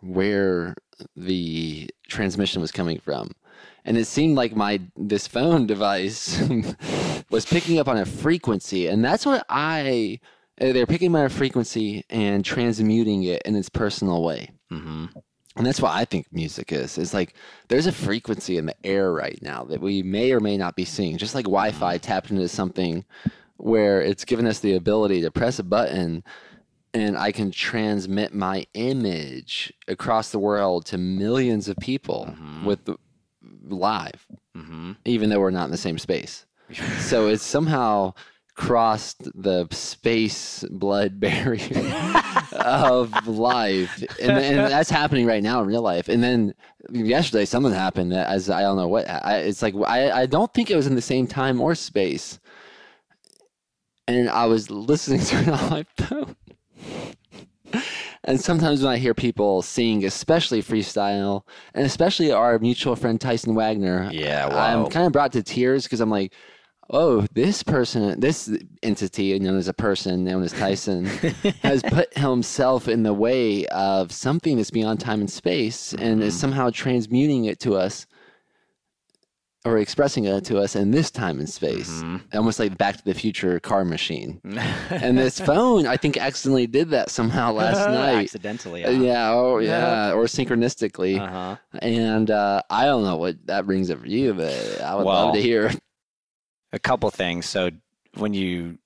where 0.01 0.75
the 1.17 1.91
transmission 2.09 2.61
was 2.61 2.73
coming 2.73 2.99
from. 2.99 3.33
And 3.85 3.97
it 3.97 4.07
seemed 4.07 4.37
like 4.37 4.55
my 4.55 4.81
this 4.97 5.27
phone 5.27 5.67
device 5.67 6.41
was 7.31 7.47
picking 7.47 7.79
up 7.79 7.89
on 7.89 7.97
a 7.97 8.05
frequency, 8.05 8.87
and 8.87 9.05
that's 9.05 9.25
what 9.25 9.47
I 9.49 10.21
uh, 10.61 10.73
they're 10.73 10.87
picking 10.87 11.15
up 11.15 11.21
on 11.21 11.27
a 11.27 11.31
frequency 11.31 12.05
and 12.11 12.45
transmuting 12.45 13.25
it 13.25 13.43
in 13.45 13.57
its 13.57 13.69
personal 13.69 14.23
way. 14.23 14.51
hmm 14.71 15.07
And 15.57 15.67
that's 15.67 15.81
what 15.81 15.93
I 15.93 16.05
think 16.05 16.27
music 16.33 16.73
is. 16.73 16.99
It's 16.99 17.15
like 17.15 17.35
there's 17.69 17.87
a 17.87 17.93
frequency 17.93 18.59
in 18.59 18.67
the 18.67 18.87
air 18.87 19.13
right 19.13 19.39
now 19.43 19.65
that 19.65 19.81
we 19.81 20.03
may 20.03 20.33
or 20.33 20.41
may 20.41 20.57
not 20.57 20.77
be 20.77 20.85
seeing. 20.85 21.17
Just 21.19 21.35
like 21.35 21.45
Wi-Fi 21.47 21.99
tapped 21.99 22.31
into 22.31 22.49
something 22.49 23.05
where 23.57 24.01
it's 24.01 24.25
given 24.25 24.47
us 24.47 24.61
the 24.61 24.75
ability 24.75 25.23
to 25.23 25.31
press 25.31 25.59
a 25.59 25.65
button 25.65 26.23
and 26.95 27.17
I 27.17 27.33
can 27.33 27.51
transmit 27.51 28.35
my 28.35 28.67
image 28.75 29.73
across 29.87 30.31
the 30.31 30.39
world 30.39 30.87
to 30.87 30.99
millions 30.99 31.69
of 31.69 31.77
people 31.79 32.35
with 32.65 32.85
the, 32.85 32.97
live, 33.69 34.27
hmm 34.55 34.93
even 35.05 35.31
though 35.31 35.41
we're 35.41 35.51
not 35.51 35.67
in 35.67 35.71
the 35.71 35.77
same 35.77 35.99
space. 35.99 36.47
so 36.99 37.29
it's 37.29 37.43
somehow 37.43 38.13
crossed 38.55 39.23
the 39.41 39.69
space 39.71 40.65
blood 40.69 41.21
barrier 41.21 42.21
of 42.53 43.29
life. 43.29 44.03
And, 44.21 44.33
and 44.33 44.59
that's 44.59 44.91
happening 44.91 45.27
right 45.27 45.43
now 45.43 45.61
in 45.63 45.69
real 45.69 45.83
life. 45.83 46.09
And 46.09 46.23
then 46.23 46.55
yesterday 46.91 47.45
something 47.45 47.73
happened 47.73 48.13
that 48.13 48.29
as 48.29 48.49
i 48.49 48.63
don't 48.63 48.77
know 48.77 48.89
what 48.89 49.09
I, 49.09 49.39
it's 49.39 49.61
like 49.61 49.75
I, 49.87 50.11
I 50.23 50.27
don't 50.27 50.53
think 50.55 50.71
it 50.71 50.77
was 50.77 50.87
in 50.87 50.95
the 50.95 51.03
same 51.03 51.27
time 51.27 51.61
or 51.61 51.75
space. 51.75 52.39
And 54.07 54.29
i 54.31 54.47
was 54.47 54.71
listening 54.71 55.21
to 55.27 55.37
it 55.37 55.49
on 55.49 55.71
my 55.71 55.85
phone 55.97 56.37
and 58.25 58.41
sometimes 58.41 58.83
when 58.83 58.93
I 58.93 58.99
hear 58.99 59.15
people 59.15 59.63
sing, 59.63 60.05
especially 60.05 60.63
freestyle, 60.63 61.43
and 61.75 61.87
especially 61.87 62.33
our 62.33 62.59
mutual 62.59 62.97
friend 62.97 63.21
Tyson 63.21 63.55
Wagner, 63.55 64.11
Yeah, 64.13 64.49
I'm 64.49 64.87
kind 64.91 65.07
of 65.07 65.13
brought 65.13 65.33
to 65.33 65.43
tears 65.43 65.85
because 65.85 66.01
I'm 66.01 66.11
like, 66.11 66.33
oh, 66.91 67.27
this 67.33 67.63
person, 67.63 68.19
this 68.21 68.51
entity 68.83 69.39
known 69.39 69.57
as 69.57 69.69
a 69.69 69.75
person 69.75 70.25
known 70.25 70.43
as 70.43 70.53
Tyson, 70.53 71.05
has 71.63 71.83
put 71.83 72.17
himself 72.17 72.89
in 72.89 73.03
the 73.03 73.13
way 73.13 73.67
of 73.67 74.11
something 74.13 74.57
that's 74.57 74.71
beyond 74.71 75.01
time 75.01 75.21
and 75.21 75.31
space 75.31 75.93
and 75.95 76.23
is 76.23 76.35
mm-hmm. 76.35 76.41
somehow 76.41 76.71
transmuting 76.71 77.45
it 77.45 77.61
to 77.61 77.75
us 77.75 78.07
or 79.69 79.79
expressing 79.79 80.25
it 80.25 80.45
to 80.47 80.59
us 80.59 80.75
in 80.75 80.91
this 80.91 81.11
time 81.11 81.39
and 81.39 81.49
space, 81.49 82.03
almost 82.33 82.59
like 82.59 82.79
Back 82.79 82.97
to 82.97 83.05
the 83.05 83.15
Future 83.15 83.61
car 83.61 83.85
machine. 83.85 84.41
and 84.91 85.19
this 85.19 85.39
phone, 85.39 85.87
I 85.87 85.97
think, 85.97 86.17
accidentally 86.17 86.67
did 86.67 86.91
that 86.91 87.11
somehow 87.11 87.53
last 87.63 87.89
night. 87.89 88.23
Accidentally. 88.25 88.85
Uh, 88.85 88.91
Yeah, 88.91 89.31
oh 89.33 89.59
yeah, 89.59 90.13
or 90.13 90.25
synchronistically. 90.25 91.21
Uh-huh. 91.21 91.57
And 91.81 92.31
uh, 92.31 92.63
I 92.71 92.87
don't 92.87 93.05
know 93.05 93.17
what 93.17 93.45
that 93.47 93.67
brings 93.67 93.91
up 93.91 94.01
for 94.01 94.07
you, 94.07 94.35
but 94.35 94.81
I 94.81 94.95
would 94.95 95.05
Well, 95.05 95.27
love 95.27 95.35
to 95.35 95.43
hear. 95.43 95.71
a 96.73 96.79
couple 96.79 97.11
things. 97.11 97.47
So 97.47 97.71
when 98.15 98.35
you 98.35 98.79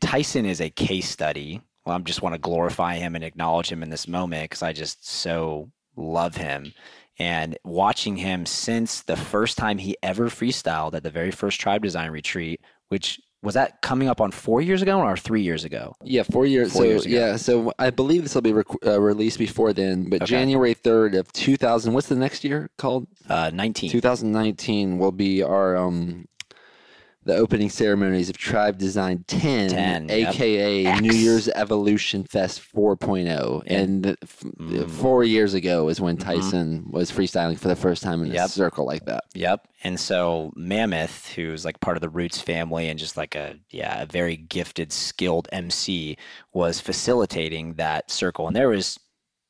Tyson 0.00 0.44
is 0.44 0.60
a 0.60 0.70
case 0.70 1.08
study. 1.08 1.62
Well, 1.86 1.96
I 1.96 2.00
just 2.00 2.20
want 2.20 2.34
to 2.34 2.38
glorify 2.38 2.96
him 2.96 3.14
and 3.14 3.24
acknowledge 3.24 3.72
him 3.72 3.82
in 3.82 3.88
this 3.88 4.06
moment 4.06 4.44
because 4.44 4.62
I 4.62 4.74
just 4.74 5.08
so 5.08 5.70
love 5.96 6.36
him. 6.36 6.74
And 7.18 7.58
watching 7.64 8.16
him 8.16 8.46
since 8.46 9.02
the 9.02 9.16
first 9.16 9.58
time 9.58 9.78
he 9.78 9.96
ever 10.02 10.26
freestyled 10.28 10.94
at 10.94 11.02
the 11.02 11.10
very 11.10 11.30
first 11.32 11.60
tribe 11.60 11.82
design 11.82 12.10
retreat, 12.10 12.60
which 12.88 13.20
was 13.42 13.54
that 13.54 13.82
coming 13.82 14.08
up 14.08 14.20
on 14.20 14.30
four 14.30 14.60
years 14.60 14.82
ago 14.82 15.00
or 15.00 15.16
three 15.16 15.42
years 15.42 15.64
ago? 15.64 15.94
Yeah, 16.02 16.22
four 16.24 16.44
years. 16.46 16.72
Four 16.72 16.82
so 16.82 16.88
years 16.88 17.06
yeah, 17.06 17.36
so 17.36 17.72
I 17.78 17.90
believe 17.90 18.22
this 18.22 18.34
will 18.34 18.42
be 18.42 18.52
rec- 18.52 18.84
uh, 18.86 19.00
released 19.00 19.38
before 19.38 19.72
then, 19.72 20.08
but 20.10 20.22
Okay. 20.22 20.26
January 20.30 20.74
third 20.74 21.14
of 21.14 21.32
two 21.32 21.56
thousand. 21.56 21.92
What's 21.92 22.08
the 22.08 22.16
next 22.16 22.42
year 22.44 22.70
called? 22.78 23.06
Uh, 23.28 23.50
19. 23.54 23.90
2019 23.90 24.98
will 24.98 25.12
be 25.12 25.42
our 25.42 25.76
um 25.76 26.26
the 27.28 27.36
opening 27.36 27.68
ceremonies 27.68 28.30
of 28.30 28.38
Tribe 28.38 28.78
Design 28.78 29.22
10, 29.28 29.68
10, 29.68 30.10
aka 30.10 30.86
X. 30.86 31.00
New 31.02 31.12
Year's 31.12 31.46
Evolution 31.48 32.24
Fest 32.24 32.62
4.0. 32.74 33.62
And 33.66 34.02
the, 34.04 34.16
Mm. 34.58 34.90
four 34.90 35.24
years 35.24 35.52
ago 35.52 35.88
is 35.90 36.00
when 36.00 36.16
Tyson 36.16 36.86
was 36.90 37.12
freestyling 37.12 37.58
for 37.58 37.68
the 37.68 37.76
first 37.76 38.02
time 38.02 38.22
in 38.22 38.30
a 38.30 38.34
Mm-hmm. 38.34 38.46
Circle 38.46 38.86
like 38.86 39.04
that. 39.04 39.24
Yep. 39.34 39.68
And 39.84 40.00
so 40.00 40.52
Mammoth, 40.56 41.28
who's 41.34 41.64
like 41.66 41.78
part 41.80 41.96
of 41.98 42.00
the 42.00 42.08
Roots 42.08 42.40
family 42.40 42.88
and 42.88 42.98
just 42.98 43.16
like 43.18 43.34
a 43.34 43.56
yeah, 43.70 44.02
a 44.02 44.06
very 44.06 44.36
gifted, 44.36 44.90
skilled 44.90 45.48
MC, 45.52 46.16
was 46.54 46.80
facilitating 46.80 47.74
that 47.74 48.10
circle. 48.10 48.46
And 48.46 48.56
there 48.56 48.68
was 48.70 48.98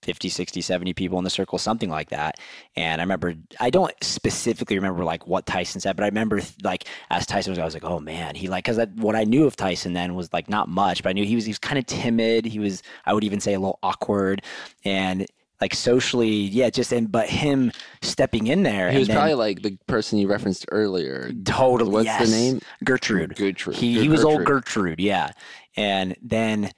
50, 0.09 0.31
60, 0.31 0.63
70 0.63 0.95
people 0.95 1.19
in 1.19 1.25
the 1.25 1.29
circle, 1.29 1.59
something 1.59 1.91
like 1.91 2.09
that. 2.09 2.41
And 2.77 2.99
I 2.99 3.05
remember 3.05 3.35
I 3.61 3.69
don't 3.69 3.93
specifically 4.01 4.77
remember 4.77 5.05
like 5.05 5.27
what 5.27 5.45
Tyson 5.45 5.83
said, 5.83 5.97
but 5.97 6.03
I 6.05 6.07
remember 6.07 6.41
like 6.63 6.85
as 7.11 7.27
Tyson 7.27 7.51
was 7.53 7.59
I 7.59 7.65
was 7.67 7.75
like, 7.75 7.85
"Oh 7.85 8.01
man, 8.01 8.35
he 8.35 8.49
like 8.49 8.65
cuz 8.65 8.79
what 8.95 9.15
I 9.15 9.25
knew 9.25 9.45
of 9.45 9.55
Tyson 9.55 9.93
then 9.93 10.15
was 10.15 10.33
like 10.33 10.49
not 10.49 10.67
much, 10.67 11.03
but 11.03 11.11
I 11.11 11.13
knew 11.13 11.27
he 11.27 11.35
was 11.35 11.45
he 11.45 11.51
was 11.51 11.59
kind 11.59 11.79
of 11.79 11.85
timid. 11.85 12.47
He 12.47 12.59
was 12.59 12.83
I 13.05 13.13
would 13.13 13.23
even 13.23 13.39
say 13.39 13.53
a 13.53 13.61
little 13.61 13.79
awkward 13.83 14.41
and 14.83 15.27
like 15.61 15.75
socially, 15.75 16.31
yeah, 16.31 16.71
just 16.71 16.91
and 16.91 17.13
but 17.13 17.29
him 17.29 17.71
stepping 18.01 18.47
in 18.47 18.63
there 18.63 18.91
He 18.91 18.99
was 19.01 19.09
then- 19.09 19.17
probably 19.19 19.35
like 19.35 19.61
the 19.61 19.77
person 19.89 20.19
you 20.19 20.27
referenced 20.27 20.65
earlier. 20.73 21.31
Totally. 21.45 21.91
What's 21.91 22.07
yes. 22.07 22.31
the 22.31 22.35
name? 22.35 22.61
Gertrude. 22.83 23.37
Gertrude. 23.37 23.77
He, 23.77 23.95
Ger- 23.97 24.01
he 24.01 24.09
was 24.09 24.25
old 24.25 24.39
Gertrude. 24.47 24.65
Gertrude, 24.65 25.01
yeah. 25.01 25.33
And 25.77 26.17
then 26.23 26.71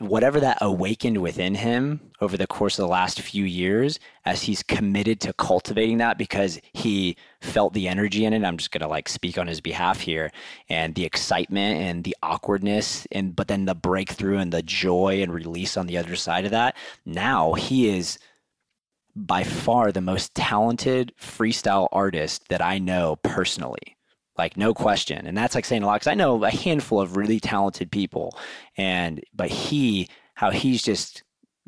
whatever 0.00 0.40
that 0.40 0.58
awakened 0.60 1.18
within 1.18 1.54
him 1.54 2.00
over 2.20 2.36
the 2.36 2.46
course 2.46 2.78
of 2.78 2.82
the 2.82 2.92
last 2.92 3.20
few 3.20 3.44
years 3.44 3.98
as 4.24 4.42
he's 4.42 4.62
committed 4.62 5.20
to 5.20 5.32
cultivating 5.32 5.98
that 5.98 6.18
because 6.18 6.60
he 6.72 7.16
felt 7.40 7.72
the 7.72 7.88
energy 7.88 8.24
in 8.24 8.32
it 8.32 8.44
i'm 8.44 8.58
just 8.58 8.70
going 8.70 8.82
to 8.82 8.88
like 8.88 9.08
speak 9.08 9.38
on 9.38 9.46
his 9.46 9.60
behalf 9.60 10.00
here 10.00 10.30
and 10.68 10.94
the 10.94 11.04
excitement 11.04 11.80
and 11.80 12.04
the 12.04 12.16
awkwardness 12.22 13.06
and 13.12 13.34
but 13.34 13.48
then 13.48 13.64
the 13.64 13.74
breakthrough 13.74 14.38
and 14.38 14.52
the 14.52 14.62
joy 14.62 15.22
and 15.22 15.32
release 15.32 15.76
on 15.76 15.86
the 15.86 15.96
other 15.96 16.16
side 16.16 16.44
of 16.44 16.50
that 16.50 16.76
now 17.04 17.54
he 17.54 17.88
is 17.88 18.18
by 19.14 19.42
far 19.42 19.92
the 19.92 20.00
most 20.00 20.34
talented 20.34 21.12
freestyle 21.18 21.88
artist 21.90 22.46
that 22.48 22.60
i 22.60 22.78
know 22.78 23.16
personally 23.22 23.95
like 24.38 24.56
no 24.56 24.74
question. 24.74 25.26
And 25.26 25.36
that's 25.36 25.54
like 25.54 25.64
saying 25.64 25.82
a 25.82 25.86
lot 25.86 25.94
because 25.94 26.06
i 26.06 26.14
know 26.14 26.42
a 26.44 26.50
handful 26.50 27.00
of 27.00 27.16
really 27.16 27.40
talented 27.40 27.90
people 27.90 28.36
and 28.76 29.22
but 29.34 29.48
he 29.48 30.08
how 30.34 30.50
he's 30.50 30.82
just 30.82 31.22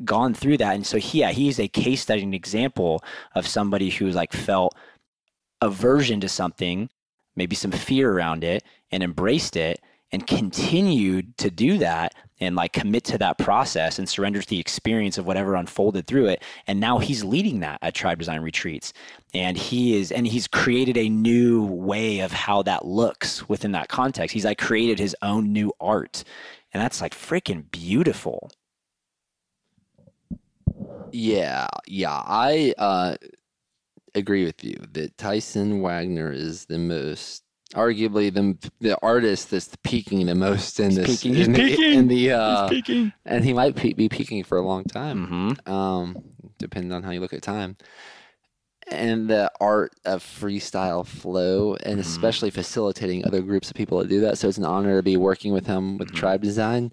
gone 0.05 0.33
through 0.33 0.57
that. 0.57 0.75
And 0.75 0.85
so 0.85 0.97
he, 0.97 1.19
yeah 1.19 1.31
he's 1.31 1.59
a 1.59 1.67
case 1.67 2.01
study 2.01 2.23
an 2.23 2.33
example 2.33 3.03
of 3.35 3.47
somebody 3.47 3.89
who's 3.89 4.15
like 4.15 4.33
felt 4.33 4.75
aversion 5.61 6.21
to 6.21 6.29
something 6.29 6.89
maybe 7.35 7.55
some 7.55 7.71
fear 7.71 8.11
around 8.11 8.43
it 8.43 8.63
and 8.91 9.01
embraced 9.01 9.55
it 9.55 9.81
and 10.11 10.27
continued 10.27 11.37
to 11.37 11.49
do 11.49 11.77
that 11.77 12.13
and 12.39 12.55
like 12.55 12.73
commit 12.73 13.03
to 13.05 13.17
that 13.17 13.37
process 13.37 13.99
and 13.99 14.07
surrender 14.07 14.41
to 14.41 14.47
the 14.47 14.59
experience 14.59 15.17
of 15.17 15.25
whatever 15.25 15.55
unfolded 15.55 16.07
through 16.07 16.27
it. 16.27 16.43
And 16.67 16.79
now 16.79 16.99
he's 16.99 17.23
leading 17.23 17.59
that 17.61 17.79
at 17.81 17.93
tribe 17.93 18.19
design 18.19 18.41
retreats. 18.41 18.93
And 19.33 19.57
he 19.57 19.97
is 19.97 20.11
and 20.11 20.25
he's 20.27 20.47
created 20.47 20.97
a 20.97 21.09
new 21.09 21.63
way 21.65 22.19
of 22.19 22.31
how 22.31 22.63
that 22.63 22.85
looks 22.85 23.47
within 23.49 23.73
that 23.73 23.89
context. 23.89 24.33
He's 24.33 24.45
like 24.45 24.57
created 24.57 24.99
his 24.99 25.15
own 25.21 25.51
new 25.53 25.71
art. 25.79 26.23
And 26.73 26.81
that's 26.81 27.01
like 27.01 27.13
freaking 27.13 27.69
beautiful. 27.71 28.51
Yeah, 31.11 31.67
yeah. 31.87 32.21
I 32.25 32.73
uh, 32.77 33.15
agree 34.15 34.45
with 34.45 34.63
you 34.63 34.79
that 34.93 35.17
Tyson 35.17 35.81
Wagner 35.81 36.31
is 36.31 36.65
the 36.65 36.77
most, 36.77 37.43
arguably 37.75 38.33
the 38.33 38.57
the 38.79 38.97
artist 39.01 39.51
that's 39.51 39.69
peaking 39.83 40.25
the 40.25 40.35
most 40.35 40.79
in 40.79 40.87
He's 40.91 40.95
this. 40.97 41.05
peaking, 41.07 41.35
he's 41.35 41.47
in 41.47 41.53
the, 41.53 41.59
peaking, 41.59 41.93
In 41.93 42.07
the 42.07 42.31
uh, 42.31 42.67
speaking 42.67 43.13
and 43.25 43.45
he 43.45 43.53
might 43.53 43.75
be 43.95 44.09
peaking 44.09 44.43
for 44.43 44.57
a 44.57 44.61
long 44.61 44.83
time, 44.85 45.55
mm-hmm. 45.65 45.71
um, 45.71 46.17
depending 46.57 46.91
on 46.91 47.03
how 47.03 47.11
you 47.11 47.19
look 47.19 47.33
at 47.33 47.41
time. 47.41 47.77
And 48.91 49.29
the 49.29 49.51
art 49.61 49.93
of 50.03 50.23
freestyle 50.23 51.05
flow, 51.05 51.75
and 51.83 51.97
Mhm. 51.97 52.01
especially 52.01 52.49
facilitating 52.49 53.23
other 53.23 53.41
groups 53.41 53.69
of 53.69 53.75
people 53.75 54.01
to 54.01 54.07
do 54.07 54.19
that. 54.21 54.39
So 54.39 54.47
it's 54.47 54.57
an 54.57 54.65
honor 54.65 54.97
to 54.97 55.03
be 55.03 55.15
working 55.15 55.53
with 55.53 55.67
him 55.67 55.99
with 55.99 56.09
Mhm. 56.11 56.15
Tribe 56.15 56.41
Design. 56.41 56.91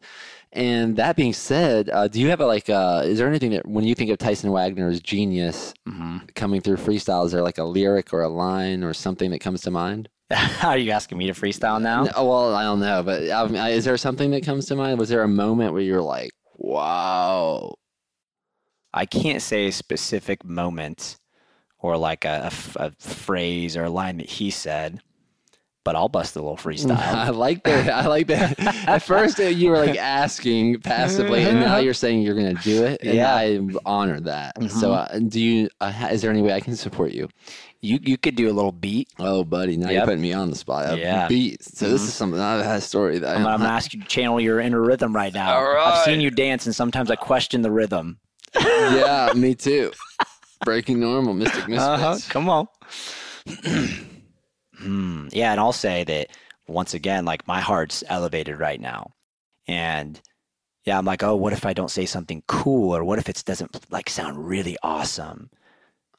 And 0.52 0.96
that 0.96 1.16
being 1.16 1.32
said, 1.32 1.88
uh, 1.90 2.06
do 2.08 2.20
you 2.20 2.28
have 2.28 2.40
a, 2.40 2.46
like? 2.46 2.68
Uh, 2.68 3.02
is 3.06 3.16
there 3.18 3.28
anything 3.28 3.50
that 3.52 3.66
when 3.66 3.84
you 3.84 3.94
think 3.94 4.10
of 4.10 4.18
Tyson 4.18 4.50
Wagner's 4.52 5.00
genius 5.00 5.72
Mm-hmm. 5.88 6.18
coming 6.34 6.60
through 6.60 6.76
freestyle, 6.76 7.24
is 7.24 7.32
there 7.32 7.42
like 7.42 7.56
a 7.58 7.64
lyric 7.64 8.12
or 8.12 8.20
a 8.20 8.28
line 8.28 8.82
or 8.84 8.92
something 8.92 9.30
that 9.30 9.38
comes 9.40 9.62
to 9.62 9.70
mind? 9.70 10.10
are 10.62 10.76
you 10.76 10.90
asking 10.90 11.18
me 11.18 11.26
to 11.26 11.32
freestyle 11.32 11.80
now 11.80 12.04
No, 12.04 12.24
well, 12.24 12.54
I 12.54 12.64
don't 12.64 12.80
know, 12.80 13.02
but 13.02 13.28
um, 13.30 13.50
I 13.50 13.68
mean, 13.68 13.76
is 13.76 13.84
there 13.84 13.96
something 13.96 14.30
that 14.32 14.44
comes 14.44 14.66
to 14.66 14.76
mind? 14.76 14.98
Was 14.98 15.08
there 15.08 15.22
a 15.22 15.28
moment 15.28 15.72
where 15.72 15.82
you're 15.82 16.02
like, 16.02 16.32
"Wow"? 16.56 17.76
I 18.92 19.06
can't 19.06 19.42
say 19.42 19.66
a 19.66 19.72
specific 19.72 20.44
moment 20.44 21.18
or 21.78 21.96
like 21.96 22.24
a 22.24 22.50
phrase 22.98 23.76
or 23.76 23.84
a 23.84 23.90
line 23.90 24.16
that 24.16 24.28
he 24.28 24.50
said, 24.50 25.00
but 25.86 25.94
I'll 25.94 26.08
bust 26.08 26.34
a 26.34 26.40
little 26.42 26.56
freestyle. 26.66 26.98
I 26.98 27.30
like 27.30 27.62
that. 27.62 27.88
I 27.88 28.06
like 28.08 28.26
that. 28.26 28.58
At 28.88 29.02
first, 29.02 29.38
uh, 29.38 29.44
you 29.44 29.70
were 29.70 29.78
like 29.78 29.96
asking 29.96 30.80
passively, 30.80 31.44
and 31.44 31.60
now 31.60 31.76
you're 31.78 31.94
saying 31.94 32.22
you're 32.22 32.34
going 32.34 32.54
to 32.56 32.62
do 32.62 32.82
it, 32.82 33.00
and 33.02 33.14
Yeah. 33.14 33.32
I 33.34 33.60
honor 33.86 34.18
that. 34.20 34.60
So, 34.72 34.90
Mhm. 34.90 35.14
uh, 35.14 35.18
do 35.20 35.40
you? 35.40 35.68
Uh, 35.80 36.08
is 36.10 36.22
there 36.22 36.30
any 36.32 36.42
way 36.42 36.52
I 36.52 36.60
can 36.60 36.74
support 36.76 37.12
you? 37.12 37.28
you 37.82 38.00
you 38.02 38.16
could 38.18 38.34
do 38.34 38.50
a 38.50 38.54
little 38.58 38.72
beat. 38.72 39.06
Oh, 39.20 39.44
buddy, 39.44 39.76
now 39.76 39.90
you're 39.90 40.04
putting 40.04 40.20
me 40.22 40.32
on 40.32 40.50
the 40.50 40.56
spot. 40.56 40.86
Uh, 40.90 40.96
Yeah. 40.96 41.28
beats. 41.28 41.78
So 41.78 41.88
this 41.88 42.02
Mhm. 42.02 42.08
is 42.08 42.14
something 42.14 42.40
I've 42.40 42.64
had 42.64 42.78
a 42.78 42.80
story 42.80 43.18
that 43.20 43.36
I'm, 43.36 43.46
I'm 43.46 43.60
gonna 43.60 43.70
ask 43.70 43.94
you 43.94 44.00
to 44.00 44.06
channel 44.08 44.40
your 44.40 44.58
inner 44.58 44.80
rhythm 44.82 45.14
right 45.14 45.32
now. 45.32 45.54
All 45.56 45.76
I've 45.86 46.02
seen 46.04 46.20
you 46.20 46.30
dance, 46.32 46.66
and 46.66 46.74
sometimes 46.74 47.10
I 47.12 47.16
question 47.16 47.62
the 47.62 47.70
rhythm. 47.70 48.18
yeah, 48.60 49.30
me 49.36 49.54
too. 49.54 49.92
Breaking 50.64 50.98
normal, 50.98 51.34
Mystic 51.34 51.68
Misfits. 51.68 51.78
Uh-huh. 51.86 52.18
Come 52.30 52.48
on. 52.48 52.66
Hmm. 54.78 55.28
Yeah, 55.32 55.50
and 55.52 55.60
I'll 55.60 55.72
say 55.72 56.04
that 56.04 56.28
once 56.68 56.94
again, 56.94 57.24
like 57.24 57.46
my 57.46 57.60
heart's 57.60 58.02
elevated 58.08 58.58
right 58.58 58.80
now, 58.80 59.12
and 59.66 60.20
yeah, 60.84 60.98
I'm 60.98 61.04
like, 61.04 61.22
oh, 61.22 61.34
what 61.36 61.52
if 61.52 61.66
I 61.66 61.72
don't 61.72 61.90
say 61.90 62.06
something 62.06 62.42
cool, 62.46 62.94
or 62.96 63.04
what 63.04 63.18
if 63.18 63.28
it 63.28 63.42
doesn't 63.46 63.90
like 63.90 64.08
sound 64.10 64.46
really 64.46 64.76
awesome? 64.82 65.50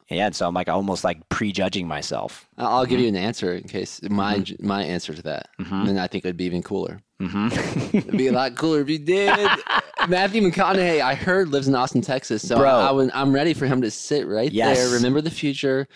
Yeah, 0.10 0.28
and 0.28 0.36
so 0.36 0.47
I'm 0.47 0.53
like 0.53 0.70
almost 0.70 1.03
like 1.03 1.28
prejudging 1.28 1.86
myself. 1.86 2.47
I'll 2.58 2.86
give 2.86 2.99
you 3.01 3.10
an 3.10 3.18
answer 3.18 3.53
in 3.55 3.64
case 3.68 3.99
my 4.03 4.43
my 4.60 4.84
answer 4.84 5.14
to 5.14 5.22
that. 5.24 5.49
Mhm. 5.60 5.86
Then 5.86 5.97
I 5.97 6.08
think 6.08 6.24
it 6.24 6.30
would 6.30 6.38
be 6.38 6.45
even 6.45 6.64
cooler. 6.64 7.01
Mm-hmm. 7.22 7.97
It'd 7.97 8.18
be 8.18 8.28
a 8.28 8.32
lot 8.32 8.55
cooler 8.55 8.80
if 8.82 8.89
you 8.89 8.99
did. 8.99 9.36
Matthew 10.08 10.41
McConaughey, 10.43 11.01
I 11.01 11.16
heard 11.16 11.49
lives 11.49 11.68
in 11.68 11.76
Austin, 11.76 12.01
Texas. 12.01 12.47
So 12.47 12.55
Bro. 12.58 12.70
I, 12.70 13.20
I'm 13.22 13.34
ready 13.34 13.53
for 13.53 13.66
him 13.66 13.82
to 13.82 13.91
sit 13.91 14.26
right 14.28 14.51
Yes. 14.51 14.78
there, 14.78 14.89
remember 14.95 15.20
the 15.20 15.32
future, 15.32 15.88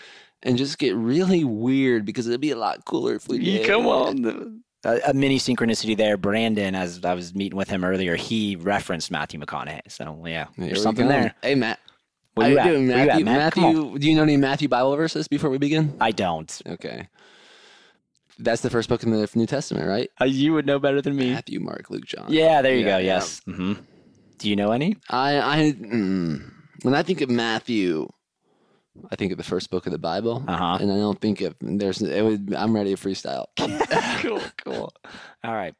and 0.42 0.56
just 0.58 0.78
get 0.78 0.94
really 0.94 1.44
weird 1.44 2.04
because 2.04 2.26
it'd 2.26 2.40
be 2.40 2.50
a 2.50 2.56
lot 2.56 2.84
cooler 2.84 3.14
if 3.14 3.28
we 3.28 3.38
did. 3.38 3.66
Come 3.66 3.86
on. 3.86 4.62
A, 4.84 4.98
a 5.10 5.14
mini 5.14 5.38
synchronicity 5.38 5.96
there. 5.96 6.16
Brandon, 6.16 6.74
as 6.74 7.04
I 7.04 7.14
was 7.14 7.36
meeting 7.36 7.56
with 7.56 7.70
him 7.70 7.84
earlier, 7.84 8.16
he 8.16 8.56
referenced 8.56 9.12
Matthew 9.12 9.38
McConaughey. 9.38 9.82
So 9.88 10.24
yeah, 10.26 10.46
There 10.58 10.66
there's 10.70 10.82
something 10.82 11.06
go. 11.06 11.12
there. 11.12 11.34
Hey, 11.40 11.54
Matt. 11.54 11.78
Where 12.34 12.46
How 12.46 12.48
you 12.48 12.54
you 12.54 12.58
at? 12.58 12.66
doing, 12.66 12.88
Where 12.88 12.98
you 12.98 13.06
Matthew? 13.06 13.20
at, 13.20 13.24
Matt? 13.24 13.56
Matthew, 13.56 13.98
do 14.00 14.08
you 14.10 14.16
know 14.16 14.24
any 14.24 14.36
Matthew 14.36 14.66
Bible 14.66 14.96
verses 14.96 15.28
before 15.28 15.50
we 15.50 15.58
begin? 15.58 15.94
I 16.00 16.10
don't. 16.10 16.60
Okay. 16.66 17.08
That's 18.40 18.62
the 18.62 18.70
first 18.70 18.88
book 18.88 19.04
in 19.04 19.12
the 19.12 19.28
New 19.36 19.46
Testament, 19.46 19.86
right? 19.86 20.10
Uh, 20.20 20.24
you 20.24 20.52
would 20.54 20.66
know 20.66 20.80
better 20.80 21.00
than 21.00 21.14
me. 21.14 21.30
Matthew, 21.30 21.60
Mark, 21.60 21.88
Luke, 21.88 22.04
John. 22.06 22.26
Yeah, 22.28 22.60
there 22.62 22.74
you 22.74 22.80
Yeah, 22.84 22.92
go. 22.94 22.98
yeah. 22.98 23.14
Yes. 23.14 23.40
hmm 23.44 23.74
Do 24.38 24.50
you 24.50 24.56
know 24.56 24.72
any? 24.72 24.96
I, 25.10 25.38
I, 25.38 25.72
mm, 25.74 26.42
when 26.82 26.94
I 26.94 27.04
think 27.04 27.20
of 27.20 27.30
Matthew, 27.30 28.08
I 29.10 29.16
think 29.16 29.32
of 29.32 29.38
the 29.38 29.44
first 29.44 29.70
book 29.70 29.86
of 29.86 29.92
the 29.92 29.98
Bible, 29.98 30.44
Uh-huh. 30.46 30.78
and 30.80 30.92
I 30.92 30.96
don't 30.96 31.20
think 31.20 31.40
of 31.40 31.54
there's. 31.60 32.02
It 32.02 32.22
would, 32.22 32.54
I'm 32.54 32.74
ready 32.74 32.94
to 32.94 33.00
freestyle. 33.00 33.46
cool, 34.22 34.40
cool. 34.64 34.92
All 35.42 35.54
right. 35.54 35.74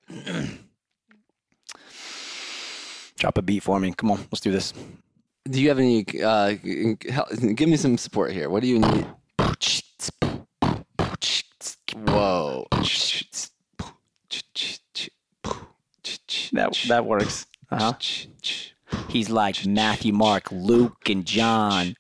Drop 3.19 3.39
a 3.39 3.43
beat 3.43 3.63
for 3.63 3.79
me. 3.79 3.93
Come 3.93 4.11
on, 4.11 4.19
let's 4.33 4.41
do 4.41 4.51
this. 4.51 4.73
Do 5.45 5.61
you 5.61 5.69
have 5.69 5.79
any? 5.79 6.05
Uh, 6.23 6.53
give 6.53 7.69
me 7.69 7.77
some 7.77 7.99
support 7.99 8.33
here. 8.33 8.49
What 8.49 8.63
do 8.63 8.69
you 8.69 8.79
need? 8.79 9.07
Whoa. 12.07 12.67
That 16.53 16.79
that 16.89 17.05
works. 17.07 17.47
Uh-huh. 17.71 17.93
He's 19.09 19.31
like 19.31 19.65
Matthew, 19.67 20.13
Mark, 20.13 20.51
Luke, 20.53 21.09
and 21.09 21.25
John. 21.25 21.97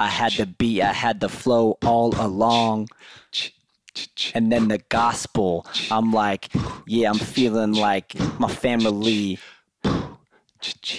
I 0.00 0.06
had 0.06 0.32
the 0.32 0.46
beat, 0.46 0.80
I 0.80 0.94
had 0.94 1.20
the 1.20 1.28
flow 1.28 1.76
all 1.84 2.14
along. 2.18 2.88
And 4.32 4.50
then 4.50 4.68
the 4.68 4.78
gospel, 4.88 5.66
I'm 5.90 6.10
like, 6.10 6.48
yeah, 6.86 7.10
I'm 7.10 7.18
feeling 7.18 7.74
like 7.74 8.14
my 8.38 8.48
family 8.48 9.38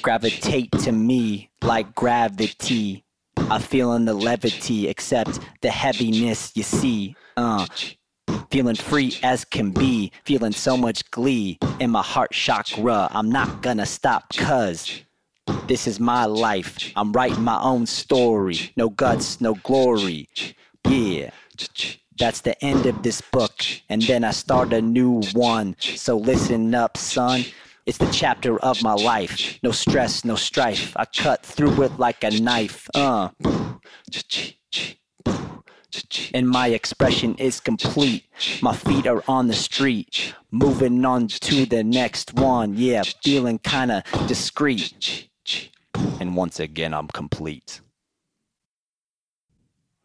gravitate 0.04 0.72
to 0.84 0.92
me 0.92 1.50
like 1.64 1.96
gravity. 1.96 3.04
I'm 3.38 3.62
feeling 3.62 4.06
the 4.06 4.14
levity, 4.14 4.88
except 4.88 5.40
the 5.62 5.72
heaviness 5.72 6.52
you 6.56 6.62
see. 6.62 7.16
Uh, 7.36 7.66
feeling 8.52 8.76
free 8.76 9.18
as 9.24 9.46
can 9.46 9.72
be, 9.72 10.12
feeling 10.26 10.52
so 10.52 10.78
much 10.78 11.10
glee 11.10 11.58
in 11.80 11.90
my 11.90 12.04
heart 12.04 12.34
chakra. 12.34 13.08
I'm 13.12 13.32
not 13.32 13.64
gonna 13.64 13.88
stop, 13.88 14.32
cuz 14.36 15.02
this 15.68 15.88
is 15.88 16.00
my 16.00 16.26
life. 16.26 16.92
I'm 16.96 17.12
writing 17.12 17.44
my 17.44 17.62
own 17.62 17.86
story. 17.86 18.72
No 18.76 18.90
guts, 18.90 19.40
no 19.40 19.56
glory. 19.56 20.28
Yeah. 20.88 21.32
That's 22.18 22.42
the 22.42 22.62
end 22.64 22.86
of 22.86 23.02
this 23.02 23.22
book, 23.22 23.54
and 23.90 24.02
then 24.04 24.24
I 24.24 24.32
start 24.32 24.74
a 24.74 24.82
new 24.82 25.22
one. 25.34 25.76
So 25.80 26.18
listen 26.18 26.76
up, 26.76 26.98
son. 26.98 27.46
It's 27.86 27.98
the 27.98 28.12
chapter 28.12 28.60
of 28.60 28.84
my 28.84 28.94
life. 28.94 29.58
No 29.64 29.72
stress, 29.72 30.24
no 30.24 30.36
strife. 30.36 30.94
I 30.96 31.06
cut 31.06 31.44
through 31.44 31.82
it 31.82 31.98
like 31.98 32.24
a 32.24 32.30
knife. 32.30 32.88
Uh. 32.94 33.30
And 36.34 36.48
my 36.48 36.68
expression 36.68 37.36
is 37.36 37.60
complete. 37.60 38.26
My 38.62 38.76
feet 38.76 39.08
are 39.08 39.24
on 39.28 39.48
the 39.48 39.56
street. 39.56 40.34
Moving 40.52 41.04
on 41.04 41.28
to 41.28 41.66
the 41.66 41.84
next 41.84 42.34
one. 42.34 42.76
Yeah, 42.78 43.04
feeling 43.24 43.58
kinda 43.60 44.04
discreet. 44.28 45.31
And 46.22 46.36
once 46.36 46.60
again, 46.60 46.94
I'm 46.94 47.08
complete. 47.08 47.82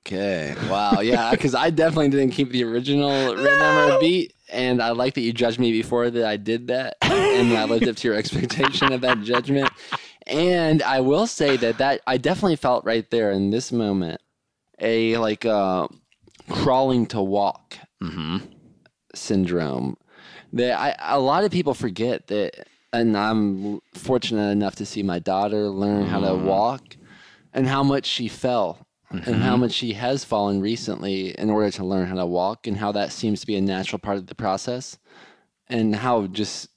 Okay. 0.06 0.54
Wow. 0.66 1.00
Yeah. 1.00 1.30
Because 1.36 1.54
I 1.54 1.68
definitely 1.68 2.08
didn't 2.08 2.30
keep 2.30 2.50
the 2.52 2.64
original 2.64 3.36
rhythm 3.36 3.76
or 3.76 4.00
beat, 4.00 4.32
and 4.50 4.80
I 4.82 4.92
like 4.92 5.12
that 5.14 5.20
you 5.20 5.34
judged 5.34 5.58
me 5.60 5.72
before 5.72 6.08
that 6.10 6.24
I 6.24 6.38
did 6.38 6.68
that, 6.68 6.96
and 7.02 7.52
I 7.52 7.64
lived 7.64 7.86
up 7.86 7.96
to 7.96 8.08
your 8.08 8.16
expectation 8.22 8.92
of 8.92 9.02
that 9.02 9.20
judgment. 9.20 9.74
And 10.26 10.82
I 10.82 11.00
will 11.00 11.26
say 11.26 11.58
that 11.58 11.76
that 11.78 12.00
I 12.06 12.16
definitely 12.16 12.56
felt 12.56 12.86
right 12.86 13.08
there 13.10 13.30
in 13.30 13.50
this 13.50 13.70
moment 13.70 14.22
a 14.80 15.18
like 15.18 15.44
uh, 15.44 15.86
crawling 16.48 17.04
to 17.08 17.20
walk 17.20 17.76
Mm-hmm. 18.02 18.38
syndrome 19.14 19.98
that 20.54 20.78
I, 20.78 20.96
a 21.14 21.20
lot 21.20 21.44
of 21.44 21.50
people 21.50 21.74
forget 21.74 22.28
that 22.28 22.66
and 22.93 23.16
i'm 23.16 23.80
fortunate 23.95 24.51
enough 24.51 24.76
to 24.76 24.87
see 24.87 25.03
my 25.03 25.18
daughter 25.18 25.68
learn 25.68 26.07
how 26.07 26.20
to 26.20 26.28
mm. 26.28 26.45
walk 26.45 26.97
and 27.53 27.66
how 27.66 27.82
much 27.82 28.07
she 28.07 28.28
fell 28.28 28.87
and 29.11 29.37
how 29.37 29.53
mm-hmm. 29.53 29.61
much 29.61 29.72
she 29.72 29.93
has 29.93 30.24
fallen 30.24 30.61
recently 30.61 31.30
in 31.39 31.49
order 31.49 31.70
to 31.70 31.84
learn 31.84 32.07
how 32.07 32.16
to 32.16 32.26
walk 32.26 32.66
and 32.66 32.76
how 32.76 32.91
that 32.93 33.12
seems 33.12 33.41
to 33.41 33.47
be 33.47 33.57
a 33.57 33.61
natural 33.61 33.99
part 33.99 34.16
of 34.16 34.26
the 34.26 34.34
process 34.34 34.99
and 35.68 35.95
how 35.95 36.26
just 36.26 36.68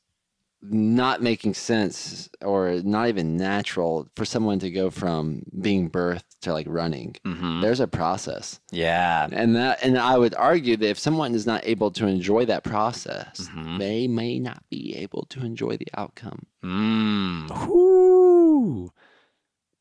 not 0.62 1.22
making 1.22 1.54
sense 1.54 2.30
or 2.44 2.82
not 2.84 3.08
even 3.08 3.38
natural 3.38 4.08
for 4.16 4.26
someone 4.26 4.60
to 4.60 4.70
go 4.70 4.90
from 4.90 5.42
being 5.62 5.90
birthed 5.90 6.24
to 6.42 6.52
like 6.52 6.68
running 6.70 7.16
Mm-hmm. 7.26 7.62
there's 7.62 7.80
a 7.80 7.88
process 7.88 8.60
Yeah. 8.72 9.28
and 9.32 9.56
that 9.56 9.80
and 9.84 9.98
I 9.98 10.18
would 10.18 10.36
argue 10.36 10.76
that 10.78 10.90
if 10.90 11.00
someone 11.00 11.34
is 11.34 11.46
not 11.46 11.62
able 11.66 11.92
to 11.92 12.08
enjoy 12.08 12.46
that 12.46 12.64
process, 12.64 13.48
Mhm. 13.56 13.80
they 13.80 14.08
may 14.08 14.38
not 14.40 14.64
be 14.70 14.96
able 14.98 15.24
to 15.30 15.46
enjoy 15.46 15.78
the 15.78 15.88
outcome. 15.96 16.46
Mm. 16.64 17.68
Whoo. 17.68 18.92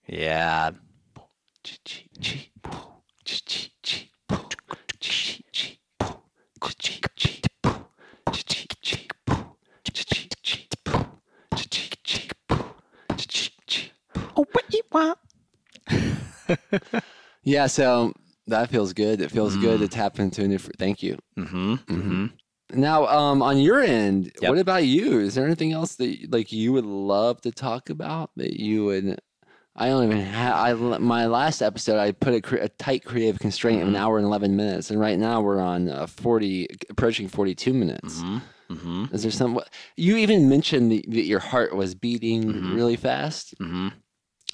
Yeah. 0.07 0.71
Oh, 14.39 14.47
what 14.53 14.65
you 14.73 14.83
want? 14.93 15.19
Yeah, 17.45 17.67
so 17.67 18.13
that 18.49 18.69
feels 18.69 18.93
good. 18.93 19.23
It 19.23 19.31
feels 19.31 19.57
good 19.57 19.81
to 19.81 19.89
tap 19.89 20.19
into 20.19 20.45
a 20.45 20.49
new. 20.49 20.59
Fr- 20.59 20.71
Thank 20.77 21.03
you. 21.03 21.17
Mm-hmm. 21.39 21.75
Mm-hmm. 21.75 22.27
Now, 22.79 23.07
um, 23.07 23.41
on 23.43 23.57
your 23.59 23.81
end, 23.81 24.31
Yep. 24.43 24.51
what 24.51 24.59
about 24.59 24.85
you? 24.85 25.21
Is 25.21 25.35
there 25.35 25.47
anything 25.47 25.73
else 25.73 25.95
that 25.97 26.31
like 26.31 26.53
you 26.53 26.75
would 26.75 26.85
love 26.85 27.41
to 27.43 27.51
talk 27.53 27.89
about 27.89 28.31
that 28.37 28.61
you 28.61 28.85
would? 28.87 29.19
I 29.77 29.89
don't 29.89 30.05
even 30.05 30.21
have. 30.21 30.55
I 30.55 30.99
my 30.99 31.27
last 31.27 31.63
episode, 31.63 31.99
I 31.99 32.13
put 32.13 32.35
a, 32.35 32.41
cre- 32.43 32.57
a 32.57 32.69
tight 32.69 33.05
creative 33.05 33.39
constraint 33.39 33.81
of 33.81 33.89
an 33.89 33.97
hour 33.97 34.19
and 34.19 34.27
eleven 34.27 34.55
minutes, 34.55 34.91
and 34.91 35.01
right 35.01 35.19
now 35.19 35.41
we're 35.41 35.61
on 35.61 35.89
uh, 35.89 36.07
forty, 36.07 36.67
approaching 36.91 37.29
forty-two 37.29 37.73
minutes. 37.73 38.21
Mm-hmm. 38.21 38.75
Mm-hmm. 38.75 39.15
Is 39.15 39.23
there 39.23 39.31
some? 39.33 39.59
You 39.97 40.17
even 40.19 40.51
mentioned 40.51 40.93
the, 40.93 41.03
that 41.09 41.25
your 41.25 41.41
heart 41.41 41.75
was 41.75 41.95
beating 41.95 42.75
really 42.75 42.97
fast 42.97 43.55
Mm-hmm. 43.59 43.89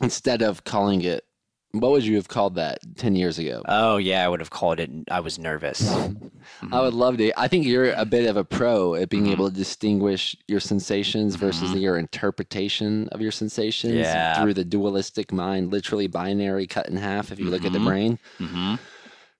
Instead 0.03 0.42
of 0.42 0.64
calling 0.64 1.03
it. 1.03 1.24
What 1.72 1.90
would 1.90 2.05
you 2.05 2.14
have 2.16 2.28
called 2.28 2.55
that 2.55 2.78
ten 2.97 3.16
years 3.16 3.36
ago? 3.40 3.62
Oh 3.66 3.97
yeah, 3.97 4.24
I 4.24 4.28
would 4.28 4.38
have 4.38 4.51
called 4.51 4.78
it. 4.78 4.90
I 5.11 5.18
was 5.18 5.40
nervous. 5.40 5.92
I 6.72 6.80
would 6.80 6.95
love 6.95 7.16
to. 7.18 7.32
I 7.36 7.49
think 7.49 7.66
you're 7.66 7.92
a 7.95 8.05
bit 8.05 8.28
of 8.30 8.36
a 8.36 8.45
pro 8.45 8.95
at 8.95 9.09
being 9.09 9.24
Mhm. 9.26 9.32
able 9.32 9.51
to 9.51 9.57
distinguish 9.57 10.36
your 10.47 10.61
sensations 10.61 11.34
versus 11.34 11.70
Mhm. 11.72 11.80
your 11.80 11.99
interpretation 11.99 13.09
of 13.11 13.20
your 13.20 13.32
sensations 13.32 13.95
Yeah. 13.95 14.40
through 14.40 14.55
the 14.55 14.64
dualistic 14.64 15.32
mind, 15.32 15.72
literally 15.72 16.07
binary, 16.07 16.68
cut 16.68 16.88
in 16.88 16.97
half. 16.97 17.32
If 17.32 17.40
you 17.40 17.47
look 17.51 17.64
at 17.64 17.72
the 17.72 17.80
Mhm. 17.80 17.84
brain. 17.84 18.18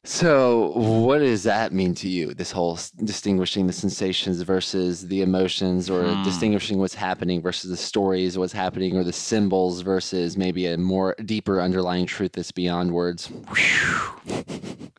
So, 0.07 0.73
what 0.77 1.21
does 1.21 1.45
that 1.45 1.73
mean 1.73 1.95
to 1.95 2.09
you? 2.11 2.35
This 2.35 2.51
whole 2.53 2.79
distinguishing 3.05 3.67
the 3.67 3.73
sensations 3.73 4.43
versus 4.43 5.09
the 5.09 5.23
emotions, 5.23 5.89
or 5.89 6.15
Hmm. 6.15 6.23
distinguishing 6.23 6.79
what's 6.79 6.95
happening 6.95 7.41
versus 7.41 7.71
the 7.71 7.77
stories, 7.79 8.37
what's 8.37 8.53
happening, 8.53 8.99
or 8.99 9.03
the 9.05 9.15
symbols 9.15 9.81
versus 9.81 10.37
maybe 10.37 10.67
a 10.67 10.77
more 10.77 11.15
deeper 11.25 11.59
underlying 11.61 12.05
truth 12.05 12.33
that's 12.33 12.53
beyond 12.53 12.93
words. 12.93 13.31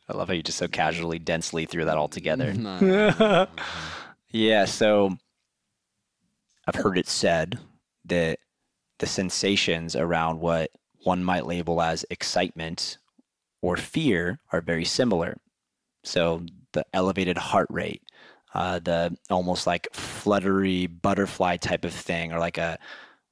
I 0.08 0.14
love 0.18 0.28
how 0.28 0.34
you 0.34 0.42
just 0.44 0.58
so 0.58 0.68
casually, 0.68 1.20
densely 1.20 1.66
threw 1.68 1.86
that 1.86 1.98
all 1.98 2.08
together. 2.08 2.52
Nah. 2.58 3.46
yeah, 4.32 4.66
so 4.66 5.16
I've 6.68 6.76
heard 6.76 6.98
it 6.98 7.08
said 7.08 7.60
that 8.06 8.40
the 8.98 9.06
sensations 9.06 9.96
around 9.96 10.40
what 10.40 10.72
one 11.04 11.24
might 11.24 11.46
label 11.46 11.80
as 11.80 12.06
excitement 12.10 12.98
or 13.66 13.76
fear 13.76 14.38
are 14.52 14.62
very 14.62 14.86
similar. 14.86 15.36
So 16.04 16.46
the 16.74 16.86
elevated 16.94 17.36
heart 17.36 17.66
rate, 17.72 18.04
uh, 18.54 18.78
the 18.78 19.18
almost 19.32 19.66
like 19.66 19.88
fluttery 19.92 20.86
butterfly 20.86 21.58
type 21.58 21.84
of 21.84 21.92
thing, 21.92 22.32
or 22.32 22.38
like 22.38 22.60
a 22.60 22.78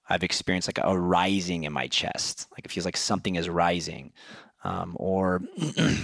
I've 0.09 0.23
experienced 0.23 0.67
like 0.67 0.79
a 0.83 0.99
rising 0.99 1.65
in 1.65 1.71
my 1.71 1.87
chest, 1.87 2.47
like 2.51 2.65
it 2.65 2.71
feels 2.71 2.85
like 2.85 2.97
something 2.97 3.35
is 3.35 3.47
rising, 3.47 4.11
um, 4.63 4.93
or 4.95 5.43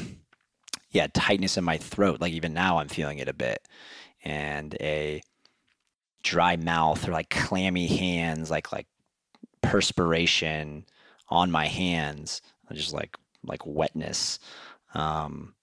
yeah, 0.92 1.08
tightness 1.12 1.58
in 1.58 1.64
my 1.64 1.78
throat. 1.78 2.22
Like 2.22 2.34
even 2.34 2.54
now, 2.54 2.78
I'm 2.78 2.88
feeling 2.88 3.18
it 3.18 3.28
a 3.28 3.34
bit, 3.34 3.68
and 4.24 4.76
a 4.80 5.24
dry 6.22 6.56
mouth 6.56 7.08
or 7.08 7.14
like 7.14 7.32
clammy 7.32 7.88
hands, 7.88 8.52
like 8.52 8.72
like 8.72 8.86
perspiration 9.64 10.86
on 11.30 11.50
my 11.50 11.66
hands, 11.66 12.44
just 12.72 12.94
like 12.94 13.18
like 13.44 13.66
wetness. 13.66 14.40
Um, 14.94 15.56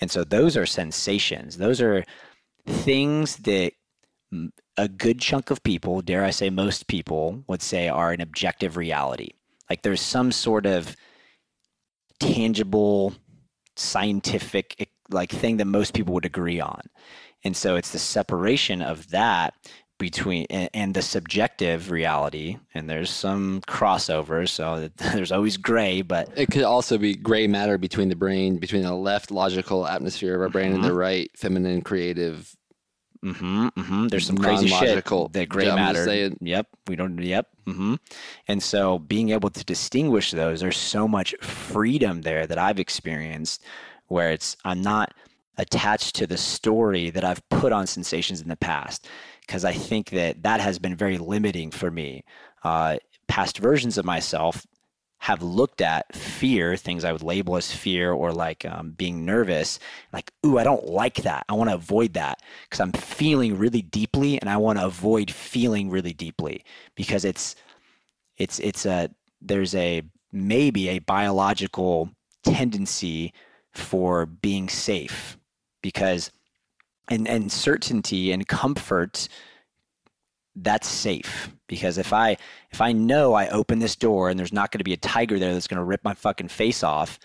and 0.00 0.10
so 0.10 0.24
those 0.24 0.56
are 0.56 0.66
sensations. 0.66 1.56
Those 1.58 1.80
are 1.80 2.04
things 2.66 3.36
that 3.38 3.72
a 4.76 4.88
good 4.88 5.20
chunk 5.20 5.50
of 5.50 5.62
people, 5.62 6.02
dare 6.02 6.24
I 6.24 6.30
say 6.30 6.50
most 6.50 6.86
people, 6.86 7.42
would 7.48 7.62
say 7.62 7.88
are 7.88 8.12
an 8.12 8.20
objective 8.20 8.76
reality. 8.76 9.30
Like 9.68 9.82
there's 9.82 10.00
some 10.00 10.32
sort 10.32 10.66
of 10.66 10.94
tangible, 12.20 13.14
scientific 13.76 14.90
like 15.10 15.30
thing 15.30 15.56
that 15.58 15.64
most 15.64 15.94
people 15.94 16.14
would 16.14 16.26
agree 16.26 16.60
on. 16.60 16.82
And 17.44 17.56
so 17.56 17.76
it's 17.76 17.92
the 17.92 17.98
separation 17.98 18.82
of 18.82 19.08
that 19.10 19.54
between 19.98 20.46
and, 20.50 20.70
and 20.72 20.94
the 20.94 21.02
subjective 21.02 21.90
reality. 21.90 22.56
And 22.74 22.88
there's 22.88 23.10
some 23.10 23.60
crossovers, 23.68 24.48
so 24.50 24.88
there's 24.96 25.32
always 25.32 25.56
gray, 25.56 26.02
but 26.02 26.30
It 26.36 26.50
could 26.50 26.62
also 26.62 26.98
be 26.98 27.14
gray 27.14 27.46
matter 27.46 27.78
between 27.78 28.08
the 28.08 28.16
brain, 28.16 28.58
between 28.58 28.82
the 28.82 28.94
left 28.94 29.30
logical 29.30 29.86
atmosphere 29.86 30.34
of 30.34 30.40
our 30.40 30.48
brain 30.48 30.72
and 30.72 30.84
the 30.84 30.94
right 30.94 31.30
feminine 31.36 31.82
creative. 31.82 32.56
mm-hmm, 33.24 33.68
mm-hmm. 33.68 34.06
There's 34.08 34.26
some 34.26 34.38
crazy 34.38 34.68
shit 34.68 35.04
that 35.32 35.48
gray 35.48 35.66
matter. 35.66 36.30
Yep, 36.40 36.66
we 36.86 36.96
don't. 36.96 37.18
Yep. 37.18 37.48
hmm 37.66 37.94
And 38.46 38.62
so 38.62 38.98
being 39.00 39.30
able 39.30 39.50
to 39.50 39.64
distinguish 39.64 40.30
those, 40.30 40.60
there's 40.60 40.76
so 40.78 41.08
much 41.08 41.34
freedom 41.40 42.22
there 42.22 42.46
that 42.46 42.58
I've 42.58 42.78
experienced, 42.78 43.62
where 44.06 44.30
it's 44.30 44.56
I'm 44.64 44.80
not 44.80 45.12
attached 45.58 46.14
to 46.14 46.26
the 46.26 46.38
story 46.38 47.10
that 47.10 47.24
I've 47.24 47.46
put 47.48 47.72
on 47.72 47.86
sensations 47.86 48.40
in 48.40 48.48
the 48.48 48.56
past, 48.56 49.08
because 49.48 49.64
I 49.64 49.72
think 49.72 50.10
that 50.10 50.42
that 50.42 50.60
has 50.60 50.78
been 50.78 50.94
very 50.94 51.16
limiting 51.16 51.70
for 51.70 51.90
me. 51.90 52.22
Uh, 52.62 52.98
past 53.28 53.58
versions 53.58 53.96
of 53.96 54.04
myself 54.04 54.66
have 55.20 55.42
looked 55.42 55.80
at 55.80 56.14
fear, 56.14 56.76
things 56.76 57.02
I 57.02 57.12
would 57.12 57.22
label 57.22 57.56
as 57.56 57.72
fear 57.72 58.12
or 58.12 58.30
like 58.30 58.66
um, 58.66 58.90
being 58.90 59.24
nervous, 59.24 59.80
like, 60.12 60.30
ooh, 60.46 60.58
I 60.58 60.64
don't 60.64 60.86
like 60.86 61.22
that. 61.22 61.44
I 61.48 61.54
want 61.54 61.70
to 61.70 61.74
avoid 61.74 62.12
that 62.12 62.40
because 62.64 62.78
I'm 62.78 62.92
feeling 62.92 63.58
really 63.58 63.82
deeply 63.82 64.38
and 64.38 64.50
I 64.50 64.58
want 64.58 64.78
to 64.78 64.84
avoid 64.84 65.30
feeling 65.30 65.90
really 65.90 66.12
deeply 66.12 66.62
because 66.94 67.24
it's, 67.24 67.56
it's, 68.36 68.60
it's 68.60 68.84
a, 68.86 69.10
there's 69.40 69.74
a, 69.74 70.02
maybe 70.30 70.90
a 70.90 70.98
biological 71.00 72.10
tendency 72.44 73.32
for 73.72 74.26
being 74.26 74.68
safe 74.68 75.38
because, 75.82 76.30
and, 77.08 77.26
and 77.28 77.50
certainty 77.50 78.32
and 78.32 78.46
comfort 78.46 79.28
that's 80.62 80.88
safe 80.88 81.50
because 81.66 81.98
if 81.98 82.12
I 82.12 82.36
if 82.70 82.80
I 82.80 82.92
know 82.92 83.34
I 83.34 83.48
open 83.48 83.78
this 83.78 83.96
door 83.96 84.28
and 84.28 84.38
there's 84.38 84.52
not 84.52 84.72
going 84.72 84.78
to 84.78 84.84
be 84.84 84.92
a 84.92 84.98
tiger 84.98 85.38
there 85.38 85.52
that's 85.52 85.68
going 85.68 85.78
to 85.78 85.84
rip 85.84 86.02
my 86.04 86.14
fucking 86.14 86.48
face 86.48 86.82
off, 86.82 87.18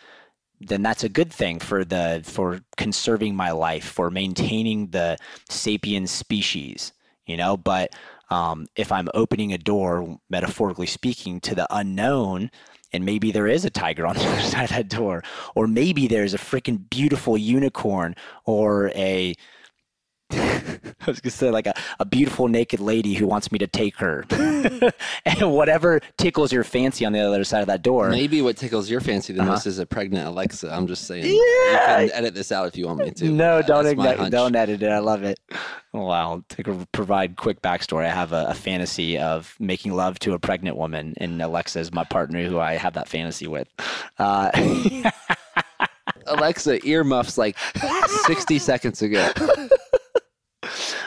then 0.59 0.81
that's 0.81 1.03
a 1.03 1.09
good 1.09 1.31
thing 1.31 1.59
for 1.59 1.83
the 1.83 2.21
for 2.23 2.61
conserving 2.77 3.35
my 3.35 3.51
life, 3.51 3.85
for 3.85 4.09
maintaining 4.09 4.87
the 4.87 5.17
sapien 5.49 6.07
species, 6.07 6.93
you 7.25 7.37
know. 7.37 7.57
But 7.57 7.93
um, 8.29 8.67
if 8.75 8.91
I'm 8.91 9.09
opening 9.13 9.53
a 9.53 9.57
door, 9.57 10.19
metaphorically 10.29 10.87
speaking, 10.87 11.39
to 11.41 11.55
the 11.55 11.67
unknown, 11.69 12.51
and 12.91 13.05
maybe 13.05 13.31
there 13.31 13.47
is 13.47 13.65
a 13.65 13.69
tiger 13.69 14.05
on 14.05 14.15
the 14.15 14.25
other 14.27 14.41
side 14.41 14.65
of 14.65 14.69
that 14.69 14.89
door, 14.89 15.23
or 15.55 15.67
maybe 15.67 16.07
there's 16.07 16.33
a 16.33 16.39
freaking 16.39 16.89
beautiful 16.89 17.37
unicorn 17.37 18.15
or 18.45 18.89
a 18.89 19.33
I 21.05 21.05
was 21.07 21.19
gonna 21.19 21.31
say 21.31 21.49
like 21.49 21.67
a, 21.67 21.73
a 21.99 22.05
beautiful 22.05 22.47
naked 22.47 22.79
lady 22.79 23.13
who 23.13 23.27
wants 23.27 23.51
me 23.51 23.59
to 23.59 23.67
take 23.67 23.97
her, 23.97 24.23
and 25.25 25.51
whatever 25.51 25.99
tickles 26.17 26.51
your 26.53 26.63
fancy 26.63 27.05
on 27.05 27.11
the 27.13 27.19
other 27.19 27.43
side 27.43 27.61
of 27.61 27.67
that 27.67 27.81
door. 27.81 28.09
Maybe 28.09 28.41
what 28.41 28.55
tickles 28.57 28.89
your 28.89 29.01
fancy 29.01 29.33
the 29.33 29.41
Uh-huh. 29.41 29.51
most 29.51 29.65
is 29.67 29.79
a 29.79 29.85
pregnant 29.85 30.27
Alexa. 30.27 30.71
I'm 30.73 30.87
just 30.87 31.05
saying. 31.05 31.25
Yeah. 31.25 31.99
You 32.01 32.09
can 32.09 32.17
edit 32.17 32.35
this 32.35 32.51
out 32.51 32.67
if 32.67 32.77
you 32.77 32.87
want 32.87 32.99
me 32.99 33.11
to. 33.11 33.29
No, 33.29 33.61
don't 33.61 33.97
don't 34.31 34.55
edit 34.55 34.81
it. 34.83 34.89
I 34.89 34.99
love 34.99 35.23
it. 35.23 35.39
Wow. 35.91 36.43
To 36.49 36.87
provide 36.91 37.35
quick 37.35 37.61
backstory, 37.61 38.05
I 38.05 38.09
have 38.09 38.31
a, 38.33 38.45
a 38.47 38.53
fantasy 38.53 39.17
of 39.19 39.55
making 39.59 39.93
love 39.93 40.17
to 40.19 40.33
a 40.33 40.39
pregnant 40.39 40.77
woman, 40.77 41.13
and 41.17 41.41
Alexa 41.41 41.79
is 41.79 41.91
my 41.93 42.03
partner 42.05 42.43
who 42.47 42.59
I 42.59 42.73
have 42.75 42.93
that 42.93 43.07
fantasy 43.09 43.47
with. 43.47 43.67
Uh, 44.17 44.49
Alexa 46.27 46.85
earmuffs 46.87 47.37
like 47.37 47.57
60 48.25 48.57
seconds 48.59 49.01
ago. 49.01 49.29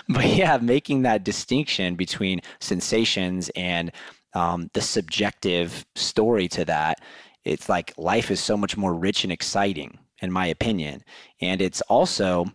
but 0.09 0.27
yeah, 0.27 0.59
making 0.59 1.03
that 1.03 1.25
distinction 1.25 1.97
between 1.97 2.41
sensations 2.61 3.51
and 3.57 3.91
um, 4.35 4.71
the 4.75 4.81
subjective 4.81 5.85
story 5.95 6.47
to 6.49 6.65
that, 6.67 7.01
it's 7.45 7.69
like 7.69 7.93
life 7.97 8.31
is 8.31 8.41
so 8.41 8.57
much 8.57 8.77
more 8.77 8.95
rich 8.95 9.25
and 9.25 9.33
exciting, 9.33 9.99
in 10.21 10.31
my 10.31 10.47
opinion. 10.47 11.03
And 11.41 11.61
it's 11.61 11.81
also 11.83 12.47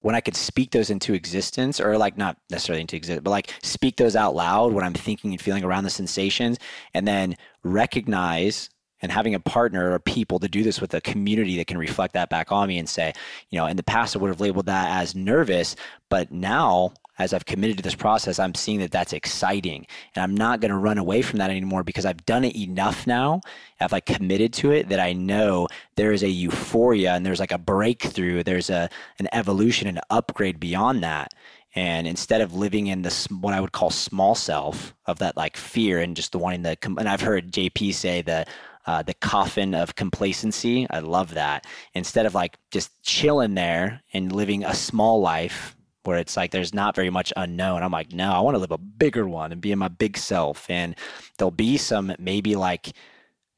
when 0.00 0.14
I 0.14 0.20
could 0.20 0.36
speak 0.36 0.70
those 0.70 0.90
into 0.90 1.14
existence, 1.14 1.80
or 1.80 1.98
like 1.98 2.16
not 2.16 2.36
necessarily 2.50 2.82
into 2.82 2.96
existence, 2.96 3.24
but 3.24 3.30
like 3.30 3.52
speak 3.62 3.96
those 3.96 4.16
out 4.16 4.34
loud 4.34 4.72
when 4.72 4.84
I'm 4.84 4.94
thinking 4.94 5.32
and 5.32 5.40
feeling 5.40 5.64
around 5.64 5.84
the 5.84 5.90
sensations, 5.90 6.58
and 6.94 7.06
then 7.06 7.36
recognize 7.64 8.70
and 9.02 9.12
having 9.12 9.34
a 9.34 9.40
partner 9.40 9.92
or 9.92 9.98
people 9.98 10.38
to 10.38 10.48
do 10.48 10.62
this 10.62 10.80
with 10.80 10.94
a 10.94 11.00
community 11.00 11.56
that 11.56 11.66
can 11.66 11.78
reflect 11.78 12.14
that 12.14 12.30
back 12.30 12.50
on 12.50 12.68
me 12.68 12.78
and 12.78 12.88
say, 12.88 13.12
you 13.50 13.58
know, 13.58 13.66
in 13.66 13.76
the 13.76 13.82
past 13.82 14.16
I 14.16 14.18
would 14.18 14.28
have 14.28 14.40
labeled 14.40 14.66
that 14.66 15.00
as 15.00 15.14
nervous, 15.14 15.76
but 16.08 16.32
now 16.32 16.92
as 17.18 17.34
I've 17.34 17.46
committed 17.46 17.76
to 17.78 17.82
this 17.82 17.96
process, 17.96 18.38
I'm 18.38 18.54
seeing 18.54 18.78
that 18.78 18.92
that's 18.92 19.12
exciting, 19.12 19.86
and 20.14 20.22
I'm 20.22 20.36
not 20.36 20.60
going 20.60 20.70
to 20.70 20.76
run 20.76 20.98
away 20.98 21.20
from 21.22 21.40
that 21.40 21.50
anymore 21.50 21.82
because 21.82 22.06
I've 22.06 22.24
done 22.24 22.44
it 22.44 22.56
enough 22.56 23.06
now. 23.06 23.40
I've 23.80 23.92
like 23.92 24.06
committed 24.06 24.52
to 24.54 24.70
it 24.70 24.88
that 24.88 25.00
I 25.00 25.12
know 25.12 25.68
there 25.96 26.12
is 26.12 26.22
a 26.22 26.28
euphoria 26.28 27.14
and 27.14 27.26
there's 27.26 27.40
like 27.40 27.52
a 27.52 27.58
breakthrough. 27.58 28.44
There's 28.44 28.70
a 28.70 28.88
an 29.18 29.28
evolution 29.32 29.88
and 29.88 30.00
upgrade 30.10 30.60
beyond 30.60 31.02
that. 31.02 31.34
And 31.74 32.06
instead 32.06 32.40
of 32.40 32.54
living 32.54 32.86
in 32.86 33.02
this 33.02 33.26
what 33.26 33.54
I 33.54 33.60
would 33.60 33.72
call 33.72 33.90
small 33.90 34.34
self 34.34 34.94
of 35.06 35.18
that 35.18 35.36
like 35.36 35.56
fear 35.56 36.00
and 36.00 36.16
just 36.16 36.32
the 36.32 36.38
wanting 36.38 36.62
to, 36.62 36.76
and 36.98 37.08
I've 37.08 37.20
heard 37.20 37.52
JP 37.52 37.94
say 37.94 38.22
the 38.22 38.46
uh, 38.88 39.02
the 39.02 39.12
coffin 39.12 39.74
of 39.74 39.96
complacency. 39.96 40.86
I 40.88 41.00
love 41.00 41.34
that. 41.34 41.66
Instead 41.92 42.24
of 42.24 42.34
like 42.34 42.56
just 42.70 42.90
chilling 43.02 43.54
there 43.54 44.00
and 44.14 44.32
living 44.32 44.64
a 44.64 44.72
small 44.74 45.20
life 45.20 45.76
where 46.04 46.16
it's 46.16 46.38
like 46.38 46.52
there's 46.52 46.72
not 46.72 46.96
very 46.96 47.10
much 47.10 47.30
unknown. 47.36 47.82
I'm 47.82 47.92
like, 47.92 48.14
no, 48.14 48.32
I 48.32 48.40
want 48.40 48.54
to 48.54 48.58
live 48.58 48.70
a 48.70 48.78
bigger 48.78 49.28
one 49.28 49.52
and 49.52 49.60
be 49.60 49.72
in 49.72 49.78
my 49.78 49.88
big 49.88 50.16
self. 50.16 50.70
And 50.70 50.96
there'll 51.36 51.50
be 51.50 51.76
some 51.76 52.14
maybe 52.18 52.56
like 52.56 52.92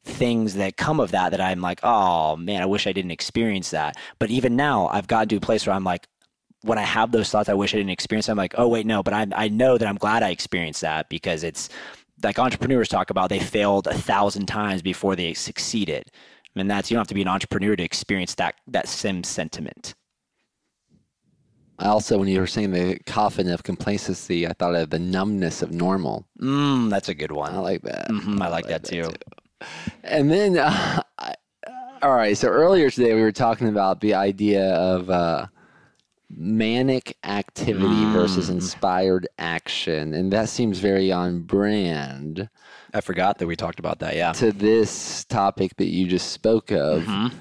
things 0.02 0.54
that 0.54 0.76
come 0.76 0.98
of 0.98 1.12
that 1.12 1.30
that 1.30 1.40
I'm 1.40 1.60
like, 1.60 1.78
oh 1.84 2.34
man, 2.34 2.60
I 2.60 2.66
wish 2.66 2.88
I 2.88 2.92
didn't 2.92 3.12
experience 3.12 3.70
that. 3.70 3.96
But 4.18 4.30
even 4.30 4.56
now, 4.56 4.88
I've 4.88 5.06
gotten 5.06 5.28
to 5.28 5.36
a 5.36 5.40
place 5.40 5.64
where 5.64 5.76
I'm 5.76 5.84
like, 5.84 6.08
when 6.62 6.76
I 6.76 6.82
have 6.82 7.12
those 7.12 7.30
thoughts, 7.30 7.48
I 7.48 7.54
wish 7.54 7.72
I 7.72 7.76
didn't 7.76 7.90
experience. 7.90 8.28
I'm 8.28 8.36
like, 8.36 8.56
oh 8.58 8.66
wait, 8.66 8.84
no, 8.84 9.04
but 9.04 9.14
I 9.14 9.28
I 9.32 9.48
know 9.48 9.78
that 9.78 9.86
I'm 9.86 9.94
glad 9.94 10.24
I 10.24 10.30
experienced 10.30 10.80
that 10.80 11.08
because 11.08 11.44
it's 11.44 11.68
like 12.22 12.38
entrepreneurs 12.38 12.88
talk 12.88 13.10
about. 13.10 13.28
They 13.30 13.38
failed 13.38 13.86
a 13.86 13.94
thousand 13.94 14.46
times 14.46 14.82
before 14.82 15.16
they 15.16 15.34
succeeded, 15.34 16.10
and 16.56 16.70
that's 16.70 16.90
you 16.90 16.94
don't 16.94 17.00
have 17.00 17.08
to 17.08 17.14
be 17.14 17.22
an 17.22 17.28
entrepreneur 17.28 17.76
to 17.76 17.82
experience 17.82 18.34
that 18.36 18.56
that 18.68 18.88
same 18.88 19.24
sentiment. 19.24 19.94
I 21.78 21.86
also, 21.86 22.18
when 22.18 22.28
you 22.28 22.40
were 22.40 22.46
saying 22.46 22.72
the 22.72 22.98
coffin 23.06 23.48
of 23.48 23.62
complacency, 23.62 24.46
I 24.46 24.52
thought 24.52 24.74
of 24.74 24.90
the 24.90 24.98
numbness 24.98 25.62
of 25.62 25.72
normal. 25.72 26.26
Mm, 26.38 26.90
that's 26.90 27.08
a 27.08 27.14
good 27.14 27.32
one. 27.32 27.54
I 27.54 27.58
like 27.58 27.80
that. 27.82 28.08
Mhm, 28.10 28.38
I 28.42 28.48
like 28.48 28.66
that 28.66 28.84
too. 28.84 29.10
And 30.04 30.30
then, 30.30 30.58
uh, 30.58 31.02
I, 31.18 31.34
all 32.02 32.14
right. 32.14 32.36
So 32.36 32.48
earlier 32.48 32.90
today, 32.90 33.14
we 33.14 33.22
were 33.22 33.32
talking 33.32 33.68
about 33.68 34.02
the 34.02 34.12
idea 34.12 34.74
of 34.74 35.08
uh, 35.08 35.46
manic 36.36 37.16
activity 37.24 38.04
versus 38.12 38.48
Mm. 38.48 38.54
inspired 38.54 39.28
action, 39.38 40.14
and 40.14 40.32
that 40.32 40.48
seems 40.48 40.78
very 40.78 41.10
on 41.12 41.40
brand 41.42 42.48
I 42.92 43.00
forgot 43.00 43.38
that 43.38 43.46
we 43.46 43.54
talked 43.54 43.78
about 43.78 44.00
that. 44.00 44.16
Yeah. 44.16 44.32
to 44.32 44.50
this 44.50 45.24
topic 45.26 45.76
that 45.76 45.86
you 45.86 46.06
just 46.08 46.32
spoke 46.32 46.72
of. 46.72 47.02
Mhm. 47.04 47.32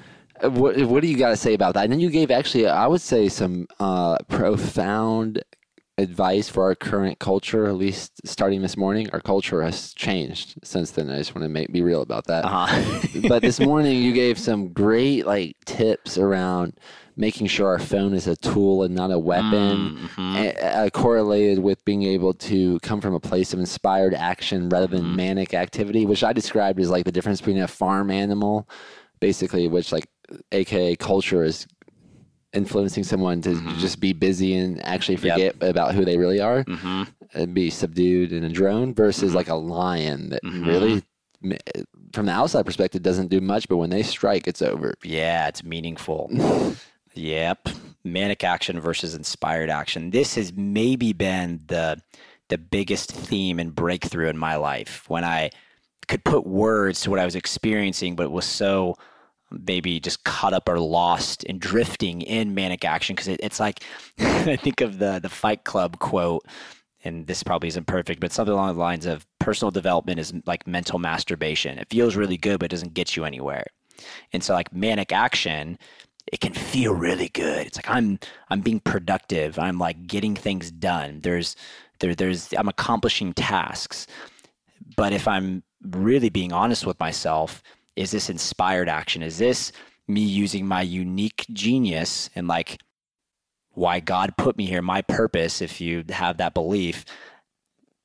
Uh, 0.44 0.50
What, 0.52 0.78
what 0.86 1.02
do 1.02 1.08
you 1.08 1.18
got 1.18 1.30
to 1.30 1.36
say 1.38 1.54
about 1.56 1.74
that? 1.74 1.84
And 1.86 1.92
then 1.94 2.00
you 2.00 2.10
gave 2.12 2.30
actually, 2.32 2.68
I 2.68 2.86
would 2.88 3.02
say, 3.02 3.30
some 3.30 3.68
uh, 3.80 4.18
profound 4.28 5.42
advice 5.98 6.48
for 6.48 6.64
our 6.64 6.76
current 6.76 7.18
culture. 7.20 7.66
At 7.66 7.76
least 7.76 8.12
starting 8.26 8.62
this 8.62 8.78
morning, 8.78 9.10
our 9.12 9.20
culture 9.20 9.62
has 9.64 9.92
changed 9.94 10.56
since 10.64 10.92
then. 10.92 11.10
I 11.10 11.18
just 11.18 11.34
want 11.36 11.44
to 11.44 11.50
make 11.50 11.74
be 11.74 11.82
real 11.82 12.02
about 12.02 12.26
that. 12.28 12.46
Uh-huh. 12.46 13.08
but 13.28 13.42
this 13.42 13.60
morning, 13.60 14.02
you 14.04 14.14
gave 14.14 14.38
some 14.38 14.70
great 14.70 15.26
like 15.26 15.56
tips 15.66 16.18
around 16.18 16.74
making 17.20 17.46
sure 17.48 17.68
our 17.68 17.80
phone 17.80 18.14
is 18.14 18.28
a 18.28 18.36
tool 18.38 18.82
and 18.84 18.96
not 18.96 19.12
a 19.12 19.20
weapon. 19.20 19.98
Mhm. 20.16 20.36
a- 20.36 20.66
uh, 20.78 20.90
correlated 20.90 21.60
with 21.60 21.84
being 21.84 22.04
able 22.04 22.34
to 22.34 22.80
come 22.80 23.02
from 23.02 23.14
a 23.14 23.20
place 23.20 23.52
of 23.54 23.60
inspired 23.60 24.14
action 24.14 24.70
rather 24.70 24.88
than 24.88 25.04
Mhm. 25.04 25.16
manic 25.16 25.54
activity, 25.54 26.06
which 26.06 26.24
I 26.24 26.32
described 26.34 26.80
as 26.80 26.90
like 26.90 27.04
the 27.04 27.12
difference 27.12 27.42
between 27.42 27.58
a 27.60 27.68
farm 27.68 28.10
animal, 28.10 28.68
basically, 29.20 29.68
which 29.68 29.92
like 29.92 30.08
AKA 30.54 30.96
culture 30.96 31.44
is 31.44 31.68
influencing 32.54 33.04
someone 33.04 33.42
to 33.42 33.50
Mhm. 33.50 33.78
just 33.80 34.00
be 34.00 34.14
busy 34.14 34.56
and 34.56 34.84
actually 34.86 35.16
Yep. 35.18 35.22
forget 35.22 35.56
about 35.70 35.94
who 35.96 36.06
they 36.06 36.18
really 36.18 36.40
are 36.40 36.64
Mhm. 36.64 37.08
and 37.34 37.54
be 37.54 37.70
subdued 37.70 38.32
in 38.32 38.44
a 38.46 38.50
drone 38.50 38.94
versus 38.94 39.32
Mhm. 39.34 39.36
like 39.36 39.50
a 39.50 39.56
lion 39.56 40.30
that 40.30 40.42
Mhm. 40.44 40.66
really 40.66 41.04
from 42.14 42.26
the 42.26 42.32
outside 42.34 42.66
perspective 42.66 43.02
doesn't 43.02 43.30
do 43.30 43.40
much 43.40 43.68
but 43.70 43.78
when 43.78 43.90
they 43.92 44.04
strike 44.04 44.46
it's 44.48 44.62
over 44.62 44.94
Yeah, 45.04 45.48
it's 45.48 45.64
meaningful. 45.64 46.30
yep. 47.20 47.68
Manic 48.04 48.44
action 48.44 48.80
versus 48.80 49.14
inspired 49.14 49.70
action. 49.70 50.12
This 50.12 50.36
has 50.36 50.54
maybe 50.54 51.14
been 51.14 51.62
the 51.68 52.02
the 52.48 52.58
biggest 52.58 53.12
theme 53.12 53.60
and 53.60 53.76
breakthrough 53.76 54.28
in 54.28 54.38
my 54.38 54.56
life 54.56 55.08
when 55.08 55.24
I 55.24 55.52
could 56.08 56.24
put 56.24 56.48
words 56.48 57.02
to 57.02 57.12
what 57.12 57.20
I 57.20 57.26
was 57.26 57.36
experiencing, 57.36 58.16
but 58.16 58.32
was 58.32 58.46
so 58.46 58.96
maybe 59.52 60.00
just 60.00 60.24
caught 60.24 60.54
up 60.54 60.68
or 60.68 60.80
lost 60.80 61.44
and 61.48 61.60
drifting 61.60 62.22
in 62.22 62.54
manic 62.54 62.86
action 62.86 63.16
because 63.16 63.28
it, 63.28 63.40
it's 63.42 63.60
like 63.60 63.84
I 64.20 64.56
think 64.56 64.82
of 64.82 65.00
the 65.00 65.20
the 65.22 65.30
Fight 65.30 65.64
Club 65.64 66.00
quote, 66.00 66.46
and 67.04 67.28
this 67.28 67.44
probably 67.44 67.68
isn't 67.70 67.86
perfect, 67.86 68.20
but 68.20 68.32
something 68.32 68.54
along 68.54 68.76
the 68.76 68.82
lines 68.82 69.06
of 69.06 69.28
personal 69.40 69.72
development 69.72 70.20
is 70.20 70.34
like 70.46 70.66
mental 70.66 71.00
masturbation. 71.00 71.78
It 71.78 71.90
feels 71.90 72.16
really 72.16 72.38
good, 72.38 72.60
but 72.60 72.66
it 72.66 72.76
doesn't 72.76 72.94
get 72.94 73.16
you 73.16 73.26
anywhere. 73.26 73.66
And 74.34 74.44
so 74.44 74.54
like 74.54 74.74
manic 74.74 75.12
action, 75.12 75.78
it 76.32 76.40
can 76.40 76.54
feel 76.54 76.94
really 76.94 77.30
good. 77.30 77.68
It's 77.68 77.78
like 77.78 77.90
I'm 77.90 78.20
I'm 78.50 78.62
being 78.62 78.80
productive. 78.80 79.58
I'm 79.58 79.80
like 79.80 80.08
getting 80.08 80.36
things 80.36 80.72
done. 80.72 81.22
There's 81.22 81.56
there 82.00 82.16
there's 82.16 82.54
I'm 82.54 82.68
accomplishing 82.68 83.34
tasks. 83.34 84.08
But 84.96 85.14
if 85.14 85.28
I'm 85.28 85.64
really 85.84 86.30
being 86.30 86.52
honest 86.54 86.86
with 86.86 87.00
myself, 87.00 87.64
is 87.96 88.12
this 88.12 88.30
inspired 88.30 88.90
action? 88.90 89.24
Is 89.24 89.38
this 89.38 89.72
me 90.08 90.22
using 90.22 90.68
my 90.68 90.82
unique 90.82 91.46
genius 91.54 92.30
and 92.36 92.48
like 92.48 92.80
why 93.72 94.00
God 94.00 94.36
put 94.38 94.58
me 94.58 94.66
here, 94.66 94.82
my 94.82 95.02
purpose, 95.02 95.62
if 95.62 95.80
you 95.80 96.04
have 96.10 96.38
that 96.38 96.54
belief, 96.54 97.06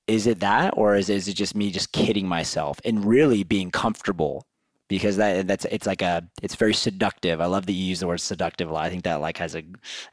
is 0.07 0.27
it 0.27 0.41
that 0.41 0.75
or 0.77 0.95
is, 0.95 1.09
is 1.09 1.27
it 1.27 1.35
just 1.35 1.55
me 1.55 1.71
just 1.71 1.93
kidding 1.93 2.29
myself 2.29 2.79
and 2.85 3.05
really 3.05 3.43
being 3.43 3.71
comfortable 3.71 4.47
because 4.89 5.17
that 5.17 5.47
that's 5.47 5.65
it's 5.67 5.87
like 5.87 6.03
a 6.03 6.29
it's 6.43 6.57
very 6.57 6.75
seductive. 6.75 7.41
I 7.41 7.47
love 7.47 7.67
that 7.67 7.73
you 7.73 7.85
use 7.85 8.01
the 8.01 8.07
word 8.07 8.21
seductive 8.21 8.69
a 8.69 8.73
lot. 8.73 8.85
I 8.85 8.91
think 8.91 9.05
that 9.05 9.21
like 9.21 9.39
has 9.39 9.55
a 9.55 9.65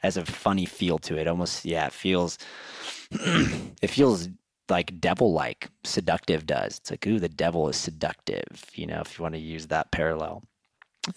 has 0.01 0.17
a 0.17 0.25
funny 0.25 0.65
feel 0.65 0.97
to 0.99 1.17
it. 1.17 1.27
Almost 1.27 1.65
yeah 1.65 1.87
it 1.87 1.93
feels 1.93 2.37
it 3.11 3.89
feels 3.89 4.29
like 4.69 5.01
devil 5.01 5.33
like 5.33 5.69
seductive 5.83 6.45
does. 6.45 6.77
It's 6.77 6.91
like 6.91 7.05
ooh 7.05 7.19
the 7.19 7.29
devil 7.29 7.67
is 7.69 7.77
seductive 7.77 8.65
you 8.73 8.87
know 8.87 9.01
if 9.01 9.17
you 9.17 9.23
want 9.23 9.35
to 9.35 9.41
use 9.41 9.67
that 9.67 9.91
parallel. 9.91 10.43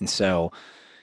And 0.01 0.11
so 0.11 0.51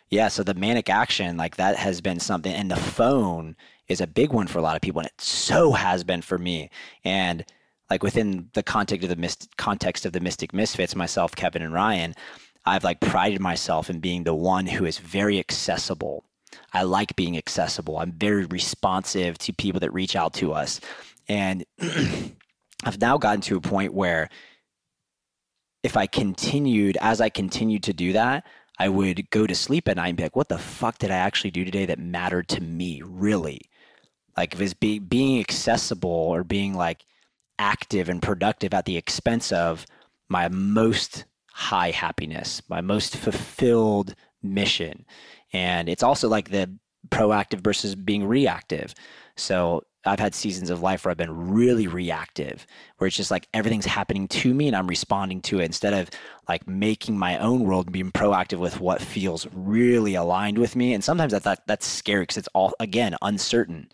yeah 0.10 0.28
so 0.28 0.44
the 0.44 0.54
manic 0.54 0.90
action 0.90 1.38
like 1.38 1.56
that 1.56 1.78
has 1.78 2.02
been 2.02 2.20
something 2.20 2.54
and 2.54 2.70
the 2.70 2.76
phone 2.76 3.56
is 3.88 4.02
a 4.02 4.08
big 4.08 4.34
one 4.34 4.48
for 4.48 4.60
a 4.60 4.62
lot 4.62 4.76
of 4.76 4.82
people 4.82 5.00
and 5.00 5.08
it 5.08 5.22
so 5.22 5.72
has 5.72 6.04
been 6.04 6.22
for 6.22 6.38
me. 6.38 6.70
And 7.06 7.46
like 7.92 8.04
within 8.04 8.50
the 8.54 8.64
context 8.64 9.04
of 9.04 9.10
the 9.10 9.22
myst- 9.22 9.50
context 9.58 10.06
of 10.06 10.14
the 10.14 10.22
mystic 10.22 10.54
misfits 10.54 10.96
myself 10.96 11.36
kevin 11.36 11.62
and 11.62 11.74
ryan 11.74 12.16
i've 12.66 12.86
like 12.86 13.02
prided 13.02 13.42
myself 13.42 13.90
in 13.90 14.00
being 14.00 14.24
the 14.24 14.34
one 14.34 14.66
who 14.66 14.86
is 14.86 14.98
very 14.98 15.40
accessible. 15.40 16.24
I 16.74 16.84
like 16.84 17.16
being 17.16 17.38
accessible. 17.38 17.98
I'm 17.98 18.12
very 18.12 18.46
responsive 18.46 19.38
to 19.40 19.54
people 19.54 19.80
that 19.82 19.94
reach 19.94 20.16
out 20.16 20.34
to 20.36 20.54
us. 20.54 20.80
And 21.28 21.66
i've 22.84 23.00
now 23.00 23.18
gotten 23.18 23.42
to 23.42 23.58
a 23.58 23.62
point 23.62 23.94
where 23.94 24.30
if 25.84 25.96
i 25.96 26.08
continued 26.08 26.98
as 27.00 27.22
i 27.22 27.30
continued 27.30 27.84
to 27.84 27.94
do 27.94 28.14
that 28.14 28.44
i 28.80 28.90
would 28.90 29.30
go 29.30 29.46
to 29.46 29.54
sleep 29.54 29.88
at 29.88 29.98
night 29.98 30.08
and 30.08 30.18
be 30.18 30.24
like 30.24 30.36
what 30.36 30.50
the 30.50 30.58
fuck 30.58 30.98
did 30.98 31.12
i 31.12 31.16
actually 31.16 31.52
do 31.52 31.64
today 31.64 31.86
that 31.86 32.00
mattered 32.00 32.48
to 32.48 32.62
me 32.62 33.02
really? 33.06 33.62
Like 34.36 34.54
if 34.54 34.62
it's 34.62 34.74
be, 34.74 34.98
being 34.98 35.40
accessible 35.40 36.10
or 36.10 36.44
being 36.44 36.74
like 36.74 37.06
active 37.62 38.10
and 38.10 38.22
productive 38.22 38.74
at 38.74 38.86
the 38.86 38.98
expense 38.98 39.52
of 39.52 39.86
my 40.30 40.50
most 40.50 41.26
high 41.54 41.92
happiness, 41.92 42.62
my 42.68 42.82
most 42.82 43.16
fulfilled 43.16 44.16
mission. 44.42 45.06
And 45.54 45.88
it's 45.88 46.02
also 46.02 46.28
like 46.28 46.50
the 46.50 46.76
proactive 47.10 47.62
versus 47.62 47.94
being 47.94 48.26
reactive. 48.26 48.96
So 49.36 49.84
I've 50.06 50.20
had 50.20 50.34
seasons 50.34 50.72
of 50.72 50.82
life 50.82 51.06
where 51.06 51.12
I've 51.12 51.18
been 51.18 51.52
really 51.52 51.86
reactive, 51.86 52.66
where 52.98 53.08
it's 53.08 53.16
just 53.16 53.30
like 53.30 53.48
everything's 53.54 53.86
happening 53.86 54.28
to 54.30 54.54
me 54.56 54.66
and 54.68 54.76
I'm 54.76 54.88
responding 54.88 55.42
to 55.44 55.60
it 55.60 55.66
instead 55.66 55.94
of 55.94 56.10
like 56.50 56.68
making 56.68 57.20
my 57.20 57.38
own 57.38 57.64
world 57.64 57.86
and 57.88 57.94
being 57.94 58.12
proactive 58.12 58.58
with 58.58 58.80
what 58.80 59.02
feels 59.02 59.46
really 59.54 60.16
aligned 60.16 60.58
with 60.58 60.76
me. 60.76 60.96
And 60.96 61.04
sometimes 61.04 61.36
I 61.36 61.40
thought 61.40 61.60
that's 61.68 61.86
scary 61.86 62.24
because 62.24 62.38
it's 62.38 62.50
all, 62.56 62.74
again, 62.80 63.16
uncertain. 63.22 63.92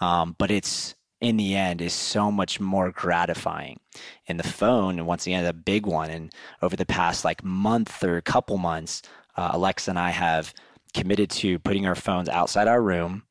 Um, 0.00 0.34
but 0.38 0.50
it's, 0.50 0.94
in 1.20 1.36
the 1.36 1.54
end 1.54 1.82
is 1.82 1.92
so 1.92 2.30
much 2.30 2.60
more 2.60 2.90
gratifying. 2.90 3.78
And 4.26 4.38
the 4.38 4.48
phone, 4.48 4.98
and 4.98 5.06
once 5.06 5.26
again, 5.26 5.44
a 5.44 5.52
big 5.52 5.86
one. 5.86 6.10
And 6.10 6.32
over 6.62 6.76
the 6.76 6.86
past 6.86 7.24
like 7.24 7.44
month 7.44 8.02
or 8.02 8.20
couple 8.22 8.56
months, 8.58 9.02
uh, 9.36 9.50
Alexa 9.52 9.90
and 9.90 9.98
I 9.98 10.10
have 10.10 10.54
committed 10.94 11.30
to 11.30 11.58
putting 11.58 11.86
our 11.86 11.94
phones 11.94 12.28
outside 12.28 12.68
our 12.68 12.82
room, 12.82 13.24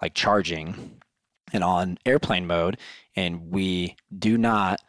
like 0.00 0.14
charging 0.14 1.00
and 1.52 1.64
on 1.64 1.98
airplane 2.06 2.46
mode. 2.46 2.78
And 3.16 3.50
we 3.50 3.96
do 4.16 4.38
not 4.38 4.80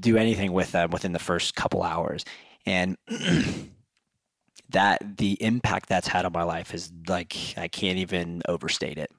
do 0.00 0.16
anything 0.16 0.52
with 0.52 0.72
them 0.72 0.90
within 0.90 1.12
the 1.12 1.18
first 1.18 1.54
couple 1.54 1.82
hours. 1.82 2.24
And 2.66 2.96
that 4.70 5.16
the 5.16 5.40
impact 5.40 5.88
that's 5.88 6.08
had 6.08 6.24
on 6.24 6.32
my 6.32 6.42
life 6.42 6.74
is 6.74 6.92
like, 7.06 7.36
I 7.56 7.68
can't 7.68 7.98
even 7.98 8.42
overstate 8.48 8.98
it. 8.98 9.10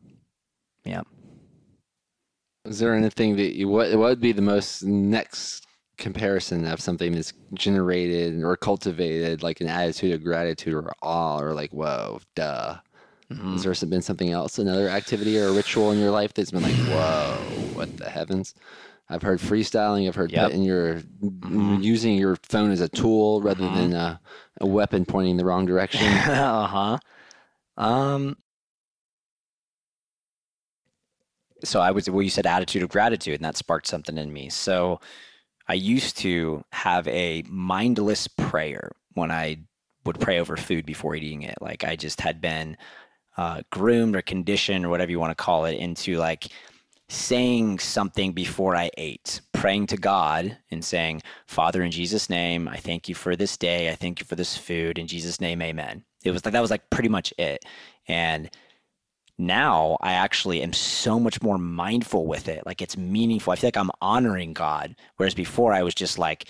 Yeah. 0.84 1.02
Is 2.66 2.80
there 2.80 2.94
anything 2.96 3.36
that 3.38 3.56
you 3.56 3.68
what 3.68 3.90
what 3.92 4.10
would 4.10 4.22
be 4.22 4.32
the 4.32 4.42
most 4.42 4.84
next 4.84 5.66
comparison 5.98 6.66
of 6.66 6.80
something 6.82 7.12
that's 7.12 7.34
generated 7.54 8.42
or 8.44 8.56
cultivated 8.56 9.44
like 9.44 9.60
an 9.62 9.68
attitude 9.68 10.14
of 10.14 10.24
gratitude 10.24 10.74
or 10.74 10.92
awe 11.02 11.40
or 11.40 11.54
like 11.54 11.72
whoa 11.72 12.20
duh? 12.36 12.78
Mhm. 13.32 13.52
Has 13.54 13.64
there 13.64 13.88
been 13.88 14.02
something 14.02 14.32
else, 14.32 14.58
another 14.60 14.90
activity 14.90 15.38
or 15.38 15.48
a 15.48 15.54
ritual 15.54 15.92
in 15.92 16.00
your 16.00 16.12
life 16.12 16.34
that's 16.34 16.52
been 16.52 16.64
like 16.64 16.76
whoa, 16.76 17.70
what 17.74 17.96
the 17.98 18.10
heavens? 18.10 18.54
I've 19.12 19.22
heard 19.24 19.40
freestyling. 19.40 20.08
I've 20.08 20.16
heard 20.16 20.32
Yep. 20.32 20.52
your 20.54 20.96
Mhm. 21.22 21.82
using 21.84 22.16
your 22.16 22.36
phone 22.44 22.72
as 22.72 22.82
a 22.82 22.90
tool 22.90 23.42
rather 23.42 23.64
Mhm. 23.64 23.74
than 23.74 23.94
a, 23.94 24.20
a 24.62 24.68
weapon 24.68 25.06
pointing 25.06 25.38
the 25.38 25.46
wrong 25.46 25.66
direction. 25.66 26.02
uh 26.30 26.68
huh. 26.68 26.98
Um. 27.78 28.38
So 31.64 31.82
I 31.82 31.92
was 31.92 32.10
well. 32.10 32.22
You 32.22 32.30
said 32.30 32.46
attitude 32.46 32.84
of 32.84 32.90
gratitude, 32.90 33.36
and 33.36 33.46
that 33.46 33.58
sparked 33.58 33.88
something 33.88 34.18
in 34.18 34.32
me. 34.32 34.50
So 34.50 35.00
I 35.68 35.74
used 35.74 36.18
to 36.20 36.64
have 36.72 37.08
a 37.08 37.44
mindless 37.48 38.28
prayer 38.28 38.92
when 39.14 39.32
I 39.32 39.58
would 40.06 40.20
pray 40.20 40.40
over 40.40 40.58
food 40.58 40.86
before 40.86 41.16
eating 41.16 41.44
it. 41.44 41.58
Like 41.62 41.84
I 41.84 41.96
just 41.96 42.22
had 42.22 42.42
been 42.42 42.78
uh, 43.38 43.62
groomed 43.70 44.16
or 44.16 44.22
conditioned 44.22 44.86
or 44.86 44.90
whatever 44.90 45.12
you 45.12 45.20
want 45.20 45.38
to 45.38 45.44
call 45.44 45.66
it 45.66 45.78
into 45.78 46.18
like 46.18 46.48
saying 47.10 47.80
something 47.80 48.34
before 48.34 48.76
I 48.76 48.92
ate, 48.98 49.42
praying 49.52 49.88
to 49.88 49.98
God 49.98 50.58
and 50.72 50.84
saying, 50.84 51.22
Father, 51.48 51.82
in 51.82 51.92
Jesus' 51.92 52.30
name, 52.30 52.68
I 52.68 52.78
thank 52.78 53.10
you 53.10 53.16
for 53.16 53.36
this 53.36 53.58
day. 53.58 53.90
I 53.90 53.96
thank 53.96 54.20
you 54.20 54.26
for 54.26 54.36
this 54.36 54.56
food. 54.56 55.00
In 55.00 55.08
Jesus' 55.08 55.42
name, 55.42 55.62
amen. 55.62 56.04
It 56.24 56.32
was 56.32 56.46
like, 56.46 56.54
that 56.54 56.62
was 56.62 56.72
like 56.72 56.90
pretty 56.90 57.10
much 57.10 57.34
it. 57.38 57.66
And 58.08 58.50
now 59.40 59.98
I 60.02 60.14
actually 60.14 60.62
am 60.62 60.74
so 60.74 61.20
much 61.20 61.42
more 61.42 61.58
mindful 61.58 62.28
with 62.28 62.48
it. 62.48 62.66
Like 62.66 62.82
it's 62.82 62.98
meaningful. 62.98 63.54
I 63.54 63.56
feel 63.56 63.70
like 63.70 63.78
I'm 63.78 63.92
honoring 64.02 64.54
God. 64.54 64.96
Whereas 65.16 65.34
before 65.34 65.74
I 65.74 65.82
was 65.82 65.96
just 65.96 66.20
like 66.20 66.50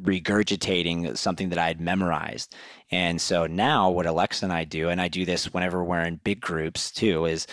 regurgitating 0.00 1.16
something 1.16 1.48
that 1.48 1.58
I 1.58 1.66
had 1.66 1.80
memorized. 1.80 2.54
And 2.90 3.20
so 3.20 3.46
now 3.46 3.90
what 3.90 4.06
Alexa 4.06 4.46
and 4.46 4.52
I 4.52 4.64
do, 4.64 4.88
and 4.88 5.00
I 5.00 5.08
do 5.08 5.24
this 5.24 5.52
whenever 5.52 5.82
we're 5.82 6.02
in 6.02 6.20
big 6.22 6.40
groups 6.40 6.92
too, 6.92 7.26
is 7.26 7.46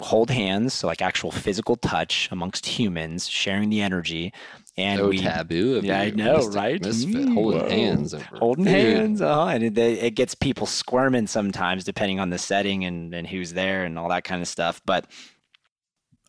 hold 0.00 0.30
hands, 0.30 0.74
so 0.74 0.86
like 0.86 1.00
actual 1.00 1.30
physical 1.30 1.76
touch 1.76 2.28
amongst 2.30 2.66
humans, 2.66 3.28
sharing 3.28 3.70
the 3.70 3.80
energy. 3.80 4.32
And 4.78 4.98
so 4.98 5.08
we 5.08 5.18
taboo. 5.18 5.76
Of 5.76 5.84
Yeah, 5.84 6.00
I 6.00 6.10
know, 6.10 6.48
right? 6.48 6.82
Misfit, 6.82 7.14
Mm, 7.14 7.34
holding 7.34 7.60
whoa. 7.60 7.68
hands, 7.68 8.12
over 8.12 8.24
holding 8.36 8.66
hands, 8.66 9.22
uh-huh. 9.22 9.46
and 9.46 9.64
it, 9.64 9.78
it 9.78 10.14
gets 10.14 10.34
people 10.34 10.66
squirming 10.66 11.26
sometimes, 11.26 11.84
depending 11.84 12.20
on 12.20 12.28
the 12.28 12.38
setting 12.38 12.84
and, 12.84 13.14
and 13.14 13.26
who's 13.26 13.54
there 13.54 13.84
and 13.84 13.98
all 13.98 14.10
that 14.10 14.24
kind 14.24 14.42
of 14.42 14.48
stuff. 14.48 14.82
But 14.84 15.06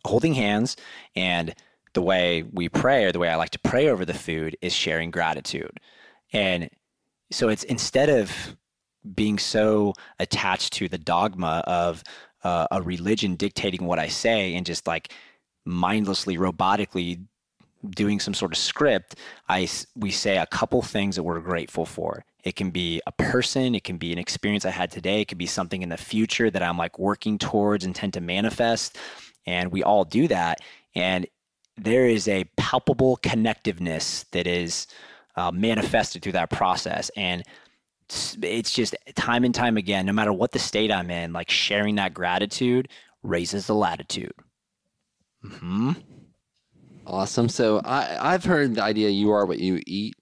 holding 0.04 0.32
hands 0.32 0.76
and 1.14 1.54
the 1.92 2.00
way 2.00 2.42
we 2.42 2.68
pray, 2.70 3.04
or 3.04 3.12
the 3.12 3.18
way 3.18 3.28
I 3.28 3.36
like 3.36 3.50
to 3.50 3.58
pray 3.58 3.88
over 3.88 4.04
the 4.04 4.14
food, 4.14 4.56
is 4.62 4.72
sharing 4.72 5.10
gratitude. 5.10 5.78
And 6.32 6.70
so 7.30 7.48
it's 7.48 7.64
instead 7.64 8.08
of 8.08 8.56
being 9.14 9.38
so 9.38 9.94
attached 10.18 10.72
to 10.74 10.88
the 10.88 10.98
dogma 10.98 11.62
of 11.66 12.02
uh, 12.44 12.66
a 12.70 12.80
religion 12.80 13.36
dictating 13.36 13.84
what 13.86 13.98
I 13.98 14.08
say 14.08 14.54
and 14.54 14.64
just 14.64 14.86
like 14.86 15.12
mindlessly, 15.64 16.36
robotically 16.36 17.24
doing 17.90 18.20
some 18.20 18.34
sort 18.34 18.52
of 18.52 18.58
script, 18.58 19.16
I 19.48 19.68
we 19.96 20.10
say 20.10 20.38
a 20.38 20.46
couple 20.46 20.82
things 20.82 21.16
that 21.16 21.22
we're 21.22 21.40
grateful 21.40 21.86
for. 21.86 22.24
It 22.44 22.56
can 22.56 22.70
be 22.70 23.00
a 23.06 23.12
person, 23.12 23.74
it 23.74 23.84
can 23.84 23.98
be 23.98 24.12
an 24.12 24.18
experience 24.18 24.64
I 24.64 24.70
had 24.70 24.90
today, 24.90 25.20
it 25.20 25.26
could 25.26 25.38
be 25.38 25.46
something 25.46 25.82
in 25.82 25.88
the 25.88 25.96
future 25.96 26.50
that 26.50 26.62
I'm 26.62 26.78
like 26.78 26.98
working 26.98 27.38
towards, 27.38 27.84
intend 27.84 28.14
to 28.14 28.20
manifest, 28.20 28.98
and 29.46 29.70
we 29.70 29.82
all 29.82 30.04
do 30.04 30.28
that. 30.28 30.58
And 30.94 31.26
there 31.76 32.08
is 32.08 32.26
a 32.28 32.44
palpable 32.56 33.18
connectiveness 33.18 34.28
that 34.30 34.46
is 34.46 34.86
uh, 35.36 35.50
manifested 35.52 36.22
through 36.22 36.32
that 36.32 36.50
process, 36.50 37.10
and 37.16 37.44
it's 38.42 38.72
just 38.72 38.96
time 39.14 39.44
and 39.44 39.54
time 39.54 39.76
again, 39.76 40.06
no 40.06 40.12
matter 40.12 40.32
what 40.32 40.52
the 40.52 40.58
state 40.58 40.90
I'm 40.90 41.10
in, 41.10 41.32
like 41.32 41.50
sharing 41.50 41.96
that 41.96 42.14
gratitude 42.14 42.88
raises 43.22 43.66
the 43.66 43.74
latitude. 43.74 44.32
Hmm. 45.44 45.92
Awesome. 47.08 47.48
So 47.48 47.80
I 47.84 48.16
I've 48.34 48.44
heard 48.44 48.74
the 48.76 48.82
idea 48.82 49.08
you 49.08 49.30
are 49.30 49.46
what 49.46 49.58
you 49.58 49.82
eat, 49.86 50.14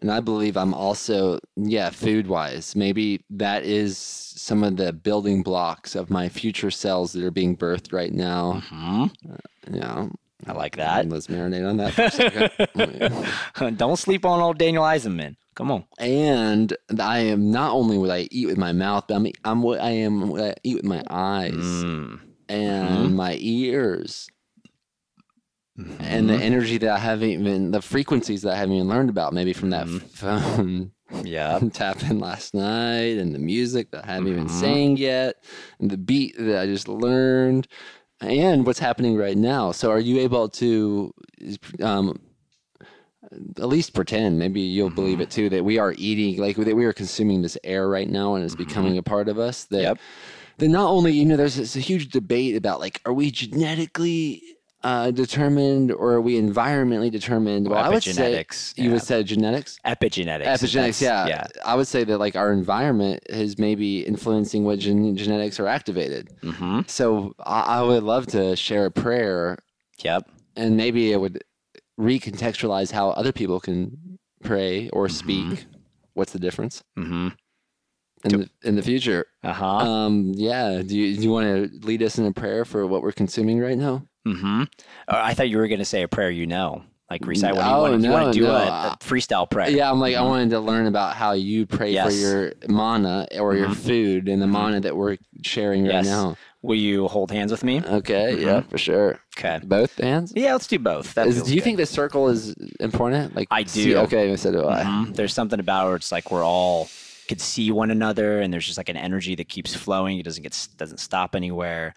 and 0.00 0.10
I 0.10 0.20
believe 0.20 0.56
I'm 0.56 0.74
also 0.74 1.38
yeah 1.56 1.90
food 1.90 2.26
wise. 2.26 2.74
Maybe 2.76 3.24
that 3.30 3.62
is 3.64 3.96
some 3.96 4.64
of 4.64 4.76
the 4.76 4.92
building 4.92 5.42
blocks 5.42 5.94
of 5.94 6.10
my 6.10 6.28
future 6.28 6.70
cells 6.70 7.12
that 7.12 7.24
are 7.24 7.30
being 7.30 7.56
birthed 7.56 7.92
right 7.92 8.12
now. 8.12 8.62
Hmm. 8.68 9.04
Yeah, 9.70 10.08
I 10.46 10.52
like 10.52 10.76
that. 10.76 11.08
Let's 11.08 11.28
marinate 11.28 11.66
on 11.68 11.76
that 11.78 11.92
for 11.94 12.02
a 12.02 12.10
second. 12.10 13.76
Don't 13.78 13.96
sleep 13.96 14.24
on 14.26 14.40
old 14.40 14.58
Daniel 14.58 14.82
Eisenman. 14.84 15.36
Come 15.54 15.70
on. 15.70 15.84
and 16.00 16.76
I 16.98 17.18
am 17.20 17.52
not 17.52 17.70
only 17.72 17.96
what 17.96 18.10
I 18.10 18.26
eat 18.32 18.46
with 18.46 18.58
my 18.58 18.72
mouth, 18.72 19.04
but 19.06 19.14
I'm 19.14 19.26
I'm 19.44 19.62
what 19.62 19.80
I 19.80 19.90
am 19.90 20.28
what 20.30 20.40
I 20.42 20.54
eat 20.64 20.74
with 20.74 20.84
my 20.84 21.02
eyes 21.08 21.54
Mm. 21.54 22.18
and 22.48 23.14
my 23.16 23.36
ears. 23.38 24.28
And 25.76 25.86
Mm-hmm. 25.98 26.26
the 26.28 26.36
energy 26.36 26.78
that 26.78 26.90
I 26.90 26.98
haven't 26.98 27.30
even 27.30 27.70
the 27.72 27.82
frequencies 27.82 28.42
that 28.42 28.52
I 28.52 28.56
haven't 28.56 28.74
even 28.76 28.88
learned 28.88 29.10
about 29.10 29.32
maybe 29.32 29.52
from 29.52 29.70
that 29.70 29.86
Mhm. 29.86 30.02
phone 30.10 30.92
Yeah. 31.24 31.58
tap 31.72 32.02
in 32.08 32.18
last 32.20 32.54
night 32.54 33.18
and 33.18 33.34
the 33.34 33.38
music 33.38 33.90
that 33.90 34.04
I 34.04 34.12
haven't 34.12 34.28
even 34.28 34.46
Mhm. 34.46 34.50
sang 34.50 34.96
yet 34.96 35.42
and 35.80 35.90
the 35.90 35.96
beat 35.98 36.36
that 36.38 36.60
I 36.60 36.66
just 36.66 36.88
learned 36.88 37.66
and 38.20 38.64
what's 38.64 38.78
happening 38.78 39.16
right 39.16 39.36
now. 39.36 39.72
So 39.72 39.90
are 39.90 39.98
you 40.00 40.20
able 40.20 40.48
to 40.50 41.12
um, 41.82 42.20
at 43.58 43.68
least 43.68 43.94
pretend 43.94 44.38
maybe 44.38 44.60
you'll 44.60 44.90
believe 44.90 45.20
it 45.20 45.30
too 45.30 45.48
that 45.48 45.64
we 45.64 45.78
are 45.78 45.94
eating 45.98 46.36
like 46.40 46.56
that 46.56 46.76
we 46.76 46.84
are 46.84 46.92
consuming 46.92 47.42
this 47.42 47.58
air 47.64 47.88
right 47.88 48.08
now 48.08 48.34
and 48.34 48.44
it's 48.44 48.54
becoming 48.54 48.96
a 48.98 49.02
part 49.02 49.28
of 49.28 49.38
us 49.38 49.64
that 49.64 49.82
Yep. 49.82 49.98
then 50.58 50.70
not 50.72 50.88
only 50.88 51.12
you 51.12 51.24
know 51.24 51.36
there's 51.36 51.56
this 51.56 51.74
huge 51.74 52.10
debate 52.10 52.54
about 52.54 52.80
like 52.80 53.00
are 53.06 53.12
we 53.12 53.30
genetically 53.30 54.42
uh, 54.84 55.10
determined 55.10 55.90
or 55.90 56.12
are 56.12 56.20
we 56.20 56.34
environmentally 56.40 57.10
determined 57.10 57.66
well 57.68 57.82
i 57.82 57.88
would 57.88 58.02
say 58.02 58.34
Epigenetics. 58.34 58.76
you 58.76 58.90
would 58.92 59.02
say 59.02 59.22
genetics 59.22 59.78
epigenetics. 59.86 60.44
epigenetics 60.44 61.00
yeah. 61.00 61.26
Yeah. 61.26 61.46
i 61.64 61.74
would 61.74 61.86
say 61.86 62.04
that 62.04 62.18
like 62.18 62.36
our 62.36 62.52
environment 62.52 63.22
is 63.30 63.58
maybe 63.58 64.00
influencing 64.06 64.64
what 64.64 64.78
gen- 64.78 65.16
genetics 65.16 65.58
are 65.58 65.66
activated 65.66 66.24
Mm-hmm. 66.42 66.80
so 66.86 67.34
I, 67.40 67.60
I 67.78 67.82
would 67.82 68.02
love 68.02 68.26
to 68.36 68.54
share 68.56 68.84
a 68.86 68.90
prayer 68.90 69.58
Yep. 70.04 70.28
and 70.56 70.76
maybe 70.76 71.12
it 71.12 71.18
would 71.22 71.42
recontextualize 71.98 72.90
how 72.92 73.10
other 73.10 73.32
people 73.32 73.60
can 73.60 74.18
pray 74.42 74.88
or 74.90 75.06
Mm-hmm. 75.06 75.14
speak 75.16 75.66
what's 76.14 76.32
the 76.32 76.38
difference 76.38 76.82
Mm-hmm. 76.98 77.28
in 78.24 78.40
the, 78.40 78.50
in 78.64 78.76
the 78.76 78.82
future 78.82 79.26
Uh 79.42 79.52
huh. 79.52 79.66
um 79.66 80.32
yeah 80.34 80.82
do 80.84 80.94
you, 80.96 81.16
do 81.16 81.22
you 81.22 81.30
want 81.30 81.46
to 81.46 81.86
lead 81.86 82.02
us 82.02 82.18
in 82.18 82.26
a 82.26 82.32
prayer 82.32 82.64
for 82.64 82.86
what 82.86 83.02
we're 83.02 83.12
consuming 83.12 83.60
right 83.60 83.78
now 83.78 84.02
mm-hmm. 84.26 84.62
I 85.08 85.34
thought 85.34 85.48
you 85.48 85.58
were 85.58 85.68
going 85.68 85.78
to 85.80 85.84
say 85.84 86.02
a 86.02 86.08
prayer 86.08 86.30
you 86.30 86.46
know. 86.46 86.82
Like 87.10 87.26
recite 87.26 87.54
what 87.54 87.64
Oh, 87.66 87.68
you 87.86 87.90
want. 87.92 88.02
you 88.02 88.08
no, 88.08 88.26
to 88.26 88.32
do 88.32 88.40
no, 88.44 88.50
a, 88.52 88.64
I- 88.66 88.86
a 88.94 88.96
freestyle 88.96 89.48
prayer. 89.48 89.68
Yeah, 89.70 89.90
I'm 89.90 90.00
like, 90.00 90.16
I 90.16 90.20
Mhm. 90.20 90.26
wanted 90.28 90.50
to 90.50 90.60
learn 90.60 90.86
about 90.86 91.14
how 91.14 91.32
you 91.32 91.66
pray 91.66 91.94
for 92.02 92.10
your 92.10 92.54
mana 92.66 93.28
or 93.38 93.54
your 93.54 93.68
Mhm. 93.68 93.76
food 93.76 94.28
and 94.28 94.40
the 94.40 94.46
Mhm. 94.46 94.50
mana 94.50 94.80
that 94.80 94.96
we're 94.96 95.18
sharing 95.42 95.84
right 95.84 95.96
Yes. 95.96 96.06
now. 96.06 96.36
Will 96.62 96.76
you 96.76 97.06
hold 97.08 97.30
hands 97.30 97.52
with 97.52 97.62
me? 97.62 97.82
Okay, 97.86 98.34
Mhm. 98.36 98.40
yeah, 98.46 98.60
for 98.62 98.78
sure. 98.78 99.20
Okay. 99.38 99.60
Both 99.62 99.98
hands? 100.00 100.32
Yeah, 100.34 100.54
let's 100.54 100.66
do 100.66 100.78
both. 100.78 101.12
That 101.14 101.26
Is, 101.26 101.42
do 101.42 101.50
you 101.50 101.56
good. 101.56 101.64
think 101.64 101.76
the 101.76 101.86
circle 101.86 102.28
is 102.30 102.54
important? 102.80 103.36
Like 103.36 103.48
I 103.50 103.64
see- 103.64 103.84
do. 103.90 103.98
okay, 103.98 104.34
so 104.36 104.50
do 104.50 104.66
I. 104.66 104.82
Mhm. 104.82 105.14
There's 105.14 105.34
something 105.34 105.60
about 105.60 105.88
where 105.88 105.96
it's 105.96 106.10
like 106.10 106.30
we're 106.32 106.44
all 106.44 106.88
could 107.28 107.40
see 107.40 107.70
one 107.70 107.90
another, 107.90 108.40
and 108.40 108.52
there's 108.52 108.64
just 108.66 108.78
like 108.78 108.88
an 108.88 108.96
energy 108.96 109.34
that 109.34 109.48
keeps 109.48 109.74
flowing. 109.74 110.18
It 110.18 110.24
doesn't 110.24 110.42
get 110.42 110.68
doesn't 110.78 110.98
stop 111.00 111.36
anywhere. 111.36 111.94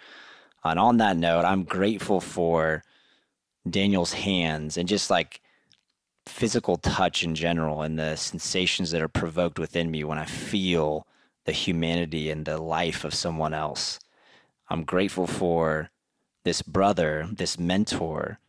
And 0.64 0.80
on 0.80 0.98
that 0.98 1.18
note, 1.18 1.46
I'm 1.46 1.64
grateful 1.64 2.20
for 2.20 2.84
Daniel's 3.70 4.14
hands 4.14 4.78
and 4.78 4.88
just 4.88 5.10
like 5.10 5.42
physical 6.26 6.78
touch 6.78 7.24
in 7.24 7.36
general, 7.36 7.82
and 7.82 7.98
the 7.98 8.16
sensations 8.16 8.92
that 8.92 9.02
are 9.02 9.08
provoked 9.08 9.58
within 9.58 9.90
me 9.90 10.04
when 10.04 10.18
I 10.18 10.26
feel 10.26 11.08
the 11.46 11.54
humanity 11.54 12.30
and 12.30 12.46
the 12.46 12.58
life 12.58 13.06
of 13.06 13.14
someone 13.14 13.54
else. 13.54 14.00
I'm 14.70 14.84
grateful 14.84 15.28
for 15.28 15.90
this 16.44 16.62
brother, 16.62 17.28
this 17.32 17.58
mentor, 17.58 18.40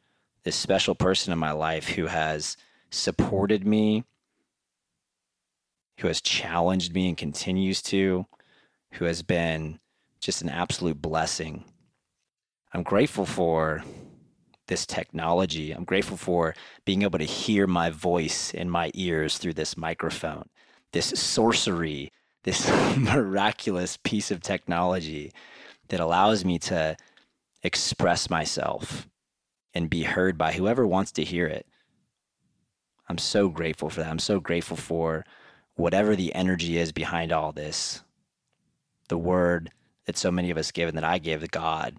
this 0.43 0.57
special 0.57 0.95
person 0.95 1.33
in 1.33 1.39
my 1.39 1.53
life 1.53 1.91
who 1.91 2.07
has 2.07 2.57
supported 2.91 3.67
me, 3.67 4.05
who 5.99 6.09
has 6.09 6.21
challenged 6.21 6.93
me 6.95 7.09
and 7.09 7.17
continues 7.17 7.81
to, 7.83 8.27
who 8.95 9.05
has 9.05 9.23
been 9.23 9.79
just 10.21 10.43
an 10.43 10.49
absolute 10.49 11.01
blessing. 11.01 11.65
I'm 12.73 12.83
grateful 12.83 13.25
for 13.25 13.83
this 14.67 14.85
technology. 14.87 15.73
I'm 15.73 15.85
grateful 15.85 16.17
for 16.17 16.55
being 16.85 17.03
able 17.03 17.19
to 17.19 17.25
hear 17.25 17.67
my 17.67 17.91
voice 17.91 18.53
in 18.53 18.69
my 18.69 18.91
ears 18.95 19.39
through 19.39 19.55
this 19.55 19.77
microphone, 19.77 20.49
this 20.93 21.07
sorcery, 21.07 22.13
this 22.45 22.71
miraculous 22.97 23.97
piece 23.97 24.31
of 24.31 24.43
technology 24.43 25.33
that 25.89 26.01
allows 26.01 26.45
me 26.45 26.59
to 26.59 26.97
express 27.63 28.31
myself 28.31 29.09
and 29.75 29.91
be 29.91 30.03
heard 30.03 30.37
by 30.37 30.53
whoever 30.53 30.87
wants 30.87 31.13
to 31.13 31.25
hear 31.25 31.47
it. 31.47 31.67
I'm 33.09 33.19
so 33.19 33.49
grateful 33.49 33.89
for 33.89 34.01
that. 34.01 34.11
I'm 34.11 34.19
so 34.19 34.39
grateful 34.41 34.77
for 34.77 35.25
whatever 35.75 36.15
the 36.15 36.35
energy 36.35 36.77
is 36.77 36.93
behind 36.93 37.33
all 37.33 37.53
this. 37.53 38.03
The 39.09 39.19
word 39.19 39.71
that 40.05 40.19
so 40.19 40.31
many 40.31 40.51
of 40.51 40.59
us 40.59 40.71
give 40.71 40.89
and 40.89 40.99
that 40.99 41.05
I 41.05 41.19
give 41.19 41.41
to 41.41 41.49
God. 41.49 41.97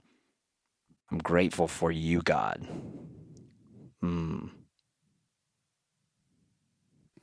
I'm 1.11 1.17
grateful 1.19 1.67
for 1.67 1.91
you, 1.91 2.21
God. 2.21 2.67
Mm. 4.03 4.49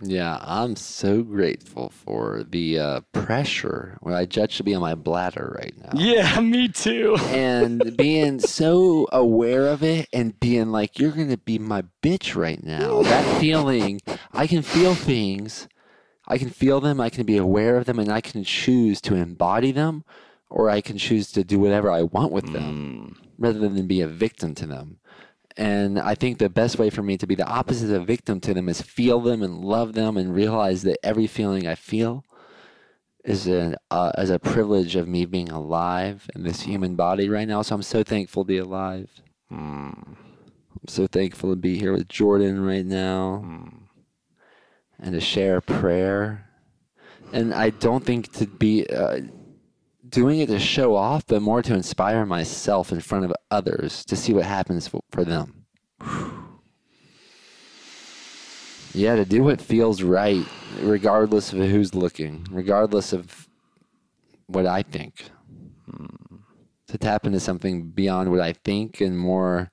Yeah, 0.02 0.38
I'm 0.42 0.76
so 0.76 1.22
grateful 1.22 1.88
for 1.88 2.44
the 2.46 2.78
uh, 2.78 3.00
pressure 3.12 3.96
where 4.00 4.14
I 4.14 4.26
judge 4.26 4.58
to 4.58 4.62
be 4.62 4.74
on 4.74 4.82
my 4.82 4.94
bladder 4.94 5.56
right 5.58 5.74
now. 5.78 5.98
Yeah, 5.98 6.38
me 6.40 6.68
too. 6.68 7.16
and 7.28 7.96
being 7.96 8.40
so 8.58 9.06
aware 9.10 9.68
of 9.68 9.82
it 9.82 10.08
and 10.12 10.38
being 10.38 10.70
like, 10.70 10.98
you're 10.98 11.12
going 11.12 11.30
to 11.30 11.38
be 11.38 11.58
my 11.58 11.84
bitch 12.02 12.36
right 12.36 12.62
now. 12.62 13.02
That 13.02 13.40
feeling, 13.40 14.00
I 14.32 14.46
can 14.46 14.60
feel 14.62 14.94
things. 14.94 15.66
I 16.28 16.36
can 16.38 16.50
feel 16.50 16.80
them. 16.80 17.00
I 17.00 17.08
can 17.08 17.24
be 17.24 17.38
aware 17.38 17.78
of 17.78 17.86
them 17.86 17.98
and 17.98 18.10
I 18.10 18.20
can 18.20 18.44
choose 18.44 19.00
to 19.02 19.14
embody 19.14 19.70
them 19.72 20.04
or 20.50 20.68
I 20.68 20.80
can 20.82 20.98
choose 20.98 21.32
to 21.32 21.42
do 21.44 21.58
whatever 21.58 21.90
I 21.90 22.02
want 22.02 22.32
with 22.32 22.52
them 22.52 23.16
Mm. 23.16 23.25
Rather 23.38 23.58
than 23.58 23.86
be 23.86 24.00
a 24.00 24.08
victim 24.08 24.54
to 24.56 24.66
them. 24.66 24.98
And 25.56 25.98
I 25.98 26.14
think 26.14 26.38
the 26.38 26.50
best 26.50 26.78
way 26.78 26.90
for 26.90 27.02
me 27.02 27.16
to 27.16 27.26
be 27.26 27.34
the 27.34 27.46
opposite 27.46 27.94
of 27.94 28.02
a 28.02 28.04
victim 28.04 28.40
to 28.40 28.52
them 28.52 28.68
is 28.68 28.82
feel 28.82 29.20
them 29.20 29.42
and 29.42 29.64
love 29.64 29.94
them 29.94 30.16
and 30.16 30.34
realize 30.34 30.82
that 30.82 30.98
every 31.02 31.26
feeling 31.26 31.66
I 31.66 31.74
feel 31.74 32.24
is 33.24 33.48
a 33.48 33.76
uh, 33.90 34.12
as 34.16 34.30
a 34.30 34.38
privilege 34.38 34.94
of 34.96 35.08
me 35.08 35.24
being 35.24 35.50
alive 35.50 36.28
in 36.34 36.44
this 36.44 36.62
human 36.62 36.94
body 36.94 37.28
right 37.28 37.48
now. 37.48 37.62
So 37.62 37.74
I'm 37.74 37.82
so 37.82 38.02
thankful 38.02 38.44
to 38.44 38.48
be 38.48 38.58
alive. 38.58 39.10
Mm. 39.50 40.16
I'm 40.16 40.88
so 40.88 41.06
thankful 41.06 41.50
to 41.50 41.56
be 41.56 41.78
here 41.78 41.92
with 41.92 42.08
Jordan 42.08 42.62
right 42.62 42.84
now 42.86 43.42
Mm. 43.44 43.72
and 45.00 45.12
to 45.14 45.20
share 45.20 45.56
a 45.56 45.62
prayer. 45.62 46.50
And 47.32 47.52
I 47.54 47.70
don't 47.70 48.04
think 48.04 48.30
to 48.34 48.46
be 48.46 48.86
uh, 48.86 49.20
doing 50.16 50.40
it 50.40 50.46
to 50.46 50.58
show 50.58 50.96
off, 50.96 51.26
but 51.26 51.42
more 51.42 51.60
to 51.60 51.74
inspire 51.74 52.24
myself 52.24 52.90
in 52.90 53.00
front 53.00 53.26
of 53.26 53.34
others 53.50 54.02
to 54.02 54.16
see 54.16 54.32
what 54.32 54.46
happens 54.46 54.88
for, 54.88 55.24
them. 55.24 55.66
Yeah, 58.94 59.16
to 59.16 59.26
do 59.26 59.42
what 59.42 59.60
feels 59.60 60.02
right, 60.02 60.42
regardless 60.80 61.52
of 61.52 61.58
who's 61.58 61.94
looking, 61.94 62.46
regardless 62.50 63.12
of 63.12 63.46
what 64.46 64.64
I 64.64 64.84
think. 64.84 65.28
To 66.88 66.96
tap 66.96 67.26
into 67.26 67.38
something 67.38 67.90
beyond 67.90 68.30
what 68.30 68.40
I 68.40 68.54
think 68.54 69.02
and 69.02 69.18
more. 69.18 69.70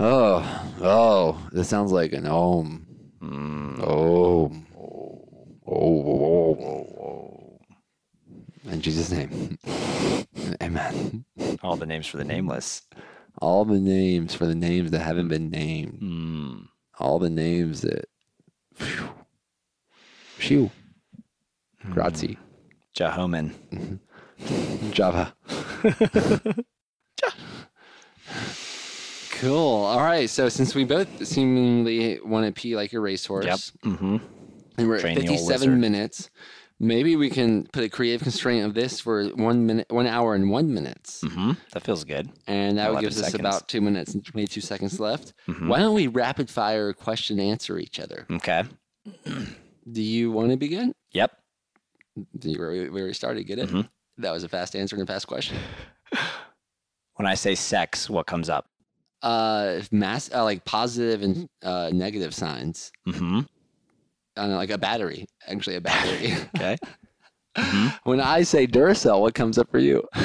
Oh, 0.00 0.72
oh, 0.80 1.48
this 1.52 1.68
sounds 1.68 1.92
like 1.92 2.12
an 2.12 2.26
om. 2.26 2.88
Mm. 3.22 3.80
Oh. 3.80 4.50
Oh, 4.76 5.72
oh, 5.72 6.24
oh. 6.24 6.35
In 8.66 8.80
Jesus' 8.80 9.10
name. 9.10 9.58
Amen. 10.62 11.24
All 11.62 11.76
the 11.76 11.86
names 11.86 12.06
for 12.06 12.16
the 12.16 12.24
nameless. 12.24 12.82
All 13.40 13.64
the 13.64 13.78
names 13.78 14.34
for 14.34 14.46
the 14.46 14.54
names 14.54 14.90
that 14.90 15.00
haven't 15.00 15.28
been 15.28 15.50
named. 15.50 16.00
Mm. 16.02 16.66
All 16.98 17.18
the 17.18 17.30
names 17.30 17.82
that. 17.82 18.06
Phew. 18.74 19.08
Phew. 20.36 20.70
Grazie. 21.90 22.38
Jahoman. 22.94 23.52
Java. 24.90 25.34
cool. 29.32 29.84
All 29.84 30.00
right. 30.02 30.28
So 30.28 30.48
since 30.48 30.74
we 30.74 30.84
both 30.84 31.26
seemingly 31.26 32.20
want 32.20 32.46
to 32.46 32.52
pee 32.60 32.76
like 32.76 32.92
a 32.92 33.00
racehorse, 33.00 33.44
Yep. 33.46 33.58
Mm-hmm. 33.92 34.16
and 34.78 34.88
we're 34.88 34.96
at 34.96 35.00
Train 35.02 35.14
the 35.14 35.20
old 35.28 35.38
57 35.38 35.50
wizard. 35.70 35.78
minutes, 35.80 36.30
maybe 36.78 37.16
we 37.16 37.30
can 37.30 37.64
put 37.72 37.84
a 37.84 37.88
creative 37.88 38.22
constraint 38.22 38.64
of 38.66 38.74
this 38.74 39.00
for 39.00 39.24
one 39.28 39.66
minute, 39.66 39.86
one 39.90 40.06
hour 40.06 40.34
and 40.34 40.50
one 40.50 40.72
minutes. 40.74 41.22
Mm-hmm. 41.22 41.52
That 41.72 41.82
feels 41.82 42.04
good. 42.04 42.30
And 42.46 42.78
that 42.78 42.88
would 42.90 43.02
11 43.02 43.02
gives 43.04 43.22
us 43.22 43.34
about 43.34 43.68
two 43.68 43.80
minutes 43.80 44.14
and 44.14 44.24
22 44.24 44.60
seconds 44.60 45.00
left. 45.00 45.32
Mhm. 45.48 45.68
Why 45.68 45.78
don't 45.78 45.94
we 45.94 46.06
rapid 46.06 46.50
fire 46.50 46.92
question 46.92 47.40
answer 47.40 47.78
each 47.78 47.98
other? 48.00 48.26
Okay. 48.30 48.64
Do 49.90 50.02
you 50.02 50.30
want 50.32 50.50
to 50.50 50.56
begin? 50.56 50.92
Yep. 51.12 51.32
You, 52.42 52.58
we 52.68 52.88
we 52.90 53.00
already 53.00 53.14
started. 53.14 53.44
Get 53.44 53.58
it? 53.58 53.68
Mhm. 53.68 53.88
That 54.18 54.32
was 54.32 54.42
a 54.44 54.48
fast 54.48 54.74
answer 54.74 54.96
and 54.96 55.02
a 55.08 55.12
fast 55.12 55.26
question. 55.26 55.56
When 57.18 57.26
I 57.26 57.34
say 57.34 57.54
sex, 57.54 58.10
what 58.10 58.26
comes 58.26 58.50
up? 58.50 58.66
Uh, 59.22 59.80
mass, 59.90 60.30
uh, 60.34 60.44
like 60.44 60.66
positive 60.66 61.22
and 61.22 61.48
uh, 61.62 61.88
negative 61.90 62.34
signs. 62.34 62.92
Mm-hmm. 63.08 63.40
Like 64.36 64.70
a 64.70 64.78
battery, 64.78 65.26
actually 65.46 65.76
a 65.76 65.80
battery. 65.80 66.34
Okay. 66.56 66.76
Mhm. 67.56 67.98
when 68.04 68.20
I 68.20 68.42
say 68.42 68.66
Duracell, 68.66 69.20
what 69.20 69.34
comes 69.34 69.58
up 69.58 69.70
for 69.70 69.78
you? 69.78 70.06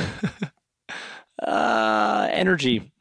Uh, 1.42 2.28
energy. 2.32 2.92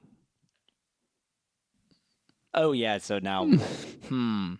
Oh 2.55 2.73
yeah. 2.73 2.97
So 2.97 3.19
now, 3.19 3.45
hmm. 4.09 4.55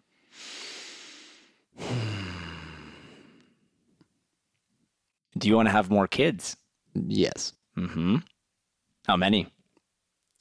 Do 5.39 5.49
you 5.49 5.57
want 5.57 5.69
to 5.69 5.73
have 5.73 5.91
more 5.91 6.07
kids? 6.07 6.57
Yes. 6.95 7.55
Mm-hmm. 7.79 8.17
How 9.07 9.17
many? 9.17 9.47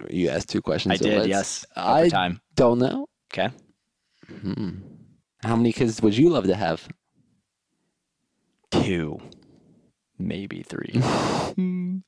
You 0.10 0.30
asked 0.30 0.50
two 0.50 0.62
questions. 0.62 0.94
I 0.94 0.96
so 0.98 1.06
did. 1.06 1.30
Yes. 1.30 1.66
I 1.78 2.10
time. 2.10 2.42
don't 2.56 2.80
know. 2.80 3.08
Okay. 3.32 3.50
Hmm. 4.42 4.72
How 5.44 5.56
many 5.56 5.72
kids 5.72 6.02
would 6.02 6.18
you 6.18 6.30
love 6.30 6.46
to 6.46 6.56
have? 6.56 6.88
Two, 8.72 9.20
maybe 10.18 10.64
three. 10.64 11.02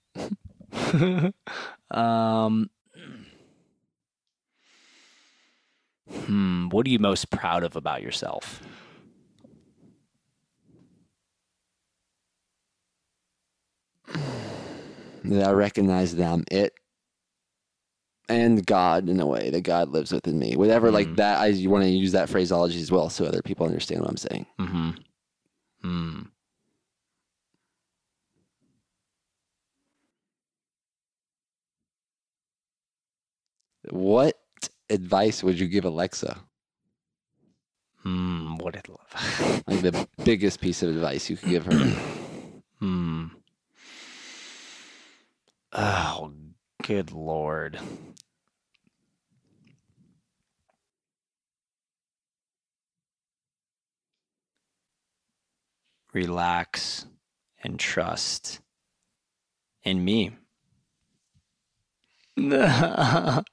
um. 1.91 2.69
Hmm. 6.11 6.69
What 6.69 6.85
are 6.87 6.89
you 6.89 6.99
most 6.99 7.29
proud 7.29 7.63
of 7.63 7.75
about 7.75 8.01
yourself? 8.01 8.61
that 15.23 15.47
I 15.47 15.51
recognize 15.51 16.15
that 16.15 16.31
I'm 16.31 16.43
it 16.51 16.73
and 18.29 18.65
God 18.65 19.09
in 19.09 19.19
a 19.19 19.25
way 19.25 19.49
that 19.49 19.61
God 19.61 19.89
lives 19.89 20.11
within 20.11 20.39
me. 20.39 20.55
Whatever 20.55 20.91
like 20.91 21.07
Mhm. 21.07 21.15
that 21.17 21.39
I 21.39 21.47
you 21.47 21.69
want 21.69 21.83
to 21.83 21.89
use 21.89 22.11
that 22.13 22.29
phraseology 22.29 22.79
as 22.81 22.91
well 22.91 23.09
so 23.09 23.25
other 23.25 23.41
people 23.41 23.65
understand 23.65 24.01
what 24.01 24.09
I'm 24.09 24.17
saying. 24.17 24.45
Mm-hmm. 24.59 24.89
Hmm. 25.81 26.21
What 33.89 34.39
advice 34.89 35.43
would 35.43 35.59
you 35.59 35.67
give 35.67 35.85
Alexa? 35.85 36.37
Hmm. 38.03 38.55
What 38.57 38.75
love? 38.87 39.63
Like 39.67 39.81
the 39.81 40.07
biggest 40.23 40.59
piece 40.61 40.81
of 40.83 40.89
advice 40.89 41.29
you 41.29 41.37
could 41.37 41.49
give 41.49 41.65
her. 41.65 41.71
hmm. 42.79 43.27
Oh, 45.73 46.33
good 46.91 47.13
lord. 47.13 47.79
Relax 56.13 57.05
and 57.63 57.79
trust 57.79 58.59
in 59.83 60.03
me. 60.03 60.31
I 62.37 63.43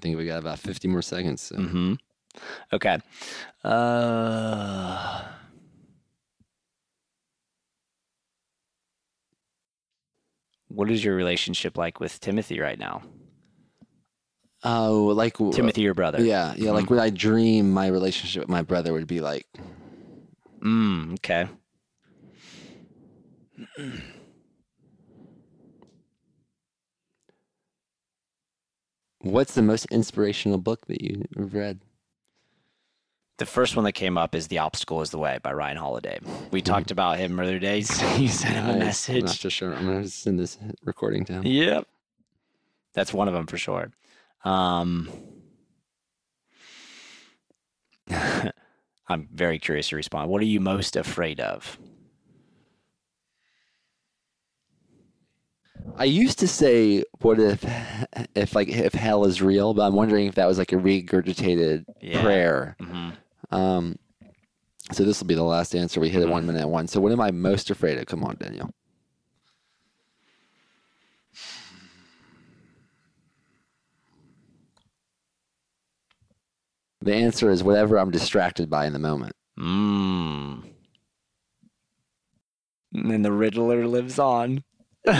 think 0.00 0.16
we 0.18 0.26
got 0.26 0.40
about 0.40 0.58
50 0.58 0.88
more 0.88 1.02
seconds. 1.02 1.42
So. 1.42 1.54
hmm 1.54 1.94
Okay. 2.72 2.98
Uh, 3.62 5.22
what 10.76 10.90
is 10.90 11.02
your 11.02 11.16
relationship 11.16 11.78
like 11.78 12.00
with 12.00 12.20
Timothy 12.20 12.60
right 12.60 12.78
now? 12.78 13.02
Oh, 14.62 15.06
like 15.06 15.38
Timothy, 15.52 15.80
your 15.80 15.94
brother. 15.94 16.20
Yeah, 16.20 16.52
yeah. 16.56 16.72
Like 16.72 16.90
when 16.90 16.98
I 16.98 17.08
dream, 17.08 17.72
my 17.72 17.86
relationship 17.86 18.42
with 18.42 18.50
my 18.50 18.60
brother 18.60 18.92
would 18.92 19.06
be 19.06 19.20
like. 19.20 19.46
Mm, 20.60 21.14
okay. 21.14 21.48
What's 29.20 29.54
the 29.54 29.62
most 29.62 29.86
inspirational 29.86 30.58
book 30.58 30.86
that 30.88 31.00
you've 31.00 31.54
read? 31.54 31.80
The 33.38 33.46
first 33.46 33.76
one 33.76 33.84
that 33.84 33.92
came 33.92 34.16
up 34.16 34.34
is 34.34 34.48
"The 34.48 34.58
Obstacle 34.58 35.02
Is 35.02 35.10
the 35.10 35.18
Way" 35.18 35.38
by 35.42 35.52
Ryan 35.52 35.76
Holiday. 35.76 36.18
We 36.50 36.62
talked 36.62 36.90
about 36.90 37.18
him 37.18 37.38
earlier 37.38 37.58
today. 37.60 37.78
You 38.18 38.28
sent 38.28 38.54
him 38.56 38.64
a 38.68 38.78
Nice. 38.78 39.08
I'm 39.10 39.16
not 39.16 39.24
message. 39.24 39.40
just 39.40 39.56
sure. 39.56 39.74
I'm 39.74 39.84
gonna 39.84 40.08
send 40.08 40.38
this 40.38 40.56
recording 40.84 41.24
to 41.26 41.32
him. 41.34 41.42
Yep. 41.44 41.86
That's 42.94 43.12
one 43.12 43.28
of 43.28 43.34
them 43.34 43.46
for 43.46 43.58
sure. 43.58 43.90
Um, 44.44 45.10
I'm 49.08 49.28
very 49.32 49.58
curious 49.58 49.88
to 49.90 49.96
respond. 49.96 50.30
What 50.30 50.40
are 50.40 50.46
you 50.46 50.60
most 50.60 50.96
afraid 50.96 51.38
of? 51.40 51.78
I 55.98 56.04
used 56.04 56.38
to 56.38 56.48
say, 56.48 57.04
"What 57.20 57.38
if, 57.38 57.64
if 58.34 58.54
like 58.54 58.68
if 58.68 58.94
hell 58.94 59.24
is 59.26 59.40
real?" 59.42 59.74
But 59.74 59.82
I'm 59.82 59.94
wondering 59.94 60.26
if 60.26 60.34
that 60.36 60.46
was 60.46 60.56
like 60.58 60.72
a 60.72 60.76
regurgitated 60.76 61.84
Yeah. 62.00 62.22
prayer. 62.22 62.76
hmm 62.80 63.10
Um, 63.50 63.96
so 64.92 65.04
this 65.04 65.20
will 65.20 65.26
be 65.26 65.34
the 65.34 65.42
last 65.42 65.74
answer. 65.74 66.00
We 66.00 66.08
hit 66.08 66.22
it 66.22 66.28
one 66.28 66.46
minute 66.46 66.68
one. 66.68 66.86
So 66.88 67.00
what 67.00 67.12
am 67.12 67.20
I 67.20 67.30
most 67.30 67.70
afraid 67.70 67.98
of? 67.98 68.06
Come 68.06 68.24
on, 68.24 68.36
Daniel. 68.38 68.70
The 77.00 77.14
answer 77.14 77.50
is 77.50 77.62
whatever 77.62 77.98
I'm 77.98 78.10
distracted 78.10 78.68
by 78.68 78.86
in 78.86 78.92
the 78.92 78.98
moment. 78.98 79.34
Mm. 79.58 80.64
And 82.94 83.10
then 83.10 83.22
the 83.22 83.32
Riddler 83.32 83.86
lives 83.86 84.18
on. 84.18 84.64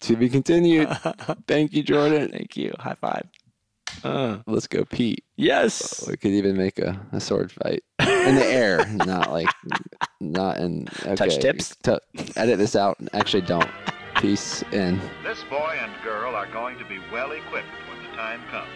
To 0.00 0.16
be 0.16 0.28
continued. 0.28 0.88
Thank 1.46 1.72
you, 1.72 1.84
Jordan. 1.84 2.30
Thank 2.32 2.56
you. 2.56 2.72
High 2.80 2.94
five. 2.94 3.26
Uh, 4.50 4.54
Let's 4.54 4.66
go, 4.66 4.84
Pete. 4.84 5.24
yes. 5.36 6.06
We 6.08 6.16
could 6.16 6.32
even 6.32 6.56
make 6.56 6.78
a, 6.78 7.00
a 7.12 7.20
sword 7.20 7.52
fight 7.52 7.82
in 8.00 8.34
the 8.34 8.44
air, 8.44 8.84
not 9.06 9.30
like, 9.30 9.48
not 10.20 10.58
in. 10.58 10.88
Okay. 11.02 11.14
Touch 11.14 11.38
tips? 11.38 11.76
Tu- 11.82 11.98
edit 12.36 12.58
this 12.58 12.74
out. 12.76 12.98
Actually, 13.12 13.42
don't. 13.42 13.68
Peace 14.16 14.62
in. 14.72 15.00
This 15.22 15.42
boy 15.48 15.78
and 15.80 15.92
girl 16.02 16.34
are 16.34 16.50
going 16.52 16.78
to 16.78 16.84
be 16.84 16.98
well 17.12 17.32
equipped 17.32 17.68
when 17.88 18.02
the 18.02 18.16
time 18.16 18.42
comes 18.50 18.68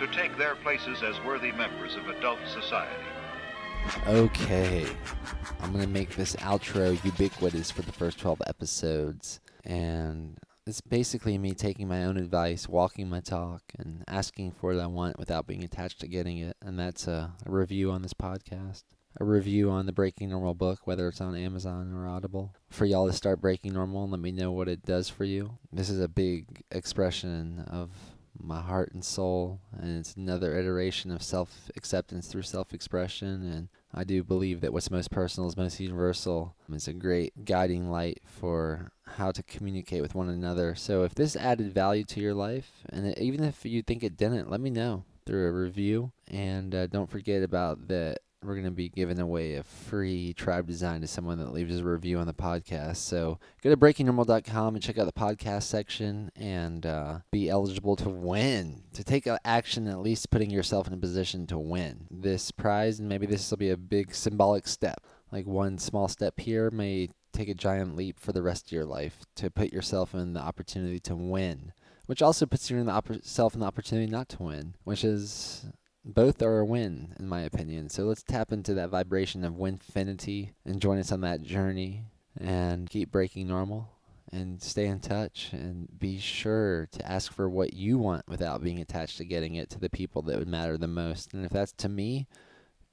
to 0.00 0.06
take 0.08 0.36
their 0.36 0.56
places 0.56 1.02
as 1.02 1.18
worthy 1.24 1.52
members 1.52 1.94
of 1.96 2.08
adult 2.08 2.38
society. 2.52 3.02
Okay. 4.06 4.86
I'm 5.60 5.72
going 5.72 5.84
to 5.84 5.90
make 5.90 6.14
this 6.16 6.36
outro 6.36 7.02
ubiquitous 7.04 7.70
for 7.70 7.82
the 7.82 7.92
first 7.92 8.18
12 8.18 8.42
episodes. 8.46 9.40
And 9.64 10.38
it's 10.66 10.80
basically 10.80 11.38
me 11.38 11.52
taking 11.54 11.88
my 11.88 12.04
own 12.04 12.16
advice, 12.16 12.68
walking 12.68 13.08
my 13.08 13.20
talk, 13.20 13.62
and 13.78 14.04
asking 14.06 14.52
for 14.52 14.72
what 14.72 14.82
I 14.82 14.86
want 14.86 15.18
without 15.18 15.46
being 15.46 15.64
attached 15.64 16.00
to 16.00 16.08
getting 16.08 16.38
it. 16.38 16.56
And 16.62 16.78
that's 16.78 17.06
a, 17.08 17.32
a 17.44 17.50
review 17.50 17.90
on 17.90 18.02
this 18.02 18.14
podcast, 18.14 18.84
a 19.20 19.24
review 19.24 19.70
on 19.70 19.86
the 19.86 19.92
Breaking 19.92 20.30
Normal 20.30 20.54
book, 20.54 20.80
whether 20.86 21.08
it's 21.08 21.20
on 21.20 21.36
Amazon 21.36 21.92
or 21.92 22.06
Audible, 22.06 22.54
for 22.70 22.84
y'all 22.84 23.08
to 23.08 23.12
start 23.12 23.40
breaking 23.40 23.72
normal 23.72 24.04
and 24.04 24.12
let 24.12 24.20
me 24.20 24.30
know 24.32 24.52
what 24.52 24.68
it 24.68 24.84
does 24.84 25.08
for 25.08 25.24
you. 25.24 25.58
This 25.72 25.90
is 25.90 26.00
a 26.00 26.08
big 26.08 26.62
expression 26.70 27.64
of 27.68 27.90
my 28.38 28.60
heart 28.60 28.92
and 28.92 29.04
soul, 29.04 29.60
and 29.78 29.98
it's 29.98 30.14
another 30.14 30.58
iteration 30.58 31.10
of 31.10 31.22
self 31.22 31.70
acceptance 31.76 32.28
through 32.28 32.42
self 32.42 32.72
expression. 32.72 33.42
And 33.42 33.68
I 33.94 34.04
do 34.04 34.22
believe 34.24 34.60
that 34.60 34.72
what's 34.72 34.90
most 34.90 35.10
personal 35.10 35.48
is 35.48 35.56
most 35.56 35.80
universal. 35.80 36.54
It's 36.72 36.88
a 36.88 36.92
great 36.92 37.44
guiding 37.44 37.90
light 37.90 38.22
for 38.26 38.92
how 39.06 39.32
to 39.32 39.42
communicate 39.42 40.02
with 40.02 40.14
one 40.14 40.28
another. 40.28 40.74
So 40.74 41.04
if 41.04 41.14
this 41.14 41.36
added 41.36 41.72
value 41.72 42.04
to 42.04 42.20
your 42.20 42.34
life, 42.34 42.70
and 42.90 43.16
even 43.18 43.44
if 43.44 43.64
you 43.64 43.82
think 43.82 44.02
it 44.02 44.16
didn't, 44.16 44.50
let 44.50 44.60
me 44.60 44.70
know 44.70 45.04
through 45.26 45.48
a 45.48 45.52
review. 45.52 46.12
And 46.28 46.74
uh, 46.74 46.86
don't 46.86 47.10
forget 47.10 47.42
about 47.42 47.88
that. 47.88 48.18
We're 48.42 48.54
going 48.54 48.64
to 48.64 48.70
be 48.70 48.88
giving 48.88 49.20
away 49.20 49.54
a 49.54 49.62
free 49.62 50.32
tribe 50.32 50.66
design 50.66 51.00
to 51.02 51.06
someone 51.06 51.38
that 51.38 51.52
leaves 51.52 51.78
a 51.78 51.84
review 51.84 52.18
on 52.18 52.26
the 52.26 52.34
podcast. 52.34 52.96
So 52.96 53.38
go 53.62 53.70
to 53.70 53.76
breakingnormal.com 53.76 54.74
and 54.74 54.82
check 54.82 54.98
out 54.98 55.06
the 55.06 55.12
podcast 55.12 55.62
section 55.64 56.30
and 56.34 56.84
uh, 56.84 57.18
be 57.30 57.48
eligible 57.48 57.94
to 57.96 58.08
win, 58.08 58.82
to 58.94 59.04
take 59.04 59.28
action, 59.44 59.86
at 59.86 60.00
least 60.00 60.30
putting 60.30 60.50
yourself 60.50 60.86
in 60.88 60.92
a 60.92 60.98
position 60.98 61.46
to 61.46 61.58
win 61.58 62.06
this 62.10 62.50
prize. 62.50 62.98
And 62.98 63.08
maybe 63.08 63.26
this 63.26 63.50
will 63.50 63.58
be 63.58 63.70
a 63.70 63.76
big 63.76 64.14
symbolic 64.14 64.66
step. 64.66 65.00
Like 65.30 65.46
one 65.46 65.78
small 65.78 66.08
step 66.08 66.40
here 66.40 66.70
may 66.70 67.10
take 67.32 67.48
a 67.48 67.54
giant 67.54 67.96
leap 67.96 68.18
for 68.18 68.32
the 68.32 68.42
rest 68.42 68.66
of 68.66 68.72
your 68.72 68.84
life 68.84 69.20
to 69.36 69.50
put 69.50 69.72
yourself 69.72 70.14
in 70.14 70.34
the 70.34 70.40
opportunity 70.40 71.00
to 71.00 71.16
win, 71.16 71.72
which 72.06 72.22
also 72.22 72.46
puts 72.46 72.70
you 72.70 72.76
in 72.78 72.86
the 72.86 72.92
oppor- 72.92 73.54
in 73.54 73.60
the 73.60 73.66
opportunity 73.66 74.10
not 74.10 74.28
to 74.30 74.42
win, 74.42 74.74
which 74.84 75.04
is 75.04 75.66
both 76.04 76.42
are 76.42 76.58
a 76.58 76.64
win 76.64 77.14
in 77.18 77.28
my 77.28 77.42
opinion. 77.42 77.88
So 77.88 78.04
let's 78.04 78.22
tap 78.22 78.52
into 78.52 78.74
that 78.74 78.90
vibration 78.90 79.44
of 79.44 79.54
winfinity 79.54 80.50
and 80.64 80.80
join 80.80 80.98
us 80.98 81.12
on 81.12 81.20
that 81.22 81.42
journey 81.42 82.04
and 82.38 82.88
keep 82.88 83.10
breaking 83.10 83.48
normal 83.48 83.88
and 84.32 84.62
stay 84.62 84.86
in 84.86 85.00
touch 85.00 85.50
and 85.52 85.88
be 85.98 86.18
sure 86.18 86.88
to 86.92 87.06
ask 87.06 87.32
for 87.32 87.48
what 87.48 87.74
you 87.74 87.98
want 87.98 88.26
without 88.26 88.62
being 88.62 88.80
attached 88.80 89.18
to 89.18 89.24
getting 89.24 89.54
it 89.54 89.68
to 89.70 89.78
the 89.78 89.90
people 89.90 90.22
that 90.22 90.38
would 90.38 90.48
matter 90.48 90.78
the 90.78 90.88
most. 90.88 91.34
And 91.34 91.44
if 91.44 91.52
that's 91.52 91.72
to 91.72 91.88
me, 91.88 92.26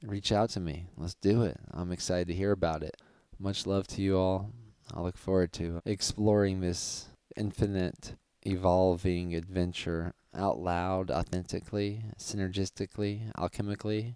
reach 0.03 0.31
out 0.31 0.49
to 0.51 0.59
me. 0.59 0.87
Let's 0.97 1.15
do 1.15 1.43
it. 1.43 1.57
I'm 1.71 1.91
excited 1.91 2.27
to 2.27 2.33
hear 2.33 2.51
about 2.51 2.83
it. 2.83 2.97
Much 3.39 3.65
love 3.65 3.87
to 3.87 4.01
you 4.01 4.17
all. 4.17 4.51
I 4.93 5.01
look 5.01 5.17
forward 5.17 5.53
to 5.53 5.81
exploring 5.85 6.59
this 6.59 7.07
infinite, 7.37 8.15
evolving 8.43 9.33
adventure 9.33 10.13
out 10.39 10.59
loud, 10.59 11.11
authentically, 11.11 12.01
synergistically, 12.17 13.31
alchemically, 13.33 14.15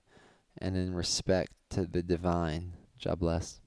and 0.57 0.75
in 0.77 0.95
respect 0.95 1.51
to 1.71 1.85
the 1.85 2.01
divine. 2.01 2.73
God 3.03 3.19
bless. 3.19 3.59